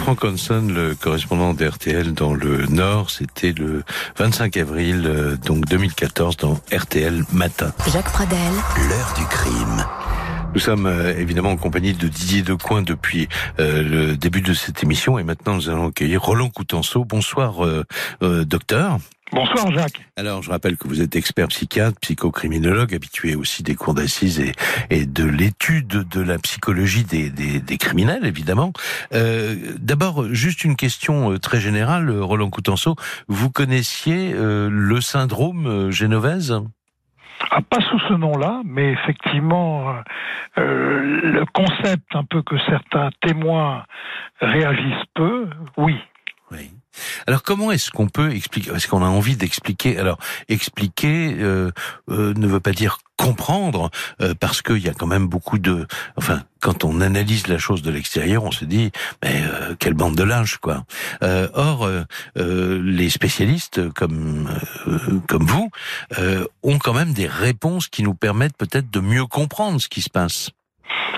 Frank 0.00 0.24
Hanson, 0.24 0.68
le 0.74 0.94
correspondant 0.94 1.52
d'RTL 1.52 2.14
dans 2.14 2.32
le 2.32 2.64
Nord, 2.66 3.10
c'était 3.10 3.52
le 3.52 3.82
25 4.16 4.56
avril 4.56 5.02
euh, 5.04 5.36
donc 5.36 5.66
2014 5.66 6.38
dans 6.38 6.58
RTL 6.72 7.24
Matin. 7.30 7.72
Jacques 7.92 8.10
Pradel, 8.10 8.38
L'heure 8.88 9.14
du 9.18 9.26
crime. 9.26 9.84
Nous 10.54 10.60
sommes 10.60 10.86
euh, 10.86 11.14
évidemment 11.18 11.50
en 11.50 11.56
compagnie 11.56 11.92
de 11.92 12.08
Didier 12.08 12.42
Decoing 12.42 12.82
depuis 12.82 13.28
euh, 13.60 13.82
le 13.82 14.16
début 14.16 14.40
de 14.40 14.54
cette 14.54 14.82
émission 14.82 15.18
et 15.18 15.22
maintenant 15.22 15.54
nous 15.54 15.68
allons 15.68 15.88
accueillir 15.88 16.22
Roland 16.22 16.48
Coutenceau. 16.48 17.04
Bonsoir 17.04 17.64
euh, 17.64 17.84
euh, 18.22 18.44
docteur. 18.46 18.98
Bonsoir 19.32 19.70
Jacques. 19.72 20.00
Alors 20.16 20.42
je 20.42 20.50
rappelle 20.50 20.76
que 20.76 20.88
vous 20.88 21.02
êtes 21.02 21.14
expert 21.16 21.48
psychiatre, 21.48 21.98
psychocriminologue, 22.00 22.94
habitué 22.94 23.34
aussi 23.34 23.62
des 23.62 23.74
cours 23.74 23.94
d'assises 23.94 24.40
et, 24.40 24.52
et, 24.90 25.06
de 25.06 25.24
l'étude 25.24 26.08
de 26.08 26.20
la 26.20 26.38
psychologie 26.38 27.04
des, 27.04 27.30
des, 27.30 27.60
des 27.60 27.78
criminels 27.78 28.24
évidemment. 28.24 28.72
Euh, 29.12 29.54
D'abord 29.78 30.32
juste 30.32 30.64
une 30.64 30.76
question 30.76 31.38
très 31.38 31.60
générale, 31.60 32.10
Roland 32.10 32.50
Coutenceau. 32.50 32.96
Vous 33.28 33.50
connaissiez 33.50 34.32
le 34.34 35.00
syndrome 35.00 35.90
génovese 35.90 36.62
ah, 37.50 37.60
pas 37.62 37.80
sous 37.80 37.98
ce 38.00 38.14
nom-là, 38.14 38.62
mais 38.64 38.92
effectivement, 38.92 39.94
euh, 40.58 41.20
le 41.22 41.44
concept 41.46 42.14
un 42.14 42.24
peu 42.24 42.42
que 42.42 42.58
certains 42.66 43.10
témoins 43.20 43.84
réagissent 44.40 45.06
peu, 45.14 45.48
oui. 45.76 45.96
Oui. 46.50 46.70
Alors 47.26 47.42
comment 47.42 47.70
est-ce 47.72 47.90
qu'on 47.90 48.08
peut 48.08 48.32
expliquer 48.32 48.72
Est-ce 48.72 48.88
qu'on 48.88 49.02
a 49.02 49.08
envie 49.08 49.36
d'expliquer 49.36 49.98
Alors 49.98 50.18
expliquer 50.48 51.36
euh, 51.38 51.70
euh, 52.10 52.34
ne 52.34 52.46
veut 52.46 52.60
pas 52.60 52.72
dire 52.72 52.98
comprendre, 53.18 53.90
euh, 54.22 54.32
parce 54.38 54.62
qu'il 54.62 54.78
y 54.78 54.88
a 54.88 54.94
quand 54.94 55.06
même 55.06 55.26
beaucoup 55.26 55.58
de, 55.58 55.86
enfin, 56.16 56.44
quand 56.60 56.84
on 56.84 57.00
analyse 57.00 57.48
la 57.48 57.58
chose 57.58 57.82
de 57.82 57.90
l'extérieur, 57.90 58.44
on 58.44 58.52
se 58.52 58.64
dit, 58.64 58.90
mais 59.22 59.42
euh, 59.42 59.74
quelle 59.78 59.94
bande 59.94 60.14
de 60.14 60.22
linge, 60.22 60.58
quoi. 60.58 60.84
Euh, 61.22 61.48
or, 61.52 61.90
les 62.36 63.10
spécialistes 63.10 63.92
comme 63.92 64.48
comme 65.26 65.44
vous 65.44 65.68
ont 66.62 66.78
quand 66.78 66.92
même 66.92 67.12
des 67.12 67.26
réponses 67.26 67.88
qui 67.88 68.02
nous 68.02 68.14
permettent 68.14 68.56
peut-être 68.56 68.90
de 68.90 69.00
mieux 69.00 69.26
comprendre 69.26 69.80
ce 69.80 69.88
qui 69.88 70.02
se 70.02 70.10
passe. 70.10 70.50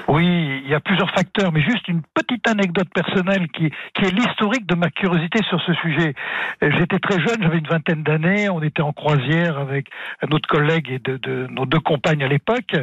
Oui, 0.08 0.60
il 0.64 0.68
y 0.68 0.74
a 0.74 0.80
plusieurs 0.80 1.10
facteurs, 1.10 1.52
mais 1.52 1.62
juste 1.62 1.86
une 1.88 2.02
petite 2.14 2.46
anecdote 2.48 2.88
personnelle 2.94 3.48
qui, 3.48 3.66
est 3.66 4.10
l'historique 4.10 4.66
de 4.66 4.74
ma 4.74 4.90
curiosité 4.90 5.40
sur 5.48 5.60
ce 5.62 5.72
sujet. 5.74 6.14
J'étais 6.62 6.98
très 6.98 7.20
jeune, 7.20 7.42
j'avais 7.42 7.58
une 7.58 7.66
vingtaine 7.66 8.02
d'années, 8.02 8.48
on 8.48 8.62
était 8.62 8.82
en 8.82 8.92
croisière 8.92 9.58
avec 9.58 9.88
un 10.22 10.32
autre 10.34 10.48
collègue 10.48 10.90
et 10.90 10.98
de, 10.98 11.16
de 11.18 11.46
nos 11.50 11.66
deux 11.66 11.80
compagnes 11.80 12.22
à 12.22 12.28
l'époque, 12.28 12.74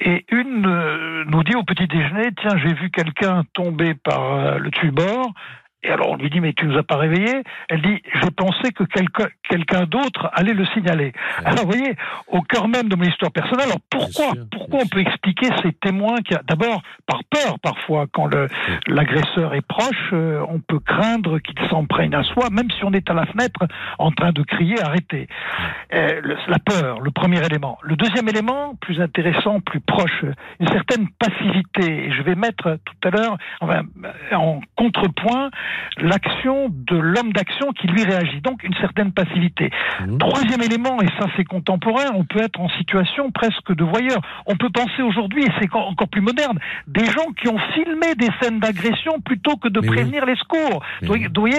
et 0.00 0.24
une 0.30 0.66
euh, 0.66 1.24
nous 1.26 1.42
dit 1.44 1.54
au 1.54 1.62
petit 1.62 1.86
déjeuner, 1.86 2.30
tiens, 2.40 2.56
j'ai 2.58 2.74
vu 2.74 2.90
quelqu'un 2.90 3.44
tomber 3.52 3.94
par 3.94 4.34
euh, 4.34 4.58
le 4.58 4.70
dessus 4.70 4.90
bord, 4.90 5.32
et 5.82 5.90
alors 5.90 6.10
on 6.10 6.16
lui 6.16 6.30
dit 6.30 6.40
mais 6.40 6.52
tu 6.52 6.66
nous 6.66 6.76
as 6.76 6.82
pas 6.82 6.96
réveillé 6.96 7.42
Elle 7.68 7.82
dit 7.82 8.02
j'ai 8.20 8.30
pensé 8.30 8.72
que 8.72 8.84
quelqu'un 8.84 9.84
d'autre 9.84 10.28
allait 10.32 10.54
le 10.54 10.66
signaler. 10.66 11.12
Alors 11.44 11.64
vous 11.64 11.72
voyez, 11.72 11.94
au 12.28 12.42
cœur 12.42 12.68
même 12.68 12.88
de 12.88 12.96
mon 12.96 13.04
histoire 13.04 13.30
personnelle, 13.30 13.66
alors 13.66 13.80
pourquoi 13.90 14.32
pourquoi 14.50 14.80
on 14.82 14.88
peut 14.88 15.00
expliquer 15.00 15.48
ces 15.62 15.72
témoins 15.72 16.16
qui 16.18 16.34
d'abord 16.48 16.82
par 17.06 17.20
peur 17.30 17.58
parfois 17.60 18.06
quand 18.12 18.28
l'agresseur 18.86 19.54
est 19.54 19.66
proche, 19.66 20.10
euh, 20.12 20.44
on 20.48 20.60
peut 20.60 20.80
craindre 20.80 21.38
qu'il 21.38 21.58
s'en 21.68 21.84
prenne 21.84 22.14
à 22.14 22.24
soi 22.24 22.48
même 22.50 22.70
si 22.70 22.84
on 22.84 22.92
est 22.92 23.08
à 23.10 23.14
la 23.14 23.26
fenêtre 23.26 23.60
en 23.98 24.10
train 24.10 24.32
de 24.32 24.42
crier 24.42 24.80
arrêtez. 24.82 25.28
Euh, 25.94 26.20
la 26.48 26.58
peur, 26.58 27.00
le 27.00 27.10
premier 27.10 27.44
élément. 27.44 27.78
Le 27.82 27.96
deuxième 27.96 28.28
élément, 28.28 28.74
plus 28.80 29.00
intéressant, 29.00 29.60
plus 29.60 29.80
proche, 29.80 30.24
une 30.60 30.68
certaine 30.68 31.08
passivité. 31.18 32.06
Et 32.06 32.12
je 32.12 32.22
vais 32.22 32.34
mettre 32.34 32.78
tout 32.84 33.08
à 33.08 33.10
l'heure 33.10 33.38
enfin, 33.60 33.82
en 34.32 34.60
contrepoint 34.76 35.50
l'action 35.98 36.68
de 36.70 36.96
l'homme 36.96 37.32
d'action 37.32 37.72
qui 37.72 37.86
lui 37.86 38.04
réagit. 38.04 38.40
Donc 38.40 38.62
une 38.62 38.74
certaine 38.74 39.12
passivité. 39.12 39.70
Mmh. 40.00 40.18
Troisième 40.18 40.62
élément, 40.62 41.00
et 41.02 41.08
ça 41.18 41.26
c'est 41.36 41.44
contemporain, 41.44 42.10
on 42.14 42.24
peut 42.24 42.42
être 42.42 42.60
en 42.60 42.68
situation 42.70 43.30
presque 43.30 43.74
de 43.74 43.84
voyeur. 43.84 44.20
On 44.46 44.56
peut 44.56 44.70
penser 44.70 45.02
aujourd'hui, 45.02 45.44
et 45.44 45.50
c'est 45.60 45.68
encore 45.74 46.08
plus 46.08 46.20
moderne, 46.20 46.58
des 46.86 47.04
gens 47.04 47.32
qui 47.40 47.48
ont 47.48 47.58
filmé 47.74 48.14
des 48.16 48.28
scènes 48.40 48.60
d'agression 48.60 49.20
plutôt 49.20 49.56
que 49.56 49.68
de 49.68 49.80
prévenir 49.80 50.24
les 50.26 50.36
secours. 50.36 50.82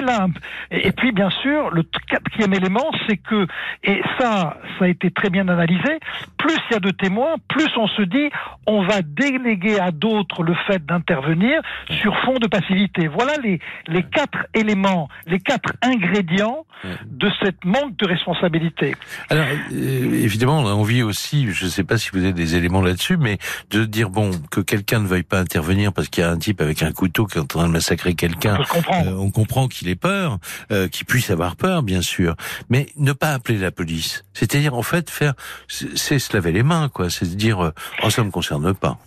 Là. 0.02 0.28
Et, 0.72 0.92
puis 0.92 1.12
bien 1.12 1.30
sûr, 1.30 1.72
le 1.72 1.84
quatrième 2.08 2.54
élément, 2.54 2.92
c'est 3.08 3.18
que, 3.18 3.48
et 3.84 4.02
ça, 4.20 4.58
ça 4.78 4.86
a 4.86 4.88
été 4.88 5.12
très 5.12 5.30
bien 5.30 5.48
analysé, 5.48 6.00
plus 6.38 6.58
il 6.70 6.74
y 6.74 6.78
a 6.78 6.80
de 6.80 6.92
témoins, 6.92 7.36
plus 7.48 7.70
on 7.78 7.88
se 7.88 8.02
dit, 8.04 8.30
on 8.66 8.84
va 8.84 9.02
déléguer 9.02 9.80
à 9.80 9.92
d'autres 9.92 10.44
le 10.44 10.54
fait 10.68 10.86
d'intervenir 10.86 11.62
sur 11.90 12.18
fond 12.20 12.36
de 12.36 12.48
passivité. 12.48 13.08
Voilà 13.08 13.34
les, 13.44 13.60
les 13.88 13.99
quatre 14.04 14.48
éléments, 14.54 15.10
les 15.28 15.40
quatre 15.40 15.74
ingrédients 15.82 16.66
de 17.06 17.30
cette 17.44 17.66
manque 17.66 17.98
de 17.98 18.08
responsabilité. 18.08 18.96
Alors, 19.30 19.46
euh, 19.72 20.24
évidemment, 20.24 20.60
on 20.60 20.68
a 20.68 20.72
envie 20.72 21.04
aussi, 21.04 21.52
je 21.52 21.66
ne 21.66 21.70
sais 21.70 21.84
pas 21.84 21.98
si 21.98 22.10
vous 22.14 22.20
avez 22.20 22.34
des 22.34 22.56
éléments 22.56 22.82
là-dessus, 22.82 23.18
mais 23.18 23.38
de 23.70 23.86
dire, 23.86 24.10
bon, 24.10 24.32
que 24.50 24.62
quelqu'un 24.62 25.00
ne 25.00 25.08
veuille 25.08 25.24
pas 25.24 25.40
intervenir 25.40 25.92
parce 25.92 26.08
qu'il 26.08 26.24
y 26.24 26.28
a 26.28 26.32
un 26.32 26.38
type 26.38 26.62
avec 26.62 26.82
un 26.84 26.92
couteau 26.92 27.26
qui 27.26 27.38
est 27.38 27.42
en 27.42 27.46
train 27.46 27.68
de 27.68 27.74
massacrer 27.74 28.16
quelqu'un. 28.16 28.60
On, 28.74 29.08
euh, 29.08 29.16
on 29.18 29.32
comprend 29.32 29.68
qu'il 29.68 29.90
ait 29.90 29.96
peur, 29.96 30.38
euh, 30.72 30.88
qu'il 30.88 31.06
puisse 31.06 31.30
avoir 31.30 31.56
peur, 31.56 31.84
bien 31.84 32.02
sûr. 32.02 32.36
Mais 32.70 32.88
ne 32.98 33.12
pas 33.12 33.34
appeler 33.34 33.58
la 33.58 33.72
police. 33.72 34.24
C'est-à-dire, 34.34 34.74
en 34.74 34.84
fait, 34.84 35.10
faire, 35.10 35.34
c'est 35.68 36.20
se 36.20 36.34
laver 36.34 36.52
les 36.52 36.64
mains, 36.64 36.90
quoi. 36.90 37.10
C'est 37.10 37.36
dire, 37.36 37.64
euh, 37.64 37.74
oh, 38.04 38.10
ça 38.10 38.24
me 38.24 38.32
concerne 38.32 38.74
pas. 38.74 38.98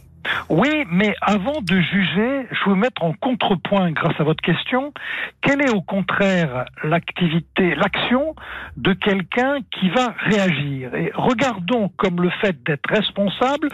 Oui, 0.49 0.85
mais 0.91 1.15
avant 1.21 1.61
de 1.61 1.81
juger, 1.81 2.47
je 2.51 2.71
veux 2.71 2.77
mettre 2.77 3.03
en 3.03 3.13
contrepoint, 3.13 3.91
grâce 3.91 4.19
à 4.19 4.25
votre 4.25 4.43
question, 4.43 4.93
quelle 5.41 5.63
est 5.63 5.71
au 5.71 5.81
contraire 5.81 6.67
l'activité, 6.85 7.75
l'action 7.75 8.35
de 8.77 8.93
quelqu'un 8.93 9.59
qui 9.71 9.91
va 9.91 10.15
réagir. 10.19 10.95
Et 10.95 11.11
regardons 11.15 11.91
comme 11.97 12.21
le 12.21 12.31
fait 12.41 12.57
d'être 12.65 12.89
responsable 12.89 13.69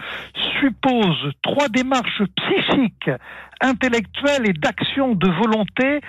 suppose 0.59 1.31
trois 1.41 1.69
démarches 1.69 2.23
psychiques 2.35 3.09
intellectuelle 3.61 4.47
et 4.47 4.53
d'action 4.53 5.15
de 5.15 5.29
volonté 5.29 6.01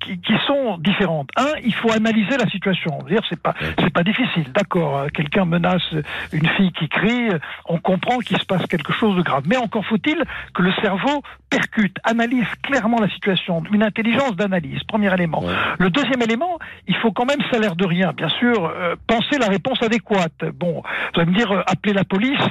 qui, 0.00 0.18
qui, 0.20 0.34
sont 0.46 0.78
différentes. 0.78 1.30
Un, 1.36 1.52
il 1.62 1.74
faut 1.74 1.90
analyser 1.92 2.36
la 2.36 2.48
situation. 2.48 2.98
Dire 3.08 3.20
c'est 3.28 3.40
pas 3.40 3.54
c'est 3.78 3.92
pas 3.92 4.02
difficile. 4.02 4.52
D'accord, 4.52 4.98
euh, 4.98 5.08
quelqu'un 5.12 5.44
menace 5.44 5.94
une 6.32 6.46
fille 6.48 6.72
qui 6.72 6.88
crie, 6.88 7.28
on 7.66 7.78
comprend 7.78 8.18
qu'il 8.18 8.38
se 8.38 8.44
passe 8.44 8.66
quelque 8.66 8.92
chose 8.92 9.16
de 9.16 9.22
grave. 9.22 9.44
Mais 9.46 9.56
encore 9.56 9.84
faut-il 9.84 10.22
que 10.54 10.62
le 10.62 10.72
cerveau 10.82 11.22
percute, 11.56 11.96
analyse 12.04 12.46
clairement 12.62 12.98
la 13.00 13.08
situation, 13.08 13.62
une 13.72 13.82
intelligence 13.82 14.36
d'analyse. 14.36 14.82
Premier 14.84 15.12
élément. 15.14 15.42
Le 15.78 15.88
deuxième 15.88 16.20
élément, 16.22 16.58
il 16.86 16.96
faut 16.96 17.12
quand 17.12 17.24
même 17.24 17.40
ça 17.50 17.58
l'air 17.58 17.76
de 17.76 17.86
rien. 17.86 18.12
Bien 18.12 18.28
sûr, 18.28 18.66
euh, 18.66 18.94
penser 19.06 19.38
la 19.38 19.46
réponse 19.46 19.82
adéquate. 19.82 20.44
Bon, 20.54 20.82
vous 20.82 21.20
allez 21.20 21.30
me 21.30 21.36
dire 21.36 21.50
appeler 21.66 21.94
la 21.94 22.04
police, 22.04 22.48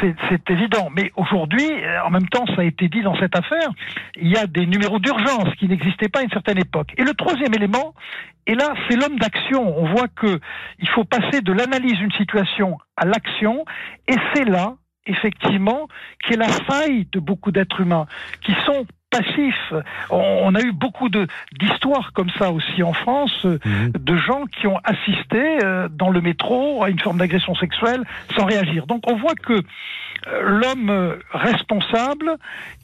c'est 0.00 0.50
évident. 0.50 0.88
Mais 0.94 1.12
aujourd'hui, 1.16 1.68
en 2.04 2.10
même 2.10 2.28
temps, 2.28 2.44
ça 2.54 2.60
a 2.60 2.64
été 2.64 2.88
dit 2.88 3.02
dans 3.02 3.18
cette 3.18 3.36
affaire 3.36 3.70
il 4.16 4.28
y 4.28 4.36
a 4.36 4.46
des 4.46 4.66
numéros 4.66 4.98
d'urgence 4.98 5.54
qui 5.58 5.66
n'existaient 5.68 6.08
pas 6.08 6.20
à 6.20 6.22
une 6.22 6.30
certaine 6.30 6.58
époque. 6.58 6.92
Et 6.98 7.04
le 7.04 7.14
troisième 7.14 7.54
élément, 7.54 7.94
et 8.46 8.54
là, 8.54 8.74
c'est 8.88 8.96
l'homme 8.96 9.18
d'action. 9.18 9.78
On 9.78 9.94
voit 9.94 10.08
que 10.08 10.40
il 10.78 10.88
faut 10.88 11.04
passer 11.04 11.40
de 11.40 11.52
l'analyse 11.52 11.94
d'une 11.94 12.12
situation 12.12 12.78
à 12.96 13.06
l'action, 13.06 13.64
et 14.08 14.16
c'est 14.34 14.44
là, 14.44 14.74
effectivement, 15.06 15.88
qu'est 16.24 16.36
la 16.36 16.48
faille 16.48 17.06
de 17.12 17.20
beaucoup 17.20 17.52
d'êtres 17.52 17.80
humains 17.80 18.06
qui 18.42 18.52
sont 18.66 18.86
passifs. 19.10 19.72
On, 20.10 20.54
a 20.54 20.60
eu 20.60 20.72
beaucoup 20.72 21.08
d'histoires 21.08 22.12
comme 22.12 22.30
ça 22.38 22.52
aussi 22.52 22.82
en 22.82 22.92
France, 22.92 23.44
mhm. 23.44 23.92
de 23.98 24.16
gens 24.16 24.44
qui 24.46 24.66
ont 24.66 24.78
assisté 24.84 25.64
euh, 25.64 25.88
dans 25.90 26.10
le 26.10 26.20
métro 26.20 26.82
à 26.84 26.90
une 26.90 27.00
forme 27.00 27.18
d'agression 27.18 27.54
sexuelle 27.56 28.04
sans 28.36 28.44
réagir. 28.44 28.86
Donc 28.86 29.02
on 29.10 29.16
voit 29.16 29.34
que 29.34 29.54
euh, 29.54 30.42
l'homme 30.42 31.18
responsable, 31.32 32.36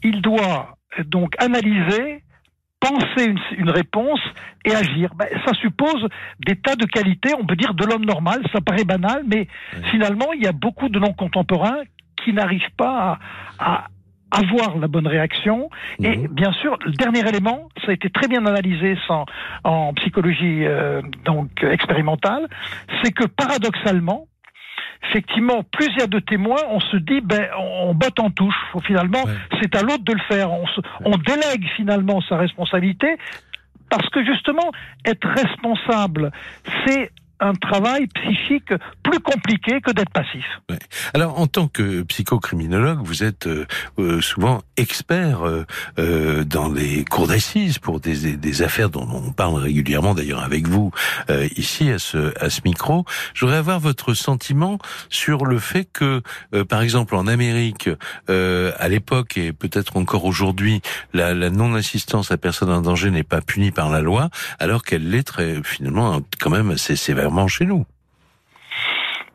il 0.03 0.21
doit 0.21 0.77
donc 1.05 1.35
analyser, 1.39 2.23
penser 2.79 3.33
une, 3.57 3.69
réponse 3.69 4.19
et 4.65 4.75
agir. 4.75 5.13
Ben, 5.15 5.27
ça 5.45 5.53
suppose 5.53 6.07
des 6.45 6.55
tas 6.55 6.75
de 6.75 6.85
qualités, 6.85 7.31
on 7.39 7.45
peut 7.45 7.55
dire 7.55 7.73
de 7.73 7.85
l'homme 7.85 8.05
normal, 8.05 8.41
ça 8.51 8.61
paraît 8.61 8.83
banal, 8.83 9.23
mais 9.25 9.47
finalement, 9.91 10.33
il 10.33 10.43
y 10.43 10.47
a 10.47 10.51
beaucoup 10.51 10.89
de 10.89 10.99
non-contemporains 10.99 11.81
qui 12.23 12.33
n'arrivent 12.33 12.73
pas 12.77 13.19
à, 13.59 13.87
avoir 14.29 14.77
la 14.77 14.87
bonne 14.87 15.07
réaction. 15.07 15.69
Et 16.03 16.17
mhm. 16.17 16.27
bien 16.27 16.51
sûr, 16.51 16.77
le 16.85 16.91
dernier 16.91 17.27
élément, 17.27 17.69
ça 17.85 17.91
a 17.91 17.93
été 17.93 18.09
très 18.09 18.27
bien 18.27 18.45
analysé 18.45 18.97
sans, 19.07 19.25
en 19.63 19.93
psychologie 19.93 20.65
euh, 20.65 21.01
donc 21.23 21.63
expérimentale, 21.63 22.47
c'est 23.01 23.13
que 23.13 23.25
paradoxalement, 23.25 24.27
effectivement, 25.09 25.63
plus 25.63 25.87
il 25.87 25.99
y 25.99 26.01
a 26.01 26.07
de 26.07 26.19
témoins, 26.19 26.61
on 26.69 26.81
se 26.81 26.97
dit, 26.97 27.21
ben, 27.21 27.47
on, 27.57 27.93
botte 27.93 28.19
en 28.19 28.29
touche. 28.29 28.55
Finalement, 28.83 29.23
c'est 29.61 29.73
à 29.75 29.81
l'autre 29.81 30.03
de 30.03 30.13
le 30.13 30.21
faire. 30.27 30.51
On, 30.51 30.65
on 31.05 31.17
délègue 31.17 31.65
finalement 31.77 32.19
sa 32.21 32.35
responsabilité 32.37 33.17
parce 33.89 34.09
que 34.09 34.23
justement, 34.25 34.71
être 35.05 35.27
responsable, 35.27 36.31
c'est 36.85 37.11
un 37.39 37.53
travail 37.53 38.07
psychique 38.07 38.73
plus 39.03 39.19
compliqué 39.19 39.79
que 39.81 39.91
d'être 39.91 40.11
passif. 40.11 40.45
Alors, 41.13 41.39
en 41.39 41.47
tant 41.47 41.67
que 41.67 42.01
psychocriminologue, 42.03 42.99
vous 43.03 43.23
êtes 43.23 43.47
euh, 43.47 43.65
euh, 43.99 44.21
souvent 44.21 44.61
expert 44.77 45.45
euh, 45.45 45.65
euh, 45.99 46.43
dans 46.43 46.71
les 46.71 47.03
cours 47.05 47.27
d'assises 47.27 47.79
pour 47.79 47.99
des, 47.99 48.37
des, 48.37 48.61
affaires 48.61 48.89
dont 48.89 49.07
on 49.11 49.31
parle 49.31 49.55
régulièrement, 49.55 50.13
d'ailleurs 50.13 50.43
avec 50.43 50.67
vous 50.67 50.91
euh, 51.29 51.47
ici 51.55 51.89
à 51.91 51.99
ce, 51.99 52.33
à 52.43 52.49
ce 52.49 52.61
micro. 52.65 53.05
Je 53.33 53.45
voudrais 53.45 53.57
avoir 53.57 53.79
votre 53.79 54.13
sentiment 54.13 54.79
sur 55.09 55.45
le 55.45 55.59
fait 55.59 55.87
que, 55.91 56.21
euh, 56.53 56.63
par 56.63 56.81
exemple, 56.81 57.15
en 57.15 57.27
Amérique, 57.27 57.89
à 58.27 58.87
l'époque 58.89 59.37
et 59.37 59.53
peut-être 59.53 59.97
encore 59.97 60.25
aujourd'hui, 60.25 60.81
la, 61.13 61.33
la 61.33 61.49
non-assistance 61.49 62.31
à 62.31 62.37
personne 62.37 62.69
en 62.69 62.81
danger 62.81 63.11
n'est 63.11 63.23
pas 63.23 63.41
punie 63.41 63.71
par 63.71 63.89
la 63.89 64.01
loi, 64.01 64.29
alors 64.59 64.83
qu'elle 64.83 65.09
l'est 65.09 65.23
très 65.23 65.61
finalement 65.63 66.21
quand 66.39 66.49
même 66.49 66.71
assez 66.71 66.95
sévèrement 67.27 67.47
chez 67.47 67.65
nous. 67.65 67.85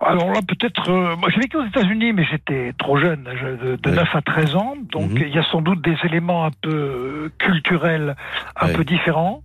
Alors 0.05 0.33
là, 0.33 0.41
peut-être, 0.47 0.91
euh, 0.91 1.17
moi 1.17 1.29
j'ai 1.31 1.41
vécu 1.41 1.57
aux 1.57 1.65
États-Unis, 1.65 2.13
mais 2.13 2.25
j'étais 2.25 2.73
trop 2.77 2.99
jeune, 2.99 3.25
de, 3.25 3.77
de 3.77 3.91
9 3.91 4.17
à 4.17 4.23
13 4.23 4.57
ans, 4.57 4.75
donc 4.91 5.11
il 5.15 5.29
y 5.29 5.39
a 5.39 5.45
sans 5.45 5.63
doute 5.63 5.81
des 5.83 5.97
éléments 6.05 6.45
un 6.45 6.51
peu 6.61 6.71
euh, 6.71 7.33
culturels, 7.39 8.17
un 8.57 8.69
peu 8.69 8.85
différents. 8.85 9.43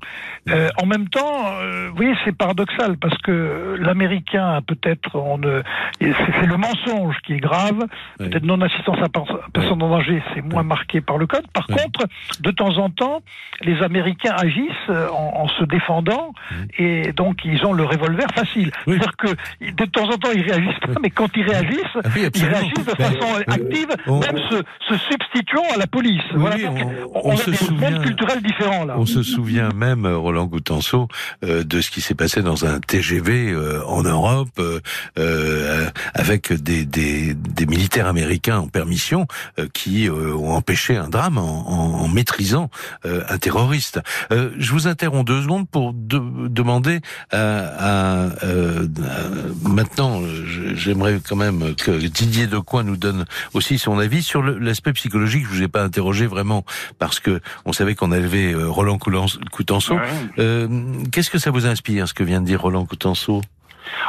Euh, 0.49 0.69
en 0.81 0.85
même 0.85 1.09
temps, 1.09 1.45
euh, 1.61 1.89
vous 1.89 1.95
voyez, 1.97 2.13
c'est 2.23 2.35
paradoxal 2.35 2.97
parce 2.97 3.17
que 3.19 3.75
l'américain, 3.79 4.61
peut-être, 4.65 5.15
on 5.15 5.37
c'est 5.99 6.45
le 6.45 6.57
mensonge 6.57 7.17
qui 7.25 7.33
est 7.33 7.39
grave. 7.39 7.85
Peut-être 8.17 8.43
non-assistance 8.43 8.97
à 9.01 9.09
personne 9.53 9.83
en 9.83 9.89
danger, 9.89 10.23
c'est 10.33 10.41
moins 10.41 10.63
marqué 10.63 11.01
par 11.01 11.17
le 11.17 11.27
code. 11.27 11.45
Par 11.51 11.67
contre, 11.67 12.07
de 12.39 12.51
temps 12.51 12.77
en 12.77 12.89
temps, 12.89 13.21
les 13.61 13.81
Américains 13.83 14.33
agissent 14.35 14.89
en, 14.89 15.43
en 15.43 15.47
se 15.47 15.63
défendant 15.65 16.33
et 16.77 17.11
donc 17.13 17.45
ils 17.45 17.65
ont 17.65 17.73
le 17.73 17.83
revolver 17.83 18.27
facile. 18.33 18.71
C'est-à-dire 18.85 19.17
que 19.17 19.27
de 19.61 19.85
temps 19.85 20.09
en 20.09 20.17
temps, 20.17 20.31
ils 20.33 20.46
réagissent 20.51 20.79
pas, 20.79 20.99
mais 21.01 21.09
quand 21.09 21.29
ils 21.35 21.43
réagissent, 21.43 21.97
ah 22.03 22.09
ils 22.15 22.45
réagissent 22.45 22.85
de 22.85 23.03
façon 23.03 23.27
euh, 23.35 23.43
active, 23.47 23.87
même 24.07 24.37
se, 24.49 24.63
se, 24.89 24.97
substituant 25.09 25.63
à 25.73 25.77
la 25.77 25.87
police. 25.87 26.21
Oui, 26.33 26.39
voilà, 26.39 26.57
on, 27.13 27.29
on, 27.29 27.33
on, 27.33 27.37
se 27.37 27.51
souvient, 27.53 28.01
culturel 28.01 28.41
différent 28.41 28.85
là. 28.85 28.95
On 28.97 29.05
se 29.05 29.23
souvient 29.23 29.69
même, 29.75 30.05
euh, 30.05 30.17
Roland 30.17 30.45
Goutenceau, 30.45 31.07
euh, 31.43 31.63
de 31.63 31.81
ce 31.81 31.91
qui 31.91 32.01
s'est 32.01 32.15
passé 32.15 32.41
dans 32.41 32.65
un 32.65 32.79
TGV 32.79 33.51
euh, 33.51 33.83
en 33.85 34.03
Europe, 34.03 34.59
euh, 35.17 35.89
avec 36.13 36.53
des, 36.53 36.85
des, 36.85 37.33
des, 37.33 37.65
militaires 37.65 38.07
américains 38.07 38.59
en 38.59 38.67
permission 38.67 39.27
qui 39.73 40.09
ont 40.09 40.51
empêché 40.51 40.95
un 40.95 41.09
drame 41.09 41.37
en, 41.37 41.69
en, 41.69 42.03
en 42.03 42.07
maîtrisant 42.07 42.69
un 43.03 43.37
terroriste. 43.37 43.99
je 44.31 44.71
vous 44.71 44.87
interromps 44.87 45.25
deux 45.25 45.41
secondes 45.41 45.67
pour 45.69 45.93
de, 45.93 46.47
demander 46.47 47.01
à, 47.31 47.39
à, 47.39 48.25
à 48.25 48.29
maintenant 49.63 50.21
j'aimerais 50.75 51.19
quand 51.27 51.35
même 51.35 51.75
que 51.75 51.91
Didier 51.91 52.47
Decoing 52.47 52.83
nous 52.83 52.97
donne 52.97 53.25
aussi 53.53 53.77
son 53.77 53.99
avis 53.99 54.23
sur 54.23 54.43
l'aspect 54.43 54.93
psychologique. 54.93 55.43
Je 55.45 55.49
vous 55.49 55.63
ai 55.63 55.67
pas 55.67 55.83
interrogé 55.83 56.27
vraiment 56.27 56.65
parce 56.99 57.19
que 57.19 57.41
on 57.65 57.73
savait 57.73 57.95
qu'on 57.95 58.11
avait 58.11 58.53
euh, 58.53 58.69
Roland 58.69 58.97
Coutenceau. 58.97 59.97
Euh, 60.39 60.67
Qu'est-ce 61.11 61.29
que 61.29 61.39
ça 61.39 61.51
vous 61.51 61.65
inspire, 61.65 62.07
ce 62.07 62.13
que 62.13 62.23
vient 62.23 62.41
de 62.41 62.45
dire 62.45 62.61
Roland 62.61 62.85
Coutenceau? 62.85 63.41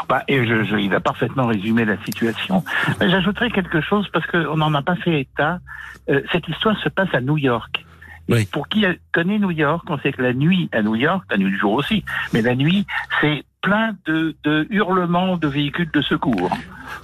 Bah, 0.08 0.24
et 0.28 0.44
je, 0.44 0.64
je, 0.64 0.76
il 0.76 0.94
a 0.94 1.00
parfaitement 1.00 1.46
résumé 1.46 1.84
la 1.84 2.02
situation. 2.04 2.64
J'ajouterais 3.00 3.50
quelque 3.50 3.80
chose 3.80 4.08
parce 4.12 4.26
qu'on 4.26 4.56
n'en 4.56 4.74
a 4.74 4.82
pas 4.82 4.96
fait 4.96 5.20
état. 5.20 5.60
Euh, 6.08 6.22
cette 6.32 6.48
histoire 6.48 6.76
se 6.82 6.88
passe 6.88 7.12
à 7.12 7.20
New 7.20 7.38
York. 7.38 7.84
Oui. 8.28 8.46
Pour 8.46 8.68
qui 8.68 8.84
connaît 9.12 9.38
New 9.38 9.50
York, 9.50 9.84
on 9.88 9.98
sait 9.98 10.12
que 10.12 10.22
la 10.22 10.34
nuit 10.34 10.68
à 10.72 10.82
New 10.82 10.94
York, 10.94 11.24
la 11.30 11.38
nuit 11.38 11.50
du 11.50 11.58
jour 11.58 11.72
aussi, 11.72 12.04
mais 12.34 12.42
la 12.42 12.54
nuit, 12.54 12.86
c'est 13.20 13.42
plein 13.60 13.96
de, 14.06 14.36
de, 14.44 14.66
hurlements 14.70 15.36
de 15.36 15.48
véhicules 15.48 15.90
de 15.92 16.02
secours. 16.02 16.50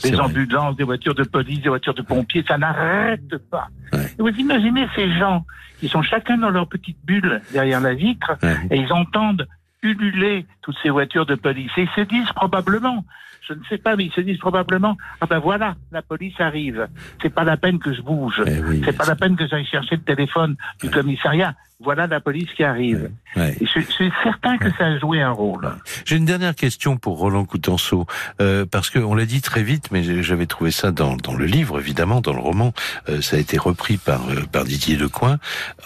Des 0.02 0.18
ambulances, 0.18 0.76
des 0.76 0.84
voitures 0.84 1.14
de 1.14 1.24
police, 1.24 1.60
des 1.60 1.68
voitures 1.68 1.94
de 1.94 2.02
pompiers, 2.02 2.44
ça 2.46 2.58
n'arrête 2.58 3.36
pas. 3.50 3.68
Ouais. 3.92 4.06
Et 4.18 4.22
vous 4.22 4.28
imaginez 4.28 4.86
ces 4.94 5.12
gens 5.18 5.44
qui 5.80 5.88
sont 5.88 6.02
chacun 6.02 6.38
dans 6.38 6.50
leur 6.50 6.68
petite 6.68 6.98
bulle 7.04 7.42
derrière 7.52 7.80
la 7.80 7.94
vitre 7.94 8.36
ouais. 8.42 8.56
et 8.70 8.76
ils 8.78 8.92
entendent 8.92 9.46
ululer 9.82 10.46
toutes 10.62 10.76
ces 10.82 10.90
voitures 10.90 11.26
de 11.26 11.34
police. 11.34 11.70
Et 11.76 11.82
ils 11.82 11.90
se 11.90 12.00
disent 12.00 12.32
probablement, 12.34 13.04
je 13.46 13.52
ne 13.52 13.60
sais 13.68 13.78
pas, 13.78 13.96
mais 13.96 14.06
ils 14.06 14.12
se 14.12 14.20
disent 14.20 14.38
probablement, 14.38 14.96
ah 15.20 15.26
ben 15.26 15.38
voilà, 15.38 15.74
la 15.92 16.02
police 16.02 16.40
arrive. 16.40 16.88
C'est 17.20 17.32
pas 17.32 17.44
la 17.44 17.56
peine 17.56 17.78
que 17.78 17.92
je 17.92 18.00
bouge. 18.00 18.42
Eh 18.46 18.60
oui, 18.60 18.82
c'est 18.84 18.96
pas 18.96 19.04
la 19.04 19.16
peine 19.16 19.36
que 19.36 19.46
j'aille 19.46 19.66
chercher 19.66 19.96
le 19.96 20.02
téléphone 20.02 20.56
du 20.80 20.90
commissariat. 20.90 21.54
Voilà 21.84 22.06
la 22.06 22.20
police 22.20 22.48
qui 22.56 22.64
arrive. 22.64 23.10
Ouais. 23.36 23.56
Je, 23.60 23.80
je, 23.80 23.90
suis 23.90 24.12
certain 24.22 24.58
que 24.58 24.70
ça 24.78 24.86
a 24.86 24.98
joué 24.98 25.20
un 25.20 25.30
rôle. 25.30 25.68
J'ai 26.04 26.16
une 26.16 26.24
dernière 26.24 26.54
question 26.54 26.96
pour 26.96 27.18
Roland 27.18 27.44
Coutenceau, 27.44 28.06
euh, 28.40 28.64
parce 28.64 28.90
qu'on 28.90 29.14
l'a 29.14 29.26
dit 29.26 29.42
très 29.42 29.62
vite, 29.62 29.90
mais 29.90 30.22
j'avais 30.22 30.46
trouvé 30.46 30.70
ça 30.70 30.92
dans, 30.92 31.16
dans, 31.16 31.34
le 31.34 31.44
livre, 31.44 31.78
évidemment, 31.80 32.20
dans 32.20 32.32
le 32.32 32.40
roman, 32.40 32.72
euh, 33.08 33.20
ça 33.20 33.36
a 33.36 33.38
été 33.38 33.58
repris 33.58 33.96
par, 33.96 34.28
euh, 34.30 34.42
par 34.50 34.64
Didier 34.64 34.96
Lecoing. 34.96 35.38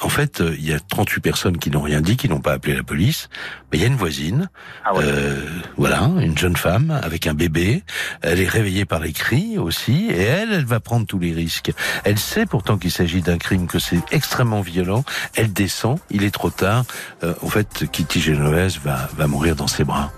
En 0.02 0.08
fait, 0.08 0.40
euh, 0.40 0.54
il 0.58 0.66
y 0.68 0.72
a 0.72 0.78
38 0.78 1.20
personnes 1.20 1.58
qui 1.58 1.70
n'ont 1.70 1.80
rien 1.80 2.00
dit, 2.00 2.16
qui 2.16 2.28
n'ont 2.28 2.40
pas 2.40 2.52
appelé 2.52 2.76
la 2.76 2.82
police, 2.82 3.28
mais 3.72 3.78
il 3.78 3.80
y 3.80 3.84
a 3.84 3.88
une 3.88 3.96
voisine, 3.96 4.50
ah 4.84 4.94
ouais. 4.94 5.04
Euh, 5.04 5.40
voilà, 5.76 6.02
une 6.20 6.36
jeune 6.36 6.56
femme 6.56 6.98
avec 7.02 7.26
un 7.26 7.34
bébé, 7.34 7.82
elle 8.20 8.40
est 8.40 8.48
réveillée 8.48 8.84
par 8.84 9.00
les 9.00 9.12
cris 9.12 9.58
aussi, 9.58 10.08
et 10.10 10.22
elle, 10.22 10.52
elle 10.52 10.64
va 10.64 10.80
prendre 10.80 11.06
tous 11.06 11.18
les 11.18 11.32
risques. 11.32 11.72
Elle 12.04 12.18
sait 12.18 12.46
pourtant 12.46 12.76
qu'il 12.76 12.90
s'agit 12.90 13.22
d'un 13.22 13.38
crime, 13.38 13.66
que 13.66 13.78
c'est 13.78 14.00
extrêmement 14.10 14.60
violent, 14.60 15.04
elle 15.34 15.52
descend 15.52 15.87
il 16.10 16.24
est 16.24 16.30
trop 16.30 16.50
tard. 16.50 16.84
Euh, 17.22 17.34
en 17.42 17.48
fait, 17.48 17.86
Kitty 17.90 18.20
Genovese 18.20 18.78
va, 18.78 19.08
va 19.16 19.26
mourir 19.26 19.56
dans 19.56 19.66
ses 19.66 19.84
bras. 19.84 20.10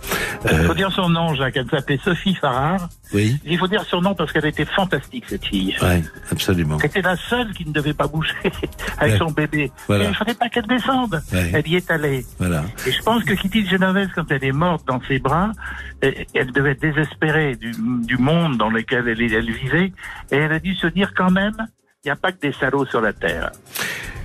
Euh... 0.47 0.59
Il 0.61 0.67
faut 0.67 0.75
dire 0.75 0.93
son 0.93 1.09
nom, 1.09 1.35
Jacques. 1.35 1.57
Elle 1.57 1.69
s'appelait 1.69 2.01
Sophie 2.03 2.35
Farrar. 2.35 2.89
Oui. 3.13 3.39
Il 3.45 3.59
faut 3.59 3.67
dire 3.67 3.85
son 3.85 4.01
nom 4.01 4.15
parce 4.15 4.33
qu'elle 4.33 4.47
était 4.47 4.65
fantastique, 4.65 5.25
cette 5.27 5.45
fille. 5.45 5.77
Oui, 5.83 6.05
absolument. 6.31 6.79
C'était 6.79 7.03
la 7.03 7.17
seule 7.17 7.53
qui 7.53 7.67
ne 7.67 7.73
devait 7.73 7.95
pas 7.95 8.07
bouger 8.07 8.33
avec 8.99 9.15
ouais. 9.15 9.19
son 9.19 9.31
bébé. 9.33 9.73
Voilà. 9.89 10.05
Et 10.05 10.07
il 10.07 10.11
ne 10.11 10.15
fallait 10.15 10.35
pas 10.35 10.49
qu'elle 10.49 10.67
descende. 10.67 11.21
Ouais. 11.33 11.51
Elle 11.53 11.69
y 11.69 11.77
est 11.77 11.91
allée. 11.91 12.25
Voilà. 12.39 12.63
Et 12.87 12.93
je 12.93 13.03
pense 13.03 13.25
que 13.25 13.35
Kitty 13.35 13.67
Genovese, 13.67 14.09
quand 14.15 14.31
elle 14.31 14.45
est 14.45 14.53
morte 14.53 14.87
dans 14.87 15.01
ses 15.09 15.19
bras, 15.19 15.51
elle 16.01 16.53
devait 16.53 16.73
être 16.73 16.81
désespérée 16.81 17.57
du, 17.57 17.73
du 18.05 18.17
monde 18.17 18.57
dans 18.57 18.71
lequel 18.71 19.09
elle, 19.09 19.21
elle 19.21 19.53
vivait. 19.53 19.93
Et 20.31 20.37
elle 20.37 20.53
a 20.53 20.59
dû 20.61 20.75
se 20.77 20.87
dire 20.87 21.13
quand 21.15 21.31
même, 21.31 21.57
il 22.03 22.09
n'y 22.09 22.13
a 22.13 22.17
pas 22.17 22.33
que 22.33 22.41
des 22.41 22.53
salauds 22.53 22.87
sur 22.87 23.03
la 23.03 23.13
terre. 23.13 23.53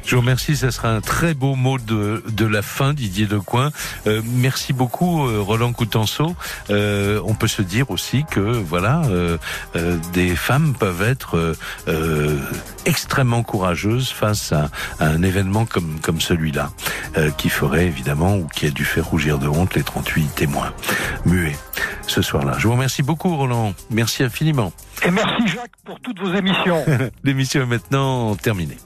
Je 0.06 0.16
vous 0.16 0.22
remercie, 0.22 0.56
ça 0.56 0.72
sera 0.72 0.92
un 0.92 1.02
très 1.02 1.34
beau 1.34 1.56
mot 1.56 1.78
de, 1.78 2.24
de 2.30 2.46
la 2.46 2.62
fin, 2.62 2.94
Didier 2.94 3.26
Decoing. 3.26 3.72
Euh, 4.08 4.22
merci 4.24 4.72
beaucoup, 4.72 5.28
euh, 5.28 5.42
Roland 5.42 5.74
Coutenceau. 5.74 6.36
Euh, 6.70 7.20
on 7.26 7.34
peut 7.34 7.48
se 7.48 7.64
dire 7.64 7.90
aussi 7.92 8.24
que 8.30 8.40
voilà, 8.40 9.02
euh, 9.06 9.38
euh, 9.76 9.98
des 10.14 10.36
femmes 10.36 10.74
peuvent 10.80 11.02
être 11.02 11.56
extrêmement 12.86 13.44
courageuses 13.44 14.10
face 14.10 14.52
à, 14.52 14.70
à, 15.00 15.08
un 15.08 15.24
événement 15.24 15.66
comme, 15.66 16.00
comme 16.02 16.22
celui-là, 16.22 16.72
qui 17.38 17.50
ferait 17.50 17.86
évidemment 17.86 18.36
ou 18.38 18.48
qui 18.48 18.68
a 18.68 18.70
dû 18.70 18.86
faire 18.86 19.06
rougir 19.06 19.38
de 19.38 19.48
honte 19.48 19.76
les 19.76 19.84
38 19.84 20.36
témoins 20.36 20.74
muets 21.26 21.56
ce 22.08 22.22
soir-là. 22.22 22.56
Je 22.58 22.68
vous 22.68 22.74
remercie 22.74 23.04
beaucoup, 23.04 23.36
Roland. 23.36 23.74
Merci 23.90 24.24
infiniment. 24.24 24.72
Et 25.06 25.12
merci, 25.12 25.48
Jacques, 25.48 25.76
pour 25.84 26.00
toutes 26.00 26.20
vos 26.20 26.34
émissions. 26.34 26.86
L'émission 27.24 27.62
est 27.62 27.66
maintenant 27.66 28.36
terminée. 28.36 28.78